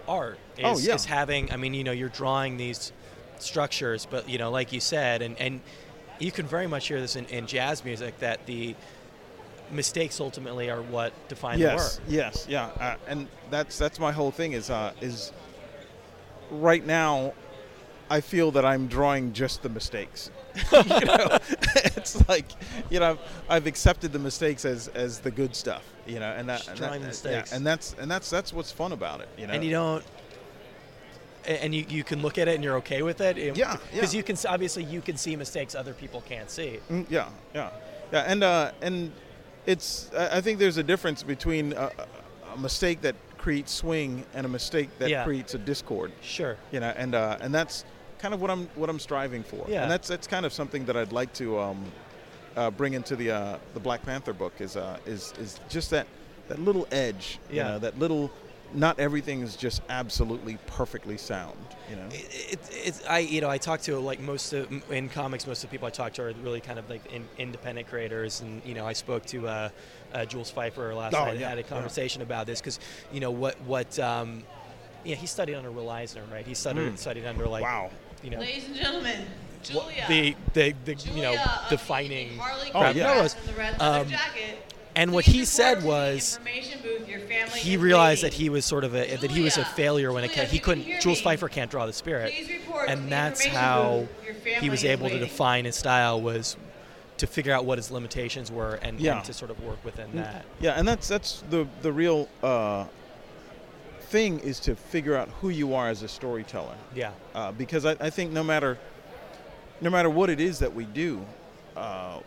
art 0.09 0.39
is, 0.57 0.65
Oh, 0.65 0.79
yeah. 0.79 0.95
is 0.95 1.05
having 1.05 1.53
I 1.53 1.57
mean 1.57 1.75
you 1.75 1.85
know 1.85 1.93
you're 1.93 2.09
drawing 2.09 2.57
these 2.57 2.93
structures 3.39 4.07
but 4.11 4.29
you 4.29 4.39
know 4.39 4.51
like 4.51 4.73
you 4.73 4.81
said 4.81 5.23
and 5.23 5.39
and 5.41 5.61
you 6.19 6.33
can 6.33 6.47
very 6.47 6.67
much 6.67 6.89
hear 6.89 7.01
this 7.01 7.17
in, 7.17 7.27
in 7.27 7.47
jazz 7.47 7.85
music 7.85 8.19
that 8.21 8.47
the 8.47 8.75
mistakes 9.71 10.21
ultimately 10.21 10.71
are 10.71 10.83
what 10.83 11.13
define 11.29 11.59
yes, 11.59 11.97
the 11.97 12.03
work 12.03 12.11
yes, 12.11 12.47
yeah, 12.49 12.67
uh, 12.81 12.97
and 13.09 13.29
that's 13.51 13.79
that's 13.79 13.99
my 13.99 14.13
whole 14.13 14.31
thing 14.31 14.53
is 14.53 14.71
uh, 14.71 14.93
is 15.01 15.33
right 16.51 16.85
now. 16.85 17.33
I 18.09 18.21
feel 18.21 18.53
that 18.53 18.65
I'm 18.65 18.87
drawing 18.87 19.33
just 19.33 19.65
the 19.65 19.69
mistakes. 19.69 20.31
you 20.73 20.85
know, 20.85 21.27
it's 21.97 22.29
like 22.29 22.47
you 22.89 23.01
know 23.01 23.19
I've 23.49 23.67
accepted 23.67 24.13
the 24.13 24.21
mistakes 24.21 24.65
as 24.65 24.87
as 24.89 25.19
the 25.19 25.31
good 25.33 25.57
stuff. 25.57 25.83
You 26.07 26.21
know, 26.21 26.31
and 26.31 26.49
that, 26.49 26.69
and, 26.69 26.77
drawing 26.79 27.01
that- 27.01 27.09
mistakes. 27.09 27.51
yeah, 27.51 27.57
and 27.57 27.67
that's 27.67 27.97
and 27.99 28.09
that's 28.09 28.31
that's 28.31 28.53
what's 28.53 28.71
fun 28.71 28.93
about 28.93 29.21
it. 29.23 29.29
You 29.37 29.49
know, 29.49 29.55
and 29.55 29.65
you 29.65 29.71
don't 29.71 30.05
and 31.49 31.75
you, 31.75 31.85
you 31.89 32.05
can 32.05 32.23
look 32.23 32.39
at 32.39 32.49
it 32.49 32.55
and 32.55 32.65
you're 32.65 32.77
okay 32.77 33.03
with 33.03 33.21
it 33.21 33.37
Yeah, 33.57 33.77
because 33.93 34.13
yeah. 34.13 34.19
you 34.19 34.23
can 34.25 34.37
obviously 34.49 34.85
you 34.85 35.01
can 35.01 35.17
see 35.17 35.37
mistakes 35.37 35.75
other 35.75 35.95
people 35.95 36.21
can't 36.23 36.51
see 36.51 36.81
Mm, 36.91 37.07
yeah, 37.09 37.29
yeah, 37.55 37.71
yeah, 38.13 38.21
and 38.27 38.43
uh, 38.43 38.73
and 38.83 39.13
it's 39.67 40.11
I 40.15 40.41
think 40.41 40.59
there's 40.59 40.77
a 40.77 40.83
difference 40.83 41.23
between 41.23 41.73
a, 41.73 41.91
a- 42.55 42.59
mistake 42.59 43.03
that 43.03 43.15
creates 43.39 43.73
swing 43.73 44.25
and 44.35 44.47
a 44.47 44.49
mistake 44.49 44.89
that 44.99 45.11
Yeah. 45.11 45.25
creates 45.25 45.55
a 45.55 45.59
discord. 45.59 46.11
sure 46.23 46.57
You 46.73 46.81
know, 46.81 46.93
and 46.97 47.15
uh, 47.15 47.39
and 47.41 47.55
that's 47.55 47.85
kind 48.19 48.33
of 48.35 48.41
what 48.41 48.51
I'm 48.51 48.67
what 48.77 48.89
I'm 48.89 48.99
striving 48.99 49.43
for. 49.43 49.67
Yeah. 49.69 49.83
and 49.83 49.91
that's 49.91 50.09
that's 50.09 50.27
kind 50.27 50.47
of 50.47 50.53
something 50.53 50.85
that 50.87 50.97
I'd 50.97 51.13
like 51.13 51.33
to 51.35 51.59
um, 51.61 51.85
uh, 52.57 52.71
bring 52.71 52.95
into 52.95 53.17
the 53.17 53.31
uh, 53.31 53.59
the 53.75 53.81
Black 53.81 54.03
Panther 54.05 54.33
book 54.33 54.55
is 54.61 54.77
uh, 54.77 54.99
is 55.07 55.33
is 55.39 55.61
just 55.69 55.91
that 55.91 56.07
that 56.49 56.59
little 56.61 56.87
edge. 56.91 57.39
You 57.51 57.57
Yeah. 57.57 57.69
know, 57.69 57.79
that 57.81 57.99
little. 57.99 58.31
Not 58.75 58.99
everything 58.99 59.41
is 59.43 59.57
just 59.57 59.81
absolutely 59.89 60.59
perfectly 60.67 61.17
sound. 61.17 61.57
You 61.89 61.97
know. 61.97 62.07
it, 62.11 62.53
it, 62.53 62.59
it's 62.85 63.07
I 63.07 63.21
you 63.21 63.41
know 63.41 63.49
I 63.49 63.59
talk 63.59 63.81
to 63.83 63.99
like 63.99 64.21
most 64.21 64.53
of 64.53 64.69
in 64.91 65.09
comics 65.09 65.47
most 65.47 65.63
of 65.65 65.71
the 65.71 65.75
people 65.75 65.87
I 65.87 65.91
talk 65.91 66.13
to 66.15 66.23
are 66.25 66.33
really 66.43 66.61
kind 66.61 66.79
of 66.79 66.91
like 66.91 67.07
in, 67.13 67.25
independent 67.39 67.89
creators 67.89 68.41
and 68.41 68.61
you 68.65 68.75
know 68.75 68.85
I 68.87 68.93
spoke 68.93 69.25
to 69.27 69.47
uh, 69.49 69.69
uh, 70.13 70.25
Jules 70.25 70.51
Feiffer 70.53 70.95
last 70.97 71.15
Oh, 71.15 71.25
night 71.25 71.33
and 71.33 71.41
yeah, 71.41 71.49
had 71.49 71.59
a 71.59 71.61
yeah. 71.63 71.67
conversation 71.69 72.23
about 72.23 72.47
this 72.47 72.61
because 72.61 72.81
you 73.13 73.21
know 73.21 73.31
what 73.31 73.61
what 73.63 73.99
um, 74.01 74.43
yeah 75.05 75.15
he 75.15 75.27
studied 75.27 75.55
under 75.55 75.71
Will 75.71 75.89
Eisner 75.89 76.23
right 76.33 76.45
he 76.47 76.55
studied 76.55 76.81
Mm. 76.93 76.99
studied 76.99 77.25
under 77.25 77.47
like 77.47 77.63
Wow. 77.63 77.91
you 78.23 78.31
know 78.31 78.41
Ladies 78.41 78.67
and 78.67 78.75
gentlemen, 78.75 79.27
Julia. 79.63 80.05
the 80.09 80.35
the, 80.55 80.75
the 80.85 80.95
you 81.15 81.23
know 81.23 81.37
defining 81.71 82.31
the 82.37 82.43
Harley 82.43 82.71
Oh, 82.75 82.91
yeah. 82.91 83.15
dress 83.15 83.35
the 83.35 83.53
red 83.55 83.79
leather 83.79 84.01
Um, 84.01 84.09
jacket. 84.09 84.59
And 84.97 85.13
what 85.13 85.27
he 85.27 85.45
said 85.45 85.85
was 85.85 86.41
booth, 86.83 87.07
he 87.55 87.75
is 87.75 87.81
realized 87.81 88.23
that 88.25 88.33
he 88.33 88.49
was 88.49 88.65
sort 88.65 88.83
of 88.83 88.95
a 88.95 89.17
that 89.17 89.31
he 89.31 89.43
was 89.43 89.59
a 89.59 89.65
failure 89.65 90.11
when 90.13 90.25
it 90.25 90.33
came 90.33 90.47
he 90.47 90.49
if 90.49 90.55
you 90.55 90.61
can 90.61 90.83
couldn't 90.83 91.01
Jules 91.01 91.25
me, 91.25 91.31
Feiffer 91.37 91.51
can't 91.51 91.71
draw 91.71 91.85
the 91.87 91.93
spirit 91.93 92.33
Please 92.33 92.49
report 92.49 92.87
to 92.87 92.93
and 92.93 93.05
the 93.05 93.11
that's 93.11 93.45
how 93.45 94.07
booth. 94.27 94.47
He 94.61 94.71
was 94.71 94.81
is 94.81 94.91
able 94.91 95.09
to 95.11 95.19
define 95.19 95.67
his 95.67 95.77
style 95.77 96.21
was 96.21 96.57
to 97.19 97.27
figure 97.27 97.53
out 97.53 97.65
what 97.65 97.79
his 97.79 97.91
limitations 97.91 98.51
were 98.51 98.75
and, 98.77 98.99
Yeah. 99.01 99.17
and 99.17 99.25
to 99.25 99.33
sort 99.33 99.51
of 99.51 99.63
work 99.65 99.83
within 99.85 100.15
that. 100.17 100.45
Yeah, 100.61 100.73
and 100.73 100.87
that's 100.89 101.09
that's 101.09 101.43
the 101.51 101.67
the 101.83 101.93
real 101.93 102.29
uh, 102.43 102.87
thing 104.01 104.39
is 104.41 104.61
to 104.61 104.77
figure 104.77 105.17
out 105.17 105.29
who 105.41 105.49
you 105.51 105.75
are 105.75 105.89
as 105.89 106.03
a 106.03 106.09
storyteller. 106.09 106.75
Yeah. 106.95 107.11
uh, 107.35 107.53
because 107.53 107.85
I, 107.85 107.97
I 108.01 108.11
think 108.11 108.33
no 108.33 108.43
matter 108.43 108.79
no 109.81 109.91
matter 109.91 110.09
what 110.09 110.31
it 110.31 110.41
is 110.41 110.59
that 110.61 110.75
we 110.75 110.85
do, 110.87 111.25
uh, 111.77 112.21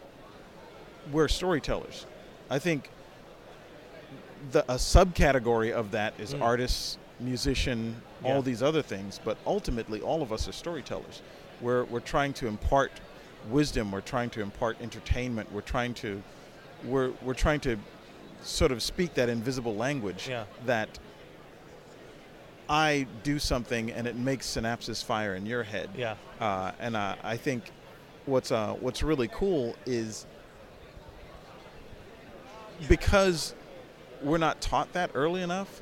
we're 1.12 1.27
storytellers. 1.27 2.05
I 2.49 2.59
think 2.59 2.89
the 4.51 4.63
a 4.71 4.75
subcategory 4.75 5.71
of 5.71 5.91
that 5.91 6.13
is 6.19 6.33
Mm. 6.33 6.41
artists, 6.41 6.97
musician, 7.19 8.01
Yeah. 8.23 8.33
all 8.35 8.41
these 8.41 8.63
other 8.63 8.81
things, 8.81 9.19
but 9.23 9.38
ultimately 9.45 10.01
all 10.01 10.21
of 10.21 10.31
us 10.31 10.47
are 10.47 10.51
storytellers. 10.53 11.21
We're 11.62 11.83
we're 11.85 11.99
trying 11.99 12.33
to 12.33 12.47
impart 12.47 12.91
wisdom. 13.49 13.91
We're 13.91 14.01
trying 14.01 14.29
to 14.31 14.41
impart 14.41 14.77
entertainment. 14.81 15.51
We're 15.51 15.62
trying 15.62 15.93
to 15.95 16.23
we're 16.83 17.12
we're 17.21 17.33
trying 17.33 17.59
to 17.62 17.77
sort 18.41 18.71
of 18.71 18.81
speak 18.81 19.13
that 19.15 19.27
invisible 19.29 19.75
language 19.75 20.27
Yeah. 20.29 20.45
that 20.65 20.97
I 22.69 23.07
do 23.23 23.39
something 23.39 23.91
and 23.91 24.07
it 24.07 24.15
makes 24.15 24.47
synapses 24.47 25.03
fire 25.03 25.35
in 25.35 25.45
your 25.45 25.63
head. 25.63 25.89
Yeah. 25.97 26.15
Uh, 26.39 26.71
and 26.79 26.95
uh, 26.95 27.15
I 27.23 27.35
think 27.35 27.71
what's 28.25 28.51
uh, 28.51 28.73
what's 28.79 29.03
really 29.03 29.27
cool 29.27 29.75
is 29.85 30.25
because 32.88 33.54
we're 34.22 34.38
not 34.38 34.62
taught 34.62 34.94
that 34.94 35.12
early 35.13 35.42
enough. 35.42 35.82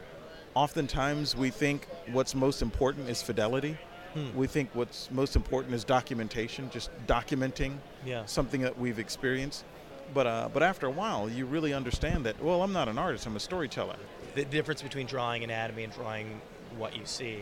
Oftentimes, 0.55 1.35
we 1.35 1.49
think 1.49 1.87
what's 2.11 2.33
most 2.33 2.61
important 2.61 3.09
is 3.09 3.21
fidelity. 3.21 3.77
Hmm. 4.13 4.35
We 4.35 4.47
think 4.47 4.69
what's 4.73 5.11
most 5.11 5.35
important 5.35 5.73
is 5.75 5.83
documentation, 5.83 6.69
just 6.71 6.89
documenting 7.05 7.77
Yeah. 8.05 8.25
something 8.25 8.61
that 8.61 8.77
we've 8.79 8.97
experienced. 8.99 9.65
But 10.13 10.25
uh, 10.25 10.49
but 10.53 10.63
after 10.63 10.87
a 10.87 10.89
while, 10.91 11.29
you 11.29 11.45
really 11.45 11.73
understand 11.73 12.25
that. 12.25 12.41
Well, 12.41 12.63
I'm 12.63 12.71
not 12.71 12.87
an 12.87 12.97
artist; 12.97 13.25
I'm 13.27 13.35
a 13.35 13.39
storyteller. 13.41 13.97
The 14.35 14.45
difference 14.45 14.81
between 14.81 15.05
drawing 15.05 15.43
anatomy 15.43 15.83
and 15.83 15.91
drawing 15.93 16.39
what 16.77 16.95
you 16.95 17.05
see. 17.05 17.39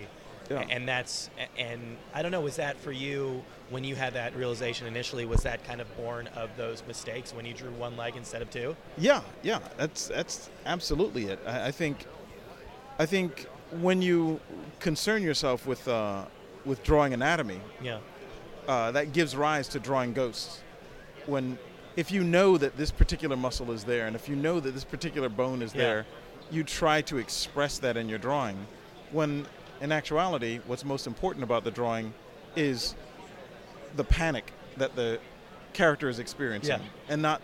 Yeah. 0.50 0.66
And 0.70 0.88
that's 0.88 1.30
and 1.58 1.98
I 2.14 2.22
don't 2.22 2.32
know 2.32 2.42
was 2.42 2.58
that 2.58 2.78
for 2.80 2.92
you 2.92 3.44
when 3.70 3.84
you 3.84 3.96
had 3.96 4.14
that 4.14 4.36
realization 4.36 4.86
initially 4.86 5.26
was 5.26 5.42
that 5.44 5.64
kind 5.66 5.82
of 5.82 5.98
born 5.98 6.28
of 6.36 6.50
those 6.56 6.84
mistakes 6.88 7.34
when 7.34 7.46
you 7.46 7.54
drew 7.54 7.72
one 7.72 7.98
leg 7.98 8.16
instead 8.16 8.42
of 8.42 8.50
two? 8.52 8.76
Yeah, 8.98 9.22
yeah, 9.42 9.60
that's 9.78 10.08
that's 10.08 10.50
absolutely 10.66 11.26
it. 11.26 11.40
I, 11.48 11.68
I 11.68 11.72
think, 11.72 12.06
I 13.00 13.06
think 13.08 13.48
when 13.82 14.02
you 14.02 14.40
concern 14.80 15.24
yourself 15.24 15.66
with 15.66 15.88
uh, 15.88 16.26
with 16.66 16.84
drawing 16.84 17.14
anatomy, 17.14 17.60
Yeah. 17.82 18.00
uh, 18.68 18.92
that 18.92 19.14
gives 19.14 19.36
rise 19.36 19.68
to 19.70 19.80
drawing 19.80 20.14
ghosts. 20.14 20.62
When, 21.26 21.58
if 21.96 22.12
you 22.12 22.24
know 22.24 22.58
that 22.58 22.78
this 22.78 22.92
particular 22.92 23.36
muscle 23.36 23.72
is 23.72 23.84
there, 23.84 24.06
and 24.08 24.16
if 24.16 24.28
you 24.30 24.36
know 24.36 24.60
that 24.60 24.72
this 24.76 24.84
particular 24.84 25.30
bone 25.30 25.62
is 25.64 25.74
Yeah. 25.74 25.82
there, 25.82 26.06
you 26.52 26.64
try 26.64 27.02
to 27.04 27.18
express 27.18 27.80
that 27.80 27.98
in 27.98 28.10
your 28.10 28.20
drawing. 28.20 28.58
When, 29.12 29.46
in 29.82 29.92
actuality, 29.92 30.60
what's 30.68 30.86
most 30.86 31.08
important 31.08 31.44
about 31.44 31.64
the 31.64 31.72
drawing 31.72 32.14
is 32.56 32.96
the 33.96 34.04
panic 34.04 34.52
that 34.78 34.96
the 34.96 35.20
character 35.74 36.10
is 36.10 36.20
experiencing, 36.20 36.80
Yeah. 36.80 36.88
and 37.14 37.22
not 37.22 37.42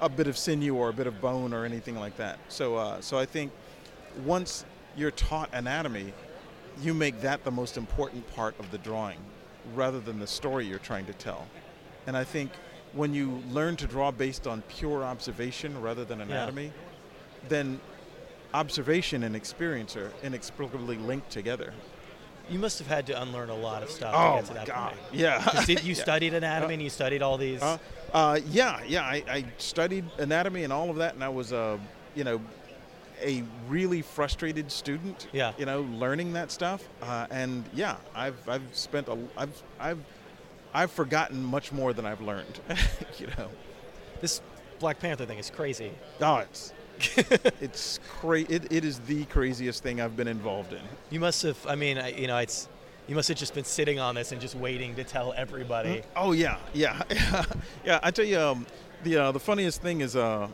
a 0.00 0.08
bit 0.08 0.26
of 0.26 0.36
sinew 0.36 0.74
or 0.74 0.88
a 0.88 0.92
bit 0.92 1.06
of 1.06 1.20
bone 1.20 1.52
or 1.54 1.64
anything 1.64 1.98
like 1.98 2.16
that. 2.16 2.38
So, 2.48 2.76
uh, 2.76 3.00
so 3.00 3.18
I 3.18 3.24
think 3.26 3.52
once 4.24 4.64
you're 4.96 5.10
taught 5.10 5.48
anatomy, 5.52 6.12
you 6.82 6.92
make 6.92 7.20
that 7.22 7.44
the 7.44 7.50
most 7.50 7.76
important 7.76 8.26
part 8.34 8.58
of 8.58 8.70
the 8.70 8.78
drawing, 8.78 9.18
rather 9.74 10.00
than 10.00 10.18
the 10.18 10.26
story 10.26 10.66
you're 10.66 10.78
trying 10.78 11.06
to 11.06 11.12
tell. 11.14 11.46
And 12.06 12.16
I 12.16 12.24
think 12.24 12.52
when 12.92 13.14
you 13.14 13.42
learn 13.50 13.76
to 13.76 13.86
draw 13.86 14.10
based 14.10 14.46
on 14.46 14.62
pure 14.68 15.02
observation 15.04 15.80
rather 15.80 16.04
than 16.04 16.20
anatomy, 16.20 16.72
then 17.48 17.80
observation 18.56 19.22
and 19.22 19.36
experience 19.36 19.96
are 19.96 20.10
inexplicably 20.22 20.96
linked 20.96 21.30
together. 21.30 21.74
You 22.48 22.58
must 22.58 22.78
have 22.78 22.86
had 22.88 23.06
to 23.08 23.20
unlearn 23.22 23.50
a 23.50 23.56
lot 23.56 23.82
of 23.82 23.90
stuff 23.90 24.14
Oh 24.16 24.36
to 24.36 24.36
get 24.42 24.46
to 24.48 24.54
that 24.54 24.66
God. 24.66 24.88
point. 24.92 25.00
Yeah. 25.12 25.64
did 25.66 25.82
you 25.84 25.94
Yeah. 25.94 26.02
studied 26.02 26.32
anatomy 26.34 26.74
and 26.74 26.82
you 26.82 26.90
studied 26.90 27.20
all 27.22 27.36
these 27.36 27.60
Uh, 27.62 27.76
uh, 28.14 28.38
yeah, 28.50 28.80
yeah. 28.86 29.02
I, 29.02 29.22
I 29.28 29.44
studied 29.58 30.04
anatomy 30.18 30.64
and 30.64 30.72
all 30.72 30.88
of 30.90 30.96
that, 30.96 31.14
and 31.14 31.22
I 31.24 31.28
was, 31.28 31.52
uh, 31.52 31.76
you 32.14 32.24
know, 32.24 32.40
a 33.20 33.42
really 33.68 34.00
frustrated 34.02 34.70
student. 34.70 35.26
Yeah. 35.32 35.52
You 35.58 35.66
know, 35.66 35.82
learning 35.82 36.32
that 36.34 36.50
stuff, 36.52 36.88
uh, 37.02 37.26
and 37.30 37.64
yeah, 37.74 37.96
I've 38.14 38.36
I've 38.48 38.62
spent 38.72 39.08
a 39.08 39.18
I've 39.36 39.62
I've 39.80 39.98
I've 40.72 40.90
forgotten 40.92 41.42
much 41.42 41.72
more 41.72 41.92
than 41.92 42.06
I've 42.06 42.20
learned. 42.20 42.60
you 43.18 43.26
know, 43.38 43.48
this 44.20 44.40
Black 44.78 44.98
Panther 45.00 45.26
thing 45.26 45.38
is 45.38 45.50
crazy. 45.50 45.90
Oh, 46.20 46.36
it's 46.36 46.72
it's 47.60 47.98
cra- 48.08 48.40
it, 48.40 48.70
it 48.72 48.84
is 48.84 49.00
the 49.00 49.24
craziest 49.26 49.82
thing 49.82 50.00
I've 50.00 50.16
been 50.16 50.28
involved 50.28 50.72
in. 50.72 50.80
You 51.10 51.20
must 51.20 51.42
have. 51.42 51.58
I 51.66 51.74
mean, 51.74 51.98
I, 51.98 52.12
you 52.12 52.26
know, 52.26 52.38
it's. 52.38 52.68
You 53.08 53.14
must 53.14 53.28
have 53.28 53.38
just 53.38 53.54
been 53.54 53.64
sitting 53.64 54.00
on 54.00 54.16
this 54.16 54.32
and 54.32 54.40
just 54.40 54.56
waiting 54.56 54.96
to 54.96 55.04
tell 55.04 55.32
everybody. 55.36 56.02
Oh 56.16 56.32
yeah, 56.32 56.58
yeah, 56.74 57.02
yeah. 57.84 58.00
I 58.02 58.10
tell 58.10 58.24
you, 58.24 58.38
um, 58.40 58.66
the 59.04 59.16
uh, 59.16 59.32
the 59.32 59.38
funniest 59.38 59.80
thing 59.80 60.00
is 60.00 60.16
uh, 60.16 60.48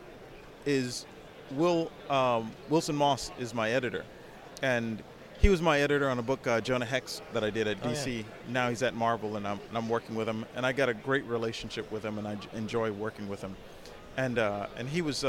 is 0.65 1.05
Will 1.51 1.91
um, 2.11 2.51
Wilson 2.69 2.95
Moss 2.95 3.31
is 3.39 3.55
my 3.55 3.71
editor, 3.71 4.05
and 4.61 5.01
he 5.39 5.49
was 5.49 5.61
my 5.63 5.79
editor 5.81 6.07
on 6.09 6.19
a 6.19 6.21
book 6.21 6.45
uh, 6.45 6.61
Jonah 6.61 6.85
Hex 6.85 7.21
that 7.33 7.43
I 7.43 7.49
did 7.49 7.67
at 7.67 7.77
Oh, 7.83 7.89
yeah. 7.89 7.95
DC. 7.95 8.23
Now 8.49 8.69
he's 8.69 8.83
at 8.83 8.93
Marvel, 8.93 9.35
and 9.35 9.47
I'm 9.47 9.59
and 9.69 9.75
I'm 9.77 9.89
working 9.89 10.13
with 10.15 10.29
him, 10.29 10.45
and 10.55 10.63
I 10.63 10.73
got 10.73 10.89
a 10.89 10.93
great 10.93 11.25
relationship 11.25 11.91
with 11.91 12.03
him, 12.05 12.19
and 12.19 12.27
I 12.27 12.35
j- 12.35 12.49
enjoy 12.53 12.91
working 12.91 13.27
with 13.27 13.41
him, 13.41 13.55
and 14.15 14.37
uh, 14.37 14.67
and 14.77 14.87
he 14.87 15.01
was 15.01 15.23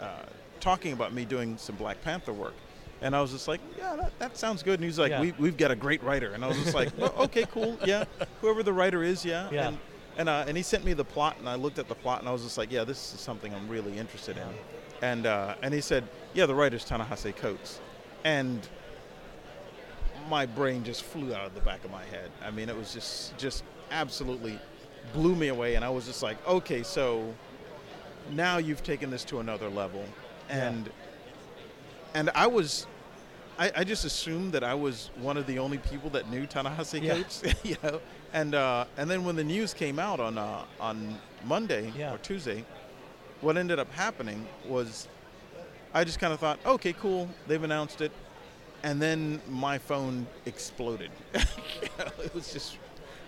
uh, 0.00 0.22
talking 0.60 0.92
about 0.92 1.12
me 1.12 1.24
doing 1.24 1.56
some 1.58 1.76
Black 1.76 2.02
Panther 2.02 2.32
work. 2.32 2.54
And 3.00 3.14
I 3.14 3.20
was 3.20 3.30
just 3.30 3.46
like, 3.46 3.60
yeah, 3.78 3.94
that, 3.94 4.18
that 4.18 4.36
sounds 4.36 4.62
good. 4.62 4.74
And 4.80 4.84
he's 4.84 4.98
like, 4.98 5.10
Yeah. 5.10 5.20
we, 5.20 5.32
we've 5.38 5.56
got 5.56 5.70
a 5.70 5.76
great 5.76 6.02
writer. 6.02 6.32
And 6.32 6.44
I 6.44 6.48
was 6.48 6.58
just 6.58 6.74
like, 6.74 6.90
well, 6.98 7.14
okay, 7.18 7.44
cool. 7.50 7.78
Yeah. 7.84 8.04
Whoever 8.40 8.62
the 8.64 8.72
writer 8.72 9.04
is, 9.04 9.24
yeah. 9.24 9.48
Yeah. 9.52 9.68
And, 9.68 9.78
and, 10.16 10.28
uh, 10.28 10.44
and 10.48 10.56
he 10.56 10.64
sent 10.64 10.84
me 10.84 10.94
the 10.94 11.04
plot, 11.04 11.36
and 11.38 11.48
I 11.48 11.54
looked 11.54 11.78
at 11.78 11.86
the 11.86 11.94
plot, 11.94 12.18
and 12.18 12.28
I 12.28 12.32
was 12.32 12.42
just 12.42 12.58
like, 12.58 12.72
yeah, 12.72 12.82
this 12.82 13.14
is 13.14 13.20
something 13.20 13.54
I'm 13.54 13.68
really 13.68 13.96
interested 13.96 14.36
in. 14.36 14.48
And, 15.00 15.26
uh, 15.26 15.54
and 15.62 15.72
he 15.72 15.80
said, 15.80 16.08
yeah, 16.34 16.46
the 16.46 16.56
writer's 16.56 16.84
Ta-Nehisi 16.84 17.36
Coates. 17.36 17.78
And 18.24 18.66
my 20.28 20.44
brain 20.44 20.82
just 20.82 21.04
flew 21.04 21.32
out 21.32 21.46
of 21.46 21.54
the 21.54 21.60
back 21.60 21.84
of 21.84 21.92
my 21.92 22.04
head. 22.06 22.32
I 22.44 22.50
mean, 22.50 22.68
it 22.68 22.76
was 22.76 22.92
just, 22.92 23.36
just 23.38 23.62
absolutely 23.92 24.58
blew 25.12 25.36
me 25.36 25.48
away. 25.48 25.76
And 25.76 25.84
I 25.84 25.88
was 25.88 26.04
just 26.04 26.20
like, 26.22 26.36
okay, 26.48 26.82
so 26.82 27.32
now 28.32 28.58
you've 28.58 28.82
taken 28.82 29.10
this 29.10 29.24
to 29.24 29.40
another 29.40 29.68
level. 29.68 30.04
And 30.48 30.90
and 32.14 32.30
I 32.30 32.46
was, 32.46 32.86
I, 33.58 33.70
I 33.76 33.84
just 33.84 34.04
assumed 34.04 34.52
that 34.54 34.64
I 34.64 34.74
was 34.74 35.10
one 35.20 35.36
of 35.36 35.46
the 35.46 35.58
only 35.58 35.78
people 35.78 36.08
that 36.10 36.30
knew 36.30 36.46
Ta-Nehisi 36.46 37.02
Yeah. 37.02 37.52
You 37.64 37.76
know. 37.82 38.00
And 38.32 38.54
uh, 38.54 38.84
and 38.96 39.10
then 39.10 39.24
when 39.24 39.36
the 39.36 39.44
news 39.44 39.74
came 39.74 39.98
out 39.98 40.20
on 40.20 40.38
uh, 40.38 40.64
on 40.80 41.18
Monday 41.44 41.92
Yeah. 41.96 42.14
or 42.14 42.18
Tuesday, 42.18 42.64
what 43.40 43.56
ended 43.56 43.78
up 43.78 43.90
happening 43.92 44.46
was, 44.66 45.06
I 45.94 46.04
just 46.04 46.18
kind 46.18 46.32
of 46.32 46.40
thought, 46.40 46.58
okay, 46.66 46.92
cool, 46.94 47.28
they've 47.46 47.62
announced 47.62 48.00
it, 48.00 48.12
and 48.82 49.00
then 49.00 49.40
my 49.48 49.78
phone 49.78 50.26
exploded. 50.46 51.10
It 52.24 52.34
was 52.34 52.52
just 52.52 52.76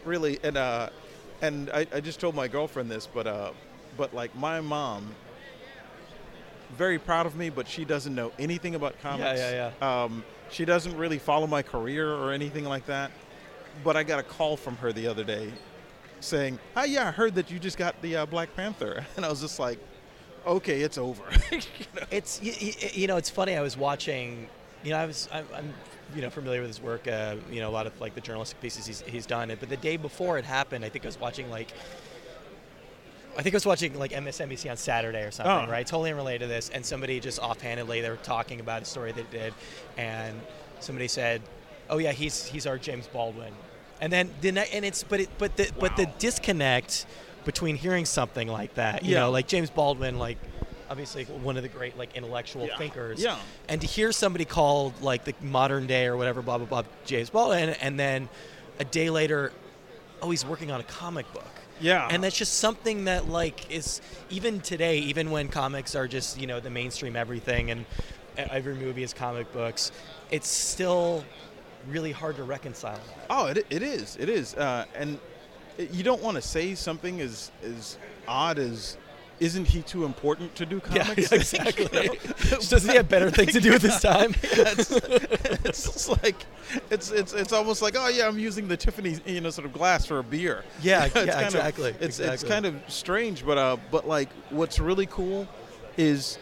really 0.05 0.39
and 0.43 0.57
uh, 0.57 0.89
and 1.43 1.71
I, 1.71 1.87
I 1.95 2.01
just 2.01 2.21
told 2.21 2.35
my 2.35 2.49
girlfriend 2.49 2.91
this, 2.91 3.07
but 3.07 3.27
uh, 3.27 3.51
but 4.01 4.15
like 4.15 4.35
my 4.35 4.63
mom 4.63 5.15
very 6.79 6.99
proud 6.99 7.27
of 7.27 7.37
me, 7.37 7.51
but 7.51 7.69
she 7.69 7.85
doesn't 7.85 8.15
know 8.15 8.33
anything 8.39 8.75
about 8.75 8.99
comics. 9.03 9.39
yeah, 9.39 9.71
yeah. 9.81 10.05
Um, 10.05 10.25
she 10.51 10.65
doesn't 10.65 10.97
really 10.97 11.19
follow 11.19 11.47
my 11.47 11.61
career 11.61 12.11
or 12.11 12.33
anything 12.33 12.65
like 12.65 12.87
that. 12.87 13.11
But 13.85 13.99
I 13.99 14.03
got 14.03 14.19
a 14.19 14.23
call 14.23 14.57
from 14.57 14.77
her 14.77 14.91
the 14.91 15.07
other 15.07 15.23
day 15.23 15.53
saying, 16.21 16.59
"Hi, 16.75 16.87
yeah, 16.87 17.09
I 17.09 17.11
heard 17.11 17.35
that 17.35 17.51
you 17.51 17.59
just 17.59 17.77
got 17.77 18.01
the 18.01 18.17
uh, 18.17 18.27
Black 18.27 18.57
Panther," 18.57 19.05
and 19.17 19.27
I 19.27 19.29
was 19.29 19.43
just 19.43 19.59
like, 19.59 19.79
"Okay, 20.47 20.81
it's 20.81 20.97
over." 20.97 21.25
You 21.53 21.61
know? 21.95 22.07
It's 22.11 22.43
you, 22.43 22.73
you 22.95 23.07
know 23.07 23.19
it's 23.19 23.31
funny. 23.31 23.55
I 23.55 23.61
was 23.61 23.77
watching. 23.77 24.49
You 24.83 24.93
know, 24.93 24.97
I 24.97 25.05
was 25.05 25.29
I'm, 25.31 25.47
I'm 25.55 25.75
you 26.15 26.23
know 26.23 26.31
familiar 26.31 26.63
with 26.63 26.71
his 26.71 26.81
work. 26.81 27.07
Uh, 27.07 27.37
you 27.51 27.61
know, 27.61 27.69
a 27.69 27.75
lot 27.79 27.87
of 27.87 28.01
like 28.01 28.15
the 28.15 28.23
journalistic 28.23 28.63
pieces 28.63 28.87
he's 28.87 29.03
he's 29.03 29.27
done. 29.27 29.55
But 29.61 29.69
the 29.69 29.77
day 29.77 29.99
before 29.99 30.39
it 30.39 30.47
happened, 30.47 30.87
I 30.87 30.89
think 30.89 31.05
I 31.05 31.09
was 31.09 31.21
watching 31.21 31.51
like. 31.51 31.75
I 33.37 33.43
think 33.43 33.55
I 33.55 33.57
was 33.57 33.67
watching 33.67 33.99
like 33.99 34.11
MSNBC 34.13 34.71
on 34.71 34.77
Saturday 34.77 35.23
or 35.23 35.31
something, 35.31 35.69
Oh. 35.69 35.71
right? 35.71 35.87
Totally 35.87 36.11
unrelated 36.11 36.43
to 36.43 36.47
this. 36.49 36.69
And 36.71 36.85
somebody 36.85 37.21
just 37.21 37.39
offhandedly 37.39 38.01
they 38.01 38.11
were 38.11 38.17
talking 38.17 38.61
about 38.61 38.83
a 38.83 38.85
story 38.85 39.13
they 39.13 39.25
did, 39.31 39.55
and 39.97 40.41
somebody 40.81 41.09
said, 41.09 41.41
"Oh 41.89 41.99
yeah, 41.99 42.13
he's 42.13 42.47
he's 42.47 42.67
our 42.67 42.77
James 42.79 43.07
Baldwin," 43.07 43.53
and 44.01 44.13
then 44.13 44.31
the 44.41 44.53
ne- 44.53 44.69
and 44.73 44.85
it's 44.85 45.03
but 45.05 45.21
it 45.21 45.29
but 45.39 45.57
the 45.57 45.71
but 45.79 45.97
the 45.97 46.07
disconnect 46.19 47.07
between 47.45 47.77
hearing 47.77 48.05
something 48.05 48.49
like 48.49 48.75
that, 48.75 49.05
you 49.05 49.13
Yeah. 49.15 49.21
know, 49.21 49.31
like 49.31 49.47
James 49.49 49.71
Baldwin, 49.71 50.19
like 50.19 50.37
obviously 50.91 51.25
one 51.25 51.57
of 51.57 51.63
the 51.63 51.69
great 51.69 51.97
like 51.97 52.15
intellectual 52.17 52.67
Yeah. 52.67 52.77
thinkers, 52.79 53.23
Yeah. 53.23 53.37
and 53.69 53.81
to 53.81 53.87
hear 53.87 54.11
somebody 54.13 54.45
called 54.45 55.01
like 55.01 55.25
the 55.25 55.35
modern 55.41 55.87
day 55.87 56.07
or 56.07 56.17
whatever, 56.17 56.43
blah 56.43 56.59
blah 56.59 56.67
blah, 56.67 56.83
James 57.07 57.31
Baldwin, 57.31 57.71
and 57.81 57.99
then 57.99 58.29
a 58.81 58.85
day 58.85 59.09
later, 59.09 59.53
oh, 60.21 60.31
he's 60.31 60.45
working 60.45 60.71
on 60.73 60.81
a 60.81 60.85
comic 60.85 61.33
book. 61.33 61.47
Yeah. 61.81 62.09
And 62.11 62.23
that's 62.23 62.37
just 62.37 62.55
something 62.55 63.05
that 63.05 63.29
like 63.29 63.71
is 63.71 64.01
even 64.29 64.61
today, 64.61 64.99
even 64.99 65.31
when 65.31 65.49
comics 65.49 65.95
are 65.95 66.07
just 66.07 66.41
you 66.41 66.47
know 66.47 66.61
the 66.61 66.71
mainstream 66.71 67.17
everything 67.17 67.71
and 67.71 67.87
every 68.37 68.75
movie 68.75 69.03
is 69.03 69.13
comic 69.13 69.53
books, 69.53 69.93
it's 70.31 70.49
still 70.49 71.25
really 71.89 72.13
hard 72.13 72.37
to 72.37 72.45
reconcile 72.45 72.97
that. 72.97 73.27
Oh, 73.31 73.47
it, 73.47 73.67
it 73.71 73.83
is. 73.83 74.17
It 74.21 74.29
is. 74.29 74.55
Uh, 74.55 74.85
and 74.95 75.19
you 75.91 76.03
don't 76.03 76.23
want 76.23 76.37
to 76.37 76.43
say 76.43 76.75
something 76.75 77.21
as 77.21 77.51
as 77.63 77.97
odd 78.29 78.59
as, 78.59 78.97
"Isn't 79.41 79.67
he 79.67 79.83
too 79.83 80.05
important 80.05 80.55
to 80.57 80.67
do 80.67 80.79
comics?" 80.81 81.33
yeah, 81.33 81.39
exactly. 81.39 81.89
You 82.05 82.09
know? 82.11 82.15
Doesn't 82.69 82.89
he 82.91 82.97
have 82.97 83.09
better 83.09 83.31
things 83.31 83.53
to 83.55 83.61
do 83.61 83.73
with 83.73 83.83
his 83.83 84.01
time? 84.13 84.35
it's, 84.43 84.91
it's 85.65 86.09
like 86.23 86.37
it's 86.91 87.11
it's 87.11 87.33
it's 87.33 87.53
almost 87.53 87.83
like 87.83 87.97
oh 87.99 88.09
yeah 88.09 88.29
I'm 88.29 88.39
using 88.39 88.69
the 88.69 88.77
Tiffany 88.77 89.19
you 89.27 89.41
know 89.41 89.51
sort 89.51 89.67
of 89.67 89.73
glass 89.73 90.07
for 90.07 90.19
a 90.19 90.23
beer. 90.25 90.65
Yeah, 90.83 91.07
It's 91.07 91.15
yeah, 91.15 91.25
kind 91.33 91.39
of- 91.39 91.55
exactly, 91.55 91.95
it's 92.01 92.21
it's 92.21 92.45
kind 92.45 92.67
of 92.67 92.75
strange, 92.89 93.45
but 93.45 93.59
uh, 93.59 93.77
but 93.91 94.07
like 94.07 94.29
what's 94.51 94.79
really 94.79 95.07
cool 95.07 95.49
is 95.97 96.39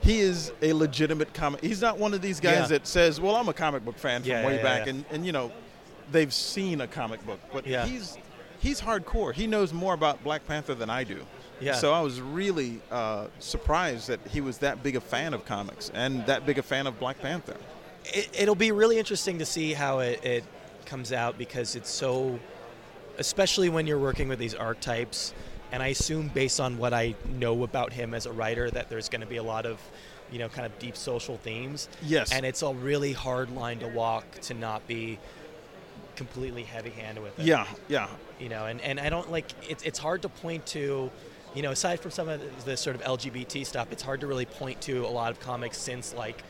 he 0.00 0.20
is 0.20 0.52
a 0.62 0.72
legitimate 0.72 1.34
comic. 1.34 1.60
He's 1.62 1.82
not 1.82 1.98
one 1.98 2.14
of 2.14 2.22
these 2.22 2.40
guys 2.40 2.58
Yeah. 2.62 2.66
that 2.78 2.86
says, 2.86 3.20
"Well, 3.20 3.34
I'm 3.36 3.48
a 3.48 3.52
comic 3.52 3.84
book 3.84 3.98
fan 3.98 4.22
from 4.22 4.30
Yeah, 4.30 4.46
way 4.46 4.56
yeah, 4.56 4.62
back," 4.62 4.86
and 4.86 5.04
and 5.10 5.26
you 5.26 5.32
know, 5.32 5.50
they've 6.12 6.32
seen 6.32 6.80
a 6.80 6.86
comic 6.86 7.24
book, 7.26 7.40
but 7.52 7.66
he's 7.66 8.16
he's 8.60 8.80
hardcore. 8.80 9.34
He 9.34 9.46
knows 9.46 9.72
more 9.72 9.94
about 9.94 10.22
Black 10.24 10.46
Panther 10.46 10.74
than 10.74 10.88
I 10.90 11.04
do. 11.04 11.24
Yeah. 11.60 11.74
So 11.74 11.92
I 11.92 12.00
was 12.00 12.20
really 12.20 12.80
uh, 12.90 13.26
surprised 13.38 14.08
that 14.08 14.20
he 14.30 14.40
was 14.40 14.58
that 14.58 14.82
big 14.82 14.96
a 14.96 15.00
fan 15.00 15.34
of 15.34 15.44
comics 15.44 15.90
and 15.94 16.24
that 16.26 16.46
big 16.46 16.58
a 16.58 16.62
fan 16.62 16.86
of 16.86 16.98
Black 17.00 17.18
Panther. 17.20 17.56
it, 18.04 18.28
it'll 18.38 18.54
be 18.54 18.70
really 18.72 18.98
interesting 18.98 19.38
to 19.40 19.46
see 19.46 19.72
how 19.72 19.98
it, 20.00 20.24
it 20.24 20.44
comes 20.86 21.12
out 21.12 21.36
because 21.36 21.76
it's 21.76 21.90
so 21.90 22.38
especially 23.18 23.68
when 23.68 23.86
you're 23.86 23.98
working 23.98 24.28
with 24.28 24.38
these 24.38 24.54
archetypes 24.54 25.34
and 25.72 25.82
i 25.82 25.88
assume 25.88 26.28
based 26.28 26.60
on 26.60 26.78
what 26.78 26.94
i 26.94 27.14
know 27.38 27.62
about 27.64 27.92
him 27.92 28.14
as 28.14 28.24
a 28.26 28.32
writer 28.32 28.70
that 28.70 28.88
there's 28.88 29.08
going 29.10 29.20
to 29.20 29.26
be 29.26 29.36
a 29.36 29.42
lot 29.42 29.66
of 29.66 29.78
you 30.30 30.38
know 30.38 30.48
kind 30.48 30.64
of 30.64 30.78
deep 30.78 30.96
social 30.96 31.36
themes 31.38 31.88
Yes. 32.02 32.32
and 32.32 32.46
it's 32.46 32.62
a 32.62 32.72
really 32.72 33.12
hard 33.12 33.50
line 33.50 33.80
to 33.80 33.88
walk 33.88 34.24
to 34.42 34.54
not 34.54 34.86
be 34.86 35.18
completely 36.16 36.62
heavy-handed 36.62 37.22
with 37.22 37.38
it 37.38 37.44
Yeah, 37.44 37.66
yeah, 37.88 38.08
you 38.40 38.48
know 38.48 38.66
and, 38.66 38.80
and 38.80 38.98
i 38.98 39.08
don't 39.10 39.30
like 39.30 39.46
it's, 39.68 39.82
it's 39.82 39.98
hard 39.98 40.22
to 40.22 40.28
point 40.28 40.64
to 40.68 41.10
you 41.54 41.62
know 41.62 41.70
aside 41.70 41.98
from 42.00 42.10
some 42.10 42.28
of 42.28 42.40
the, 42.64 42.76
sort 42.76 42.94
of 42.96 43.02
lgbt 43.02 43.64
stuff 43.66 43.88
it's 43.90 44.02
hard 44.02 44.20
to 44.20 44.26
really 44.26 44.44
point 44.46 44.80
to 44.80 45.04
a 45.06 45.08
lot 45.08 45.30
of 45.30 45.40
comics 45.40 45.78
since 45.78 46.14
like 46.14 46.42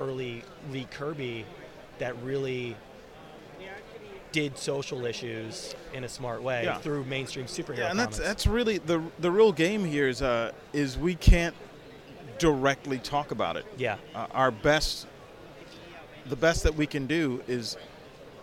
early 0.00 0.42
lee 0.70 0.86
kirby 0.90 1.44
that 1.98 2.14
really 2.22 2.76
did 4.32 4.58
social 4.58 5.06
issues 5.06 5.74
in 5.92 6.02
a 6.04 6.08
smart 6.08 6.42
way 6.42 6.64
Yeah. 6.64 6.78
through 6.78 7.04
mainstream 7.04 7.46
superhero 7.46 7.78
yeah, 7.78 7.90
and 7.90 7.98
that's 7.98 8.18
comics. 8.18 8.28
that's 8.28 8.46
really 8.48 8.78
the 8.78 9.00
the 9.20 9.30
real 9.30 9.52
game 9.52 9.84
here 9.84 10.08
is 10.08 10.22
uh 10.22 10.50
is 10.72 10.98
we 10.98 11.14
can't 11.14 11.54
directly 12.38 12.98
talk 12.98 13.30
about 13.30 13.56
it. 13.56 13.64
yeah 13.78 13.96
Uh, 14.12 14.26
our 14.32 14.50
best, 14.50 15.06
the 16.26 16.34
best 16.34 16.64
that 16.64 16.74
we 16.74 16.84
can 16.84 17.06
do 17.06 17.40
is 17.46 17.76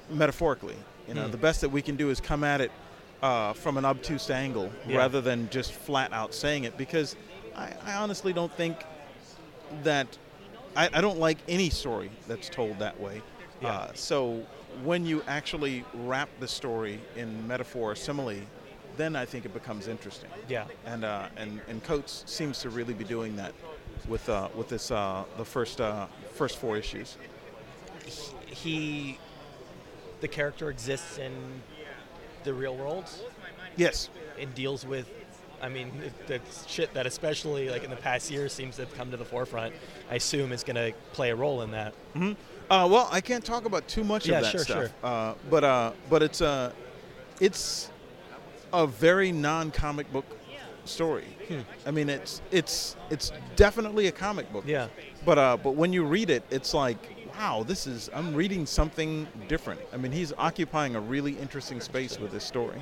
metaphorically. 0.10 0.78
You 1.10 1.14
know, 1.14 1.26
Hmm. 1.26 1.32
the 1.32 1.38
best 1.38 1.60
that 1.60 1.70
we 1.70 1.82
can 1.82 1.98
do 1.98 2.10
is 2.10 2.22
come 2.22 2.46
at 2.46 2.62
it 2.62 2.72
uh, 3.22 3.54
from 3.54 3.78
an 3.78 3.86
obtuse 3.86 4.30
angle 4.30 4.72
Yeah. 4.88 4.98
rather 4.98 5.22
than 5.22 5.50
just 5.50 5.72
flat 5.72 6.12
out 6.14 6.34
saying 6.34 6.64
it. 6.64 6.78
Because 6.78 7.16
I, 7.56 7.74
I 7.86 7.94
honestly 7.96 8.34
don't 8.34 8.52
think 8.54 8.78
that 9.84 10.18
I, 10.76 10.90
I 10.94 11.02
don't 11.02 11.20
like 11.20 11.38
any 11.48 11.70
story 11.70 12.10
that's 12.28 12.50
told 12.50 12.80
that 12.80 13.00
way. 13.00 13.22
Yeah. 13.62 13.70
Uh, 13.70 13.92
so 13.94 14.44
when 14.84 15.06
you 15.06 15.22
actually 15.28 15.84
wrap 15.94 16.30
the 16.40 16.48
story 16.48 17.00
in 17.16 17.46
metaphor 17.48 17.92
or 17.92 17.96
simile, 17.96 18.42
then 18.98 19.16
I 19.16 19.26
think 19.26 19.46
it 19.46 19.54
becomes 19.54 19.88
interesting 19.88 20.30
yeah 20.50 20.66
and 20.86 21.06
uh, 21.06 21.28
and 21.38 21.62
and 21.70 21.82
Coates 21.82 22.24
seems 22.28 22.60
to 22.60 22.70
really 22.70 22.94
be 22.94 23.06
doing 23.06 23.38
that 23.38 23.54
with 24.08 24.28
uh, 24.28 24.50
with 24.54 24.68
this 24.68 24.92
uh, 24.92 25.24
the 25.38 25.46
first 25.46 25.80
uh, 25.80 26.08
first 26.34 26.58
four 26.58 26.76
issues. 26.76 27.16
he 28.48 29.18
the 30.20 30.28
character 30.28 30.70
exists 30.70 31.18
in 31.18 31.32
the 32.44 32.54
real 32.54 32.76
world 32.76 33.06
Yes, 33.78 34.10
and 34.40 34.54
deals 34.54 34.86
with 34.86 35.10
I 35.62 35.70
mean, 35.70 35.92
the 36.26 36.42
shit 36.68 36.92
that 36.96 37.06
especially 37.06 37.70
like 37.70 37.84
in 37.84 37.92
the 37.92 37.96
past 37.96 38.32
year 38.32 38.50
seems 38.50 38.78
to 38.78 38.82
have 38.86 38.94
come 38.96 39.12
to 39.12 39.18
the 39.18 39.24
forefront. 39.26 39.76
I 40.10 40.16
assume 40.16 40.52
is 40.54 40.64
going 40.64 40.76
to 40.76 40.92
play 41.14 41.30
a 41.30 41.36
role 41.36 41.62
in 41.62 41.70
that. 41.72 41.94
Uh, 42.16 42.88
well, 42.90 43.08
I 43.12 43.22
can't 43.22 43.46
talk 43.46 43.66
about 43.66 43.88
too 43.88 44.04
much 44.04 44.28
Yeah, 44.28 44.38
of 44.38 44.44
that 44.46 44.52
sure, 44.52 44.60
stuff. 44.62 44.78
sure. 44.78 44.90
Uh, 45.04 45.36
but 45.52 45.64
uh, 45.64 45.92
but 46.10 46.24
it's 46.24 46.42
uh, 46.42 46.72
it's 47.40 47.92
a 48.74 48.88
very 48.88 49.32
non-comic 49.32 50.12
book 50.12 50.26
story. 50.86 51.28
I 51.86 51.92
mean, 51.92 52.10
it's 52.10 52.42
it's 52.50 52.96
it's 53.12 53.32
definitely 53.56 54.08
a 54.08 54.12
comic 54.12 54.52
book. 54.52 54.64
Yeah. 54.66 54.88
But 55.26 55.38
uh, 55.38 55.58
but 55.58 55.76
when 55.76 55.94
you 55.94 56.04
read 56.06 56.32
it, 56.32 56.44
it's 56.50 56.74
like, 56.74 57.21
wow, 57.38 57.64
this 57.64 57.88
is 57.88 58.10
I'm 58.14 58.34
reading 58.34 58.66
something 58.66 59.28
different. 59.48 59.82
I 59.94 59.98
mean, 59.98 60.12
he's 60.12 60.34
occupying 60.38 60.96
a 60.96 61.00
really 61.00 61.34
interesting 61.38 61.80
space 61.82 62.20
with 62.20 62.32
this 62.32 62.44
story. 62.44 62.82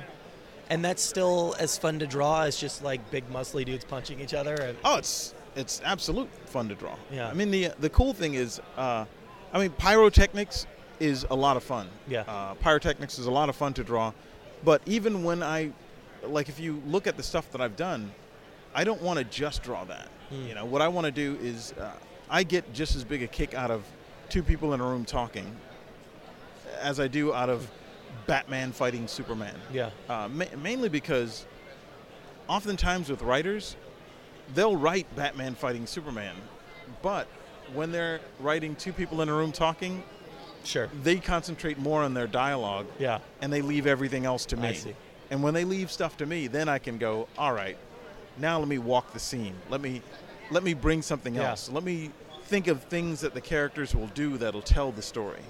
And 0.68 0.84
that's 0.84 1.02
still 1.02 1.56
as 1.58 1.76
fun 1.76 1.98
to 1.98 2.06
draw 2.06 2.42
as 2.42 2.56
just 2.56 2.84
like 2.84 3.10
big 3.10 3.28
muscly 3.30 3.64
dudes 3.64 3.84
punching 3.84 4.20
each 4.20 4.34
other. 4.34 4.54
And, 4.54 4.78
Oh, 4.84 4.98
it's 4.98 5.34
it's 5.56 5.80
absolute 5.84 6.28
fun 6.46 6.68
to 6.68 6.74
draw. 6.76 6.94
Yeah. 7.10 7.28
I 7.28 7.34
mean, 7.34 7.50
the 7.50 7.72
the 7.80 7.90
cool 7.90 8.12
thing 8.12 8.34
is, 8.34 8.60
uh, 8.76 9.04
I 9.52 9.58
mean, 9.58 9.70
pyrotechnics 9.70 10.66
is 11.00 11.26
a 11.30 11.34
lot 11.34 11.56
of 11.56 11.64
fun. 11.64 11.88
Yeah. 12.06 12.20
Uh, 12.22 12.54
pyrotechnics 12.54 13.18
is 13.18 13.26
a 13.26 13.30
lot 13.30 13.48
of 13.48 13.56
fun 13.56 13.72
to 13.74 13.82
draw, 13.84 14.12
but 14.64 14.82
even 14.86 15.24
when 15.24 15.42
I, 15.42 15.72
like, 16.22 16.48
if 16.48 16.60
you 16.60 16.82
look 16.86 17.06
at 17.06 17.16
the 17.16 17.22
stuff 17.22 17.50
that 17.52 17.60
I've 17.60 17.74
done, 17.76 18.12
I 18.74 18.84
don't 18.84 19.00
want 19.02 19.18
to 19.18 19.24
just 19.24 19.62
draw 19.62 19.84
that. 19.86 20.08
Hmm. 20.28 20.46
You 20.46 20.54
know, 20.54 20.66
what 20.66 20.82
I 20.82 20.88
want 20.88 21.06
to 21.06 21.10
do 21.10 21.36
is, 21.42 21.72
uh, 21.80 21.90
I 22.28 22.42
get 22.44 22.72
just 22.72 22.94
as 22.94 23.02
big 23.02 23.22
a 23.24 23.26
kick 23.26 23.54
out 23.54 23.70
of 23.72 23.82
two 24.30 24.42
people 24.42 24.72
in 24.72 24.80
a 24.80 24.84
room 24.84 25.04
talking, 25.04 25.54
as 26.80 27.00
I 27.00 27.08
do 27.08 27.34
out 27.34 27.50
of 27.50 27.70
Batman 28.26 28.72
fighting 28.72 29.06
Superman. 29.08 29.54
yeah. 29.72 29.90
Uh, 30.08 30.28
ma- 30.28 30.44
mainly 30.62 30.88
because 30.88 31.44
oftentimes 32.48 33.10
with 33.10 33.22
writers, 33.22 33.76
they'll 34.54 34.76
write 34.76 35.14
Batman 35.16 35.54
fighting 35.54 35.86
Superman, 35.86 36.36
but 37.02 37.26
when 37.74 37.92
they're 37.92 38.20
writing 38.38 38.74
two 38.76 38.92
people 38.92 39.20
in 39.22 39.28
a 39.28 39.34
room 39.34 39.52
talking, 39.52 40.02
Sure. 40.64 40.88
they 41.02 41.16
concentrate 41.16 41.78
more 41.78 42.02
on 42.02 42.14
their 42.14 42.26
dialogue 42.26 42.86
Yeah. 42.98 43.18
and 43.40 43.52
they 43.52 43.62
leave 43.62 43.86
everything 43.86 44.26
else 44.26 44.44
to 44.46 44.56
me. 44.56 44.68
I 44.68 44.72
see. 44.74 44.94
And 45.30 45.42
when 45.42 45.54
they 45.54 45.64
leave 45.64 45.90
stuff 45.90 46.16
to 46.18 46.26
me, 46.26 46.48
then 46.48 46.68
I 46.68 46.78
can 46.78 46.98
go, 46.98 47.28
all 47.38 47.52
right, 47.52 47.76
now 48.38 48.58
let 48.58 48.68
me 48.68 48.78
walk 48.78 49.12
the 49.12 49.20
scene. 49.20 49.54
Let 49.68 49.80
me 49.80 50.02
let 50.52 50.64
me 50.64 50.74
bring 50.74 51.00
something 51.00 51.36
Yeah. 51.36 51.50
else. 51.50 51.68
Let 51.70 51.84
me 51.84 52.10
think 52.50 52.66
of 52.66 52.82
things 52.84 53.20
that 53.20 53.32
the 53.32 53.40
characters 53.40 53.94
will 53.94 54.08
do 54.08 54.36
that'll 54.36 54.60
tell 54.60 54.90
the 54.90 55.00
story. 55.02 55.40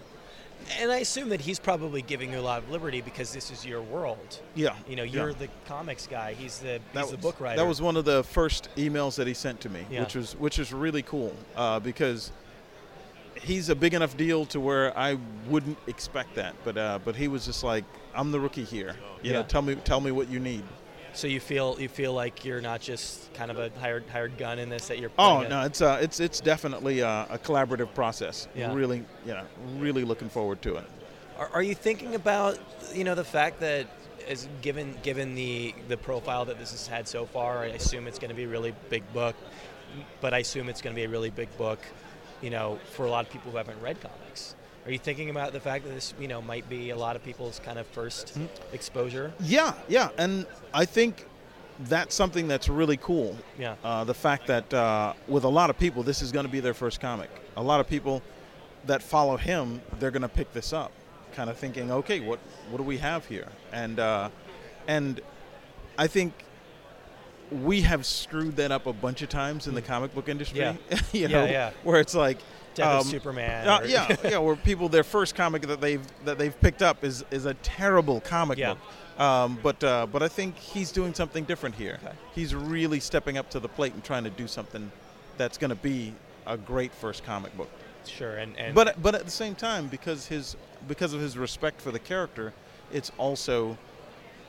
And 0.78 0.92
I 0.92 0.98
assume 0.98 1.30
that 1.30 1.40
he's 1.40 1.59
probably 1.59 2.03
giving 2.03 2.30
you 2.32 2.38
a 2.38 2.42
lot 2.42 2.62
of 2.62 2.70
liberty 2.70 3.01
because 3.01 3.32
this 3.32 3.51
is 3.51 3.64
your 3.64 3.80
world. 3.80 4.42
Yeah. 4.55 4.76
You 4.86 4.94
know, 4.96 5.03
you're 5.03 5.32
the 5.32 5.48
comics 5.66 6.07
guy. 6.07 6.34
He's 6.34 6.59
the 6.59 6.72
he's 6.74 6.80
that 6.92 7.07
the 7.07 7.16
was, 7.16 7.22
book 7.24 7.40
writer. 7.40 7.57
That 7.57 7.66
was 7.66 7.80
one 7.80 7.96
of 7.96 8.05
the 8.05 8.22
first 8.22 8.68
emails 8.76 9.16
that 9.16 9.26
he 9.26 9.32
sent 9.32 9.62
to 9.62 9.70
me, 9.70 9.86
Yeah. 9.90 10.01
which 10.01 10.14
was 10.14 10.36
which 10.36 10.59
is 10.59 10.74
really 10.74 11.01
cool 11.03 11.34
uh, 11.57 11.80
because 11.80 12.30
he's 13.42 13.70
a 13.70 13.74
big 13.74 13.94
enough 13.94 14.14
deal 14.18 14.44
to 14.46 14.61
where 14.61 14.96
I 14.96 15.16
wouldn't 15.48 15.78
expect 15.86 16.34
that. 16.34 16.55
But 16.62 16.76
uh, 16.76 16.98
but 17.03 17.16
he 17.16 17.26
was 17.28 17.46
just 17.46 17.64
like, 17.64 17.84
I'm 18.14 18.30
the 18.30 18.38
rookie 18.40 18.64
here. 18.64 18.94
You 19.22 19.32
know, 19.32 19.38
Yeah. 19.40 19.44
tell 19.46 19.62
me 19.62 19.76
tell 19.76 20.03
me 20.03 20.11
what 20.11 20.28
you 20.28 20.38
need. 20.38 20.64
So 21.13 21.27
you 21.27 21.41
feel 21.41 21.77
you 21.81 21.89
feel 21.89 22.13
like 22.13 22.45
you're 22.45 22.61
not 22.61 22.81
just 22.81 23.33
kind 23.35 23.51
of 23.51 23.59
a 23.59 23.71
hired 23.81 24.05
hired 24.11 24.37
gun 24.39 24.59
in 24.59 24.69
this 24.69 24.89
that 24.89 24.99
you're. 24.99 25.11
Oh 25.19 25.47
no, 25.49 25.63
it's 25.63 25.81
uh, 25.81 25.99
it's 26.01 26.21
it's 26.21 26.41
definitely 26.41 27.01
a, 27.01 27.27
a 27.31 27.39
collaborative 27.39 27.95
process. 27.95 28.49
Yeah. 28.55 28.75
Really, 28.75 29.05
you 29.27 29.33
know, 29.33 29.45
really 29.77 30.05
looking 30.05 30.29
forward 30.29 30.63
to 30.63 30.77
it. 30.77 30.85
Are, 31.39 31.49
are 31.55 31.63
you 31.63 31.75
thinking 31.75 32.15
about 32.15 32.59
you 32.95 33.05
know 33.05 33.15
the 33.15 33.25
fact 33.25 33.61
that 33.61 33.87
as 34.29 34.49
given 34.63 34.97
given 35.03 35.35
the 35.35 35.75
the 35.89 35.97
profile 35.97 36.45
that 36.45 36.59
this 36.59 36.71
has 36.73 36.87
had 36.87 37.09
so 37.09 37.27
far, 37.27 37.61
I 37.61 37.67
assume 37.67 38.07
it's 38.07 38.19
going 38.19 38.31
to 38.31 38.37
be 38.37 38.45
a 38.45 38.49
really 38.49 38.75
big 38.89 39.11
book, 39.13 39.37
but 40.21 40.35
I 40.35 40.39
assume 40.39 40.69
it's 40.69 40.83
going 40.83 40.95
to 40.95 41.01
be 41.01 41.05
a 41.05 41.09
really 41.09 41.31
big 41.31 41.55
book, 41.57 41.81
you 42.41 42.51
know, 42.51 42.79
for 42.93 43.07
a 43.07 43.11
lot 43.11 43.27
of 43.27 43.33
people 43.33 43.51
who 43.51 43.57
haven't 43.57 43.81
read 43.81 44.01
comics. 44.01 44.55
Are 44.91 44.93
you 44.93 44.99
thinking 44.99 45.30
about 45.30 45.53
the 45.53 45.61
fact 45.61 45.84
that 45.84 45.95
this 45.95 46.14
you 46.18 46.26
know 46.26 46.43
might 46.43 46.68
be 46.68 46.91
a 46.91 46.97
lot 46.97 47.14
of 47.14 47.22
people's 47.22 47.61
kind 47.61 47.78
of 47.78 47.86
1st 47.95 48.30
Hmm. 48.34 48.47
exposure? 48.72 49.32
Yeah, 49.38 49.74
yeah, 49.86 50.09
and 50.18 50.47
I 50.74 50.84
think 50.84 51.26
that's 51.84 52.12
something 52.12 52.49
that's 52.49 52.68
really 52.68 52.97
cool. 52.97 53.38
Yeah. 53.57 53.76
Uh, 53.84 54.03
the 54.03 54.14
fact 54.14 54.49
that 54.49 54.74
uh, 54.74 55.12
with 55.28 55.45
a 55.45 55.49
lot 55.49 55.70
of 55.70 55.78
people, 55.78 56.03
this 56.03 56.22
is 56.22 56.32
going 56.32 56.45
to 56.45 56.51
be 56.51 56.59
their 56.59 56.74
first 56.74 57.01
comic. 57.01 57.30
A 57.57 57.62
lot 57.62 57.78
of 57.78 57.86
people 57.86 58.20
that 58.86 59.01
follow 59.01 59.36
him, 59.36 59.80
they're 60.01 60.11
going 60.11 60.22
to 60.22 60.28
pick 60.28 60.53
this 60.53 60.72
up, 60.72 60.91
kind 61.34 61.49
of 61.49 61.57
thinking, 61.57 61.93
okay, 61.93 62.18
what 62.18 62.41
what 62.68 62.78
do 62.78 62.82
we 62.82 62.99
have 62.99 63.24
here? 63.26 63.47
And 63.72 64.01
uh, 64.01 64.28
and 64.88 65.20
I 65.99 66.09
think 66.09 66.32
we 67.53 67.82
have 67.82 68.05
screwed 68.05 68.57
that 68.57 68.72
up 68.72 68.86
a 68.88 68.93
bunch 68.93 69.22
of 69.22 69.28
times 69.28 69.68
in 69.68 69.74
the 69.76 69.82
comic 69.82 70.12
book 70.16 70.28
industry. 70.28 70.59
Yeah. 70.59 70.74
you 71.12 71.28
Yeah, 71.28 71.45
yeah. 71.45 71.70
where 71.84 72.01
it's 72.01 72.16
like. 72.16 72.38
Um, 72.83 73.05
Superman. 73.05 73.68
uh, 73.68 73.81
or- 73.81 73.87
yeah, 73.87 74.16
yeah. 74.24 74.39
Where 74.39 74.57
people 74.57 74.89
their 74.89 75.05
first 75.05 75.35
comic 75.35 75.62
that 75.62 75.81
they've 75.81 76.03
that 76.24 76.39
they've 76.39 76.59
picked 76.61 76.83
up 76.83 77.05
is 77.05 77.24
is 77.31 77.47
a 77.47 77.55
terrible 77.55 78.20
comic 78.20 78.59
Yeah. 78.59 78.74
book. 78.74 79.20
Um, 79.20 79.59
but 79.62 79.83
uh, 79.85 80.07
but 80.07 80.22
I 80.22 80.28
think 80.28 80.57
he's 80.57 80.93
doing 80.93 81.12
something 81.14 81.45
different 81.45 81.74
here. 81.74 81.99
Okay. 82.03 82.14
He's 82.35 82.55
really 82.55 83.01
stepping 83.01 83.37
up 83.39 83.51
to 83.51 83.61
the 83.61 83.68
plate 83.68 83.93
and 83.95 84.03
trying 84.03 84.24
to 84.24 84.31
do 84.31 84.47
something 84.47 84.91
that's 85.37 85.59
going 85.59 85.68
to 85.70 85.74
be 85.76 86.14
a 86.47 86.57
great 86.57 86.93
first 86.95 87.24
comic 87.24 87.55
book. 87.57 87.70
Sure, 88.07 88.37
and, 88.37 88.57
and 88.59 88.74
But 88.74 89.01
but 89.03 89.14
at 89.14 89.24
the 89.26 89.31
same 89.31 89.55
time, 89.55 89.89
because 89.89 90.26
his 90.26 90.57
because 90.89 91.12
of 91.12 91.20
his 91.20 91.37
respect 91.37 91.81
for 91.83 91.91
the 91.91 91.99
character, 91.99 92.55
it's 92.93 93.12
also 93.18 93.76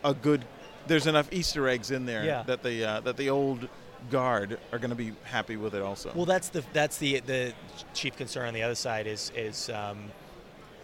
a 0.05 0.13
good. 0.13 0.45
There's 0.87 1.05
enough 1.05 1.31
Easter 1.33 1.67
eggs 1.67 1.91
in 1.91 2.05
there 2.05 2.23
Yeah. 2.23 2.43
that 2.43 2.63
the 2.63 2.83
uh, 2.85 2.99
that 3.01 3.17
the 3.17 3.29
old 3.29 3.67
guard 4.09 4.59
are 4.71 4.79
going 4.79 4.89
to 4.89 4.95
be 4.95 5.13
happy 5.23 5.57
with 5.57 5.75
it 5.75 5.81
also. 5.81 6.11
Well, 6.15 6.25
that's 6.25 6.49
the 6.49 6.63
that's 6.73 6.97
the 6.97 7.19
the 7.21 7.53
chief 7.93 8.15
concern 8.17 8.47
on 8.47 8.53
the 8.53 8.63
other 8.63 8.75
side 8.75 9.07
is 9.07 9.31
is 9.35 9.69
um, 9.69 10.11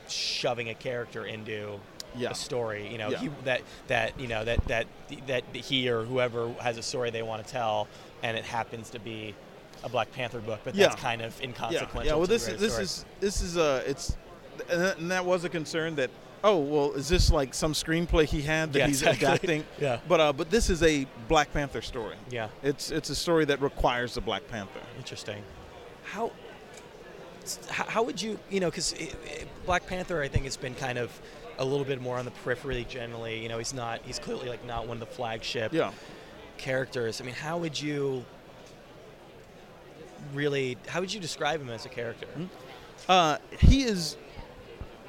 shoving 0.08 0.70
a 0.70 0.74
character 0.76 1.26
into 1.26 1.80
Yeah. 2.16 2.32
a 2.32 2.36
story. 2.36 2.88
You 2.88 2.98
know, 2.98 3.10
Yeah. 3.10 3.18
he, 3.20 3.30
that 3.44 3.62
that 3.88 4.20
you 4.20 4.28
know 4.28 4.44
that 4.46 4.64
that 4.68 4.88
that 5.28 5.44
he 5.54 5.90
or 5.90 6.04
whoever 6.04 6.52
has 6.54 6.78
a 6.78 6.84
story 6.84 7.10
they 7.10 7.24
want 7.24 7.46
to 7.46 7.52
tell, 7.52 7.88
and 8.24 8.38
it 8.38 8.46
happens 8.46 8.90
to 8.92 9.00
be 9.00 9.34
a 9.84 9.90
Black 9.90 10.12
Panther 10.12 10.40
book, 10.40 10.60
but 10.64 10.74
that's 10.74 10.96
kind 10.96 11.22
of 11.22 11.40
inconsequential. 11.42 12.04
yeah. 12.06 12.14
Well, 12.16 12.22
to 12.22 12.28
the 12.28 12.34
this 12.36 12.46
greater 12.46 12.60
this 12.60 12.72
story. 12.74 12.84
is 12.84 13.06
this 13.20 13.42
is 13.42 13.58
uh 13.58 13.84
it's 13.86 14.16
and 14.70 15.12
that 15.12 15.24
was 15.26 15.44
a 15.44 15.50
concern 15.50 15.96
that 15.96 16.10
oh 16.44 16.58
well 16.58 16.94
is 16.94 17.10
this 17.10 17.32
like 17.32 17.54
some 17.54 17.74
screenplay 17.74 18.26
he 18.26 18.42
had 18.42 18.72
that 18.74 18.80
Yeah, 18.80 18.88
he's 18.88 19.02
exactly. 19.02 19.28
adapting? 19.28 19.66
Yeah. 19.80 20.00
But 20.08 20.20
uh 20.20 20.34
but 20.34 20.50
this 20.50 20.70
is 20.70 20.84
a 20.84 21.06
Black 21.28 21.52
Panther 21.54 21.82
story. 21.82 22.16
yeah. 22.30 22.50
It's 22.64 22.92
it's 22.92 23.10
a 23.10 23.16
story 23.16 23.46
that 23.46 23.62
requires 23.62 24.18
a 24.18 24.22
Black 24.22 24.48
Panther. 24.48 24.80
Interesting. 24.98 25.44
How 26.04 26.32
how 27.70 27.84
how 27.86 28.04
would 28.04 28.22
you 28.22 28.40
you 28.50 28.60
know 28.60 28.70
because 28.70 28.94
Black 29.66 29.86
Panther 29.88 30.22
I 30.22 30.28
think 30.28 30.44
has 30.46 30.58
been 30.58 30.76
kind 30.76 30.98
of 30.98 31.12
a 31.60 31.66
little 31.66 31.86
bit 31.86 32.00
more 32.02 32.18
on 32.18 32.26
the 32.26 32.32
periphery 32.32 32.86
generally. 32.88 33.42
You 33.42 33.50
know, 33.50 33.58
he's 33.58 33.74
not 33.74 34.02
he's 34.04 34.20
clearly 34.20 34.48
like 34.48 34.64
not 34.66 34.88
one 34.88 34.98
of 34.98 35.00
the 35.00 35.06
flagship 35.16 35.74
Yeah. 35.74 35.92
characters. 36.58 37.20
I 37.20 37.24
mean, 37.26 37.34
how 37.34 37.58
would 37.58 37.80
you 37.82 38.24
really 40.34 40.78
how 40.88 41.00
would 41.00 41.14
you 41.14 41.20
describe 41.20 41.62
him 41.62 41.70
as 41.70 41.86
a 41.86 41.90
character? 41.90 42.28
Uh, 43.08 43.38
he 43.60 43.84
is 43.84 44.18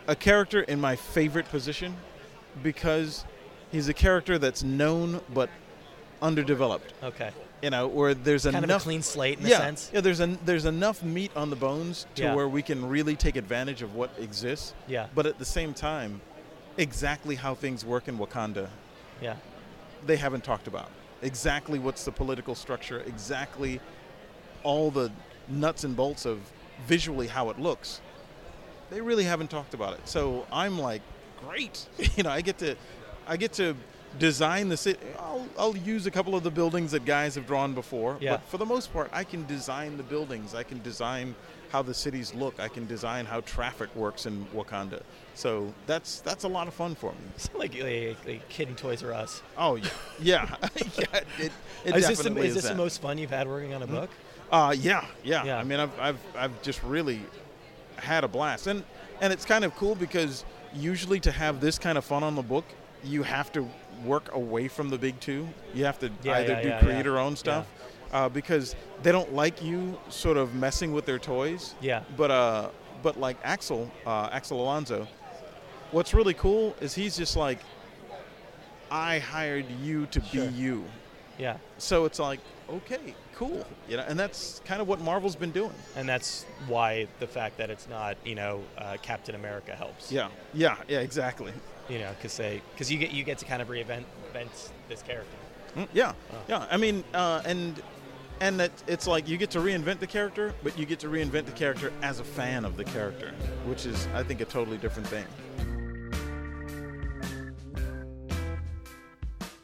a 0.09 0.17
character 0.17 0.63
in 0.63 0.81
my 0.81 0.97
favorite 0.97 1.49
position 1.51 1.95
because 2.63 3.25
he's 3.71 3.89
a 3.89 3.95
character 3.95 4.39
that's 4.39 4.65
known 4.65 5.21
but 5.33 5.51
underdeveloped. 6.21 6.93
Okay, 7.03 7.31
You 7.63 7.71
know, 7.71 7.87
where 7.87 8.15
there's 8.15 8.45
kind 8.45 8.57
enough 8.57 8.77
of 8.77 8.83
a 8.83 8.85
clean 8.85 9.03
slate 9.03 9.39
in 9.39 9.47
yeah, 9.47 9.57
a 9.57 9.59
sense. 9.59 9.91
yeah. 9.93 10.01
There's 10.01 10.21
an 10.21 10.39
there's 10.45 10.65
enough 10.65 11.03
meat 11.03 11.31
on 11.37 11.51
the 11.51 11.57
bones 11.57 12.07
to 12.17 12.23
Yeah. 12.23 12.35
where 12.35 12.49
we 12.49 12.63
can 12.63 12.89
really 12.89 13.15
take 13.15 13.37
advantage 13.37 13.83
of 13.83 13.95
what 13.95 14.11
exists. 14.19 14.75
Yeah. 14.89 15.07
But 15.15 15.27
at 15.27 15.39
the 15.39 15.45
same 15.45 15.75
time, 15.75 16.21
exactly 16.77 17.37
how 17.37 17.55
things 17.55 17.85
work 17.85 18.09
in 18.09 18.19
Wakanda, 18.19 18.69
Yeah, 19.21 19.37
they 20.07 20.17
haven't 20.17 20.43
talked 20.45 20.67
about. 20.67 20.89
Exactly 21.23 21.79
what's 21.79 22.05
the 22.05 22.13
political 22.13 22.55
structure. 22.55 23.01
Exactly 23.01 23.81
all 24.63 24.91
the 24.91 25.11
nuts 25.49 25.85
and 25.85 25.95
bolts 25.97 26.25
of 26.25 26.39
visually 26.87 27.27
how 27.29 27.51
it 27.51 27.59
looks. 27.61 28.01
They 28.91 29.01
really 29.01 29.25
haven't 29.25 29.51
talked 29.51 29.75
about 29.75 29.95
it. 29.95 30.09
So 30.09 30.47
I'm 30.53 30.79
like, 30.79 31.03
great. 31.47 31.87
you 32.17 32.23
know, 32.23 32.31
I 32.31 32.41
get 32.41 32.59
to, 32.59 32.77
I 33.27 33.37
get 33.37 33.53
to 33.55 33.75
design 34.19 34.69
the 34.69 34.77
city. 34.77 34.99
I'll, 35.19 35.47
I'll 35.59 35.77
use 35.77 36.07
a 36.07 36.11
couple 36.11 36.35
of 36.35 36.43
the 36.43 36.51
buildings 36.51 36.93
that 36.93 37.05
guys 37.05 37.35
have 37.35 37.47
drawn 37.47 37.75
before. 37.75 38.19
Yeah. 38.21 38.33
But 38.33 38.45
for 38.45 38.59
the 38.59 38.67
most 38.67 38.93
part, 38.93 39.11
I 39.13 39.25
can 39.25 39.47
design 39.47 39.97
the 39.97 40.03
buildings. 40.03 40.55
I 40.55 40.63
can 40.63 40.83
design 40.83 41.35
how 41.71 41.83
the 41.83 41.93
cities 41.93 42.35
look. 42.35 42.59
I 42.61 42.69
can 42.69 42.87
design 42.87 43.27
how 43.27 43.41
traffic 43.43 43.95
works 43.95 44.27
in 44.27 44.47
Wakanda. 44.55 45.03
So 45.35 45.73
that's 45.87 46.21
that's 46.21 46.45
a 46.45 46.49
lot 46.49 46.67
of 46.67 46.75
fun 46.75 46.95
for 46.95 47.13
me. 47.13 47.19
it's 47.35 47.51
like 47.55 47.75
a, 47.77 48.17
a 48.27 48.41
kid 48.49 48.69
in 48.69 48.75
Toys 48.75 49.03
R 49.03 49.13
Us. 49.13 49.43
Oh 49.57 49.77
yeah, 49.77 49.91
yeah, 50.21 50.57
yeah. 50.99 51.21
It, 51.39 51.53
it 51.85 51.97
is 51.97 52.07
this, 52.07 52.19
the, 52.19 52.25
definitely 52.25 52.49
is 52.49 52.55
this 52.55 52.69
the 52.69 52.75
most 52.75 53.03
fun 53.03 53.19
you've 53.19 53.31
had 53.31 53.47
working 53.47 53.75
on 53.75 53.83
a 53.83 53.87
book? 53.87 54.11
Uh, 54.51 54.75
yeah, 54.79 55.05
yeah, 55.23 55.45
Yeah. 55.45 55.59
I 55.59 55.65
mean, 55.65 55.79
I've, 55.79 56.01
I've, 56.01 56.19
I've 56.35 56.63
just 56.63 56.83
really 56.83 57.21
had 58.01 58.25
a 58.25 58.29
blast, 58.29 58.67
and 58.67 58.83
and 59.21 59.33
it's 59.33 59.45
kind 59.45 59.65
of 59.65 59.75
cool 59.77 59.95
because 59.95 60.45
usually 60.75 61.21
to 61.21 61.33
have 61.33 61.61
this 61.61 61.79
kind 61.79 61.99
of 61.99 62.05
fun 62.05 62.23
on 62.23 62.35
the 62.35 62.43
book, 62.43 62.65
you 63.05 63.23
have 63.23 63.51
to 63.53 63.69
work 64.05 64.33
away 64.35 64.69
from 64.69 64.91
the 64.91 64.99
big 64.99 65.19
two. 65.21 65.49
You 65.75 65.85
have 65.85 65.99
to 66.01 66.11
Yeah, 66.23 66.37
either 66.39 66.53
yeah, 66.55 66.63
do 66.63 66.69
yeah, 66.69 66.81
creator 66.81 67.19
own 67.19 67.35
stuff 67.37 67.67
uh, 68.13 68.29
because 68.29 68.77
they 69.03 69.11
don't 69.11 69.33
like 69.35 69.63
you 69.63 69.99
sort 70.09 70.37
of 70.37 70.55
messing 70.55 70.93
with 70.93 71.05
their 71.05 71.19
toys. 71.19 71.75
Yeah. 71.81 72.03
But 72.17 72.31
uh, 72.31 72.69
but 73.03 73.19
like 73.19 73.37
Axel, 73.43 73.91
uh, 74.07 74.29
Axel 74.31 74.61
Alonso, 74.61 75.07
what's 75.91 76.15
really 76.15 76.35
cool 76.35 76.77
is 76.81 76.95
he's 76.95 77.17
just 77.17 77.37
like, 77.37 77.59
I 78.91 79.19
hired 79.19 79.67
you 79.83 80.07
to 80.07 80.21
Sure. 80.25 80.47
be 80.47 80.53
you. 80.55 80.85
Yeah. 81.39 81.57
So 81.79 82.05
it's 82.05 82.19
like, 82.19 82.41
okay, 82.69 83.15
cool. 83.37 83.65
You 83.89 83.97
know, 83.99 84.05
and 84.09 84.19
that's 84.19 84.61
kind 84.65 84.81
of 84.83 84.89
what 84.89 85.01
Marvel's 85.01 85.37
been 85.37 85.53
doing. 85.53 85.73
And 85.97 86.09
that's 86.09 86.45
why 86.67 87.07
the 87.21 87.27
fact 87.27 87.59
that 87.59 87.71
it's 87.71 87.89
not, 87.89 88.17
you 88.25 88.35
know, 88.35 88.63
uh, 88.77 88.97
Captain 89.03 89.35
America 89.35 89.75
helps. 89.77 90.11
Yeah, 90.11 90.29
yeah, 90.53 90.77
yeah, 90.89 90.99
exactly. 91.01 91.53
You 91.89 92.01
know, 92.01 92.11
because 92.17 92.37
they 92.37 92.61
because 92.73 92.91
you 92.93 92.99
get 92.99 93.13
you 93.13 93.25
get 93.25 93.39
to 93.39 93.45
kind 93.47 93.63
of 93.63 93.69
reinvent 93.69 94.05
this 94.89 95.03
character. 95.03 95.37
Mm, 95.77 95.89
Yeah, 95.93 96.13
Oh. 96.33 96.37
yeah. 96.49 96.67
I 96.71 96.77
mean, 96.77 97.05
uh, 97.15 97.41
and 97.45 97.81
and 98.41 98.61
that 98.61 98.71
it's 98.87 99.07
like 99.07 99.29
you 99.29 99.37
get 99.37 99.51
to 99.53 99.59
reinvent 99.61 99.99
the 100.01 100.07
character, 100.07 100.53
but 100.63 100.79
you 100.79 100.87
get 100.87 100.99
to 101.01 101.09
reinvent 101.09 101.47
the 101.47 101.53
character 101.53 101.93
as 102.03 102.21
a 102.21 102.25
fan 102.25 102.65
of 102.65 102.77
the 102.77 102.85
character, 102.85 103.33
which 103.65 103.87
is, 103.87 104.07
I 104.15 104.23
think, 104.23 104.41
a 104.41 104.45
totally 104.45 104.77
different 104.79 105.09
thing. 105.09 105.25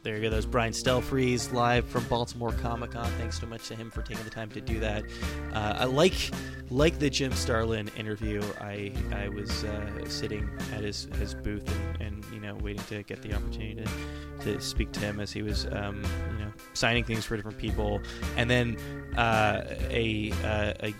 There 0.05 0.15
you 0.17 0.21
go. 0.21 0.29
That 0.29 0.35
was 0.35 0.45
Brian 0.45 0.71
Stelfreeze 0.71 1.51
live 1.51 1.83
from 1.87 2.03
Baltimore 2.03 2.51
Comic 2.51 2.91
Con. 2.91 3.09
Thanks 3.17 3.39
so 3.39 3.47
much 3.47 3.67
to 3.69 3.75
him 3.75 3.89
for 3.89 4.03
taking 4.03 4.23
the 4.23 4.29
time 4.29 4.51
to 4.51 4.61
do 4.61 4.79
that. 4.79 5.03
Uh, 5.51 5.77
I 5.79 5.85
like 5.85 6.29
like 6.69 6.99
the 6.99 7.09
Jim 7.09 7.31
Starlin 7.31 7.89
interview. 7.97 8.43
I 8.61 8.93
I 9.11 9.29
was 9.29 9.63
uh, 9.63 10.07
sitting 10.07 10.47
at 10.75 10.83
his, 10.83 11.05
his 11.17 11.33
booth 11.33 11.67
and, 11.99 12.01
and 12.01 12.25
you 12.31 12.39
know 12.39 12.53
waiting 12.61 12.83
to 12.83 13.01
get 13.01 13.23
the 13.23 13.33
opportunity 13.33 13.83
to, 13.83 14.43
to 14.43 14.61
speak 14.61 14.91
to 14.91 14.99
him 14.99 15.19
as 15.19 15.33
he 15.33 15.41
was 15.41 15.65
um, 15.71 16.03
you 16.33 16.45
know 16.45 16.53
signing 16.75 17.03
things 17.03 17.25
for 17.25 17.35
different 17.35 17.57
people, 17.57 17.99
and 18.37 18.47
then 18.47 18.77
uh, 19.17 19.63
a, 19.89 20.31
uh, 20.43 20.73
a 20.83 20.93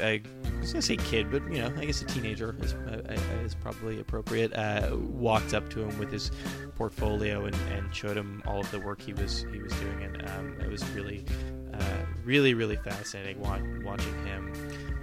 I 0.00 0.22
was 0.60 0.72
gonna 0.72 0.82
say 0.82 0.96
kid, 0.96 1.30
but 1.30 1.42
you 1.50 1.58
know, 1.58 1.72
I 1.76 1.84
guess 1.84 2.02
a 2.02 2.06
teenager 2.06 2.56
is, 2.60 2.74
uh, 2.74 3.16
is 3.44 3.54
probably 3.54 4.00
appropriate. 4.00 4.52
Uh, 4.54 4.96
walked 4.96 5.54
up 5.54 5.68
to 5.70 5.82
him 5.82 5.98
with 5.98 6.10
his 6.10 6.30
portfolio 6.76 7.44
and, 7.44 7.56
and 7.72 7.94
showed 7.94 8.16
him 8.16 8.42
all 8.46 8.60
of 8.60 8.70
the 8.70 8.80
work 8.80 9.00
he 9.00 9.12
was 9.12 9.46
he 9.52 9.60
was 9.60 9.72
doing, 9.74 10.02
and 10.02 10.28
um, 10.30 10.56
it 10.60 10.70
was 10.70 10.84
really, 10.90 11.24
uh, 11.72 11.98
really, 12.24 12.54
really 12.54 12.76
fascinating 12.76 13.40
watching 13.40 14.26
him. 14.26 14.52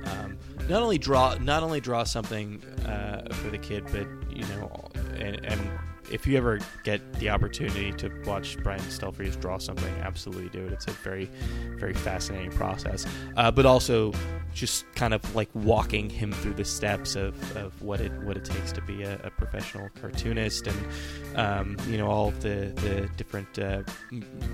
Um, 0.05 0.37
not 0.67 0.81
only 0.81 0.97
draw 0.97 1.35
not 1.35 1.63
only 1.63 1.79
draw 1.79 2.03
something 2.03 2.63
uh, 2.85 3.33
for 3.33 3.49
the 3.49 3.57
kid, 3.57 3.85
but 3.91 4.07
you 4.35 4.45
know, 4.45 4.89
and, 5.15 5.45
and 5.45 5.71
if 6.11 6.27
you 6.27 6.37
ever 6.37 6.59
get 6.83 7.13
the 7.13 7.29
opportunity 7.29 7.91
to 7.93 8.11
watch 8.25 8.57
Brian 8.63 8.81
Stelfreeze 8.81 9.39
draw 9.39 9.57
something, 9.57 9.93
absolutely 10.01 10.49
do 10.49 10.65
it. 10.65 10.73
It's 10.73 10.87
a 10.87 10.91
very, 10.91 11.29
very 11.77 11.93
fascinating 11.93 12.51
process. 12.51 13.05
Uh, 13.37 13.51
but 13.51 13.65
also, 13.65 14.13
just 14.53 14.85
kind 14.95 15.13
of 15.13 15.35
like 15.35 15.49
walking 15.53 16.09
him 16.09 16.33
through 16.33 16.53
the 16.53 16.65
steps 16.65 17.15
of, 17.15 17.55
of 17.55 17.81
what 17.81 18.01
it 18.01 18.11
what 18.23 18.35
it 18.35 18.43
takes 18.43 18.71
to 18.73 18.81
be 18.81 19.03
a, 19.03 19.13
a 19.23 19.29
professional 19.31 19.89
cartoonist, 19.99 20.67
and 20.67 20.87
um, 21.35 21.77
you 21.87 21.97
know 21.97 22.09
all 22.09 22.27
of 22.27 22.41
the 22.41 22.71
the 22.75 23.09
different 23.17 23.57
uh, 23.59 23.81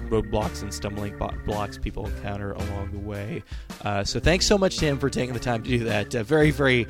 roadblocks 0.09 0.61
and 0.61 0.73
stumbling 0.73 1.17
blocks 1.45 1.77
people 1.77 2.05
encounter 2.05 2.53
along 2.53 2.91
the 2.91 2.99
way. 2.99 3.43
Uh, 3.83 4.03
so 4.03 4.19
thanks 4.19 4.45
so 4.45 4.57
much 4.57 4.77
to 4.77 4.85
him 4.85 4.99
for 4.99 5.09
taking 5.09 5.33
the 5.33 5.39
time 5.39 5.63
to 5.63 5.69
do 5.69 5.83
that. 5.83 6.13
A 6.13 6.23
very 6.23 6.51
very 6.51 6.85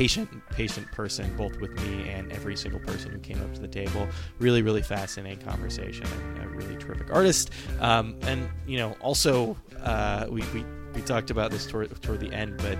patient 0.00 0.30
patient 0.48 0.90
person, 0.92 1.30
both 1.36 1.60
with 1.60 1.78
me 1.84 2.08
and 2.08 2.32
every 2.32 2.56
single 2.56 2.80
person 2.80 3.12
who 3.12 3.18
came 3.18 3.38
up 3.42 3.52
to 3.52 3.60
the 3.60 3.68
table. 3.68 4.08
Really 4.38 4.62
really 4.62 4.80
fascinating 4.80 5.46
conversation 5.46 6.06
and 6.36 6.42
a 6.42 6.48
really 6.48 6.74
terrific 6.76 7.12
artist. 7.12 7.50
Um, 7.80 8.16
and 8.22 8.48
you 8.66 8.78
know 8.78 8.96
also 9.02 9.58
uh, 9.82 10.24
we, 10.30 10.42
we 10.54 10.64
we 10.94 11.02
talked 11.02 11.30
about 11.30 11.50
this 11.50 11.66
toward, 11.66 12.00
toward 12.00 12.20
the 12.20 12.32
end, 12.32 12.56
but 12.56 12.78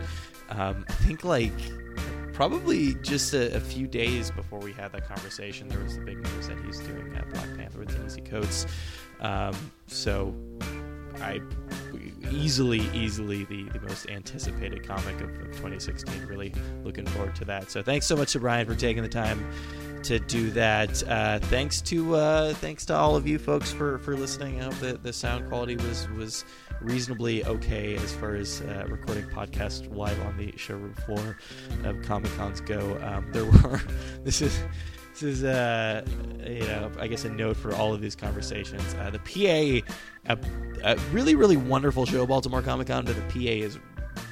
um, 0.48 0.82
I 0.88 0.92
think 0.94 1.22
like 1.22 1.52
probably 2.32 2.94
just 3.02 3.34
a, 3.34 3.54
a 3.54 3.60
few 3.60 3.86
days 3.86 4.30
before 4.30 4.58
we 4.58 4.72
had 4.72 4.90
that 4.92 5.06
conversation, 5.06 5.68
there 5.68 5.80
was 5.80 5.96
the 5.96 6.04
big 6.04 6.16
news 6.16 6.48
that 6.48 6.58
he's 6.64 6.78
doing 6.80 7.14
uh, 7.14 7.22
Black 7.34 7.54
Panther 7.54 7.80
with 7.80 7.94
Ta-Nehisi 7.94 8.24
Coates. 8.24 8.64
Um, 9.20 9.54
so 9.88 10.34
I 11.16 11.40
easily, 12.30 12.80
easily 12.94 13.44
the, 13.44 13.64
the 13.70 13.80
most 13.80 14.08
anticipated 14.08 14.86
comic 14.86 15.20
of, 15.20 15.30
of 15.40 15.48
2016. 15.52 16.26
Really 16.26 16.52
looking 16.84 17.06
forward 17.06 17.34
to 17.36 17.44
that. 17.46 17.70
So 17.70 17.82
thanks 17.82 18.06
so 18.06 18.16
much 18.16 18.32
to 18.32 18.40
Brian 18.40 18.66
for 18.66 18.74
taking 18.74 19.02
the 19.02 19.08
time 19.08 19.44
to 20.04 20.18
do 20.18 20.50
that. 20.50 21.02
Uh, 21.08 21.38
thanks 21.38 21.82
to 21.82 22.14
uh, 22.14 22.54
thanks 22.54 22.86
to 22.86 22.94
all 22.94 23.16
of 23.16 23.26
you 23.26 23.38
folks 23.38 23.72
for, 23.72 23.98
for 23.98 24.16
listening. 24.16 24.60
I 24.60 24.64
hope 24.64 24.78
that 24.80 25.02
the 25.02 25.12
sound 25.12 25.48
quality 25.48 25.76
was 25.76 26.08
was 26.10 26.44
reasonably 26.80 27.44
okay 27.44 27.96
as 27.96 28.14
far 28.14 28.34
as 28.34 28.62
uh, 28.62 28.86
recording 28.88 29.26
podcast 29.26 29.94
live 29.94 30.18
on 30.22 30.36
the 30.36 30.56
showroom 30.56 30.94
floor 30.94 31.36
of 31.84 32.00
Comic 32.02 32.34
Cons 32.36 32.60
go. 32.60 32.98
Um, 33.02 33.30
there 33.32 33.44
were 33.62 33.80
this 34.24 34.40
is. 34.40 34.62
This 35.20 35.38
is, 35.38 35.44
uh, 35.44 36.02
you 36.46 36.60
know, 36.60 36.90
I 36.98 37.06
guess 37.06 37.26
a 37.26 37.30
note 37.30 37.58
for 37.58 37.74
all 37.74 37.92
of 37.92 38.00
these 38.00 38.16
conversations. 38.16 38.94
Uh, 38.94 39.10
the 39.10 39.18
PA, 39.18 39.86
a, 40.32 40.38
a 40.82 40.96
really, 41.12 41.34
really 41.34 41.58
wonderful 41.58 42.06
show, 42.06 42.26
Baltimore 42.26 42.62
Comic 42.62 42.86
Con, 42.86 43.04
but 43.04 43.16
the 43.16 43.22
PA 43.22 43.66
is 43.66 43.78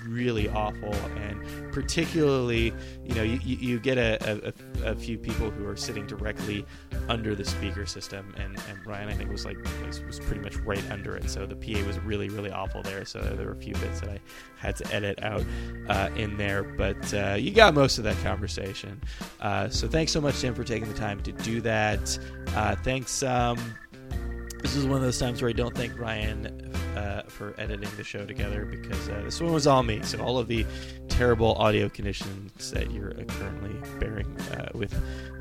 really 0.07 0.49
awful 0.49 0.95
and 1.17 1.41
particularly 1.73 2.73
you 3.05 3.15
know 3.15 3.23
you, 3.23 3.39
you 3.43 3.79
get 3.79 3.99
a, 3.99 4.53
a, 4.85 4.91
a 4.91 4.95
few 4.95 5.19
people 5.19 5.51
who 5.51 5.67
are 5.67 5.77
sitting 5.77 6.07
directly 6.07 6.65
under 7.09 7.35
the 7.35 7.45
speaker 7.45 7.87
system 7.87 8.35
and, 8.37 8.59
and 8.69 8.87
Ryan 8.87 9.09
I 9.09 9.15
think 9.15 9.31
was 9.31 9.45
like 9.45 9.59
was, 9.87 10.03
was 10.03 10.21
pretty 10.21 10.41
much 10.41 10.57
right 10.59 10.83
under 10.91 11.17
it 11.17 11.29
so 11.31 11.47
the 11.47 11.57
PA 11.57 11.85
was 11.87 11.99
really 12.01 12.29
really 12.29 12.51
awful 12.51 12.83
there 12.83 13.05
so 13.05 13.21
there 13.21 13.47
were 13.47 13.53
a 13.53 13.57
few 13.57 13.75
bits 13.75 14.01
that 14.01 14.11
I 14.11 14.21
had 14.57 14.77
to 14.77 14.95
edit 14.95 15.23
out 15.23 15.45
uh, 15.89 16.11
in 16.17 16.37
there 16.37 16.63
but 16.63 17.15
uh, 17.15 17.37
you 17.39 17.51
got 17.51 17.75
most 17.75 17.99
of 17.99 18.05
that 18.05 18.17
conversation. 18.23 19.01
Uh, 19.41 19.69
so 19.69 19.89
thanks 19.89 20.13
so 20.13 20.21
much 20.21 20.41
Tim 20.41 20.55
for 20.55 20.65
taking 20.65 20.89
the 20.89 20.99
time 20.99 21.21
to 21.23 21.33
do 21.33 21.61
that. 21.61 22.19
Uh, 22.55 22.77
thanks 22.77 23.23
um, 23.23 23.59
this 24.61 24.75
is 24.75 24.87
one 24.87 24.97
of 24.97 25.03
those 25.03 25.19
times 25.19 25.41
where 25.41 25.49
I 25.49 25.53
don't 25.53 25.75
thank 25.75 25.99
Ryan 25.99 26.73
uh, 26.97 27.23
for 27.23 27.55
editing 27.59 27.89
the 27.97 28.05
show 28.05 28.27
together 28.27 28.65
because 28.65 29.09
uh, 29.09 29.23
this 29.25 29.41
one 29.41 29.53
was 29.53 29.67
all 29.67 29.83
me. 29.83 30.03
So 30.03 30.21
all 30.21 30.39
of 30.39 30.49
the 30.49 30.67
terrible 31.09 31.55
audio 31.55 31.89
conditions 31.89 32.71
that 32.71 32.91
you're 32.91 33.13
currently 33.13 33.75
bearing 33.99 34.27
uh, 34.53 34.69
with 34.75 34.95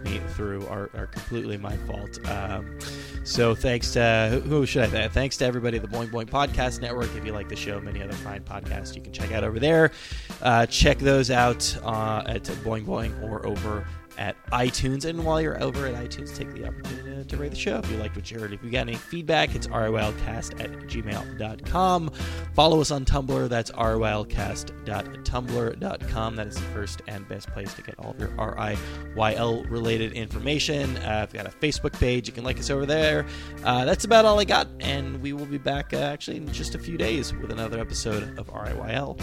me 0.04 0.20
through 0.30 0.66
are, 0.68 0.90
are 0.96 1.08
completely 1.08 1.58
my 1.58 1.76
fault. 1.78 2.20
Um, 2.30 2.80
so 3.24 3.56
thanks 3.56 3.92
to 3.94 4.42
who 4.46 4.66
should 4.66 4.84
I 4.84 4.88
thank? 4.88 5.12
Thanks 5.12 5.38
to 5.38 5.46
everybody 5.46 5.78
at 5.78 5.84
the 5.84 5.90
Boing 5.90 6.10
Boing 6.10 6.30
Podcast 6.30 6.82
Network. 6.82 7.14
If 7.16 7.26
you 7.26 7.34
like 7.34 7.50
the 7.50 7.56
show, 7.56 7.80
many 7.82 8.02
other 8.02 8.14
fine 8.14 8.42
podcasts 8.42 8.96
you 8.96 9.02
can 9.02 9.12
check 9.12 9.32
out 9.32 9.44
over 9.44 9.60
there. 9.60 9.92
Uh, 10.42 10.66
check 10.68 11.00
those 11.00 11.32
out 11.32 11.78
uh, 11.84 12.24
at 12.28 12.44
Boing 12.44 12.86
Boing 12.86 13.22
or 13.24 13.46
over 13.46 13.86
at 14.18 14.36
iTunes. 14.48 15.06
And 15.06 15.24
while 15.26 15.42
you're 15.42 15.62
over 15.62 15.86
at 15.88 15.96
iTunes, 15.96 16.36
take 16.36 16.54
the 16.54 16.68
opportunity 16.68 17.24
to, 17.24 17.38
rate 17.38 17.52
the 17.52 17.56
show 17.56 17.78
if 17.78 17.90
you 17.92 17.98
liked 17.98 18.16
what 18.16 18.32
you 18.32 18.40
heard. 18.40 18.52
If 18.54 18.64
you 18.64 18.72
got 18.72 18.80
any 18.82 18.96
feedback, 18.96 19.56
it's 19.56 19.68
rylcast 19.68 20.60
at 20.60 20.72
gmail.com. 20.72 22.12
Follow 22.54 22.82
us 22.82 22.92
on 22.92 23.06
Tumblr. 23.06 23.48
That's 23.50 23.72
rylcast.tumblr.com. 23.72 26.36
That 26.36 26.48
is 26.48 26.56
the 26.56 26.62
first 26.62 27.02
and 27.08 27.28
best 27.28 27.50
place 27.52 27.74
to 27.76 27.82
get 27.82 27.96
all 28.00 28.12
of 28.12 28.20
your 28.20 28.30
RIYL 28.30 29.70
related 29.70 30.14
information. 30.14 30.96
Uh, 30.98 31.28
if 31.28 31.34
got 31.34 31.46
a 31.46 31.58
Facebook 31.58 31.94
page, 31.94 32.28
you 32.28 32.34
can 32.34 32.44
like 32.44 32.60
us 32.60 32.70
over 32.70 32.86
there. 32.86 33.26
Uh, 33.64 33.86
that's 33.86 34.04
about 34.06 34.26
all 34.26 34.40
I 34.40 34.46
got. 34.46 34.68
And 34.80 35.22
we 35.22 35.34
will 35.34 35.46
be 35.46 35.58
back 35.58 35.94
uh, 35.94 35.98
actually 35.98 36.38
in 36.38 36.52
just 36.52 36.76
a 36.76 36.80
few 36.80 36.98
days 36.98 37.34
with 37.34 37.52
another 37.52 37.80
episode 37.80 38.38
of 38.40 38.48
RIYL. 38.48 39.20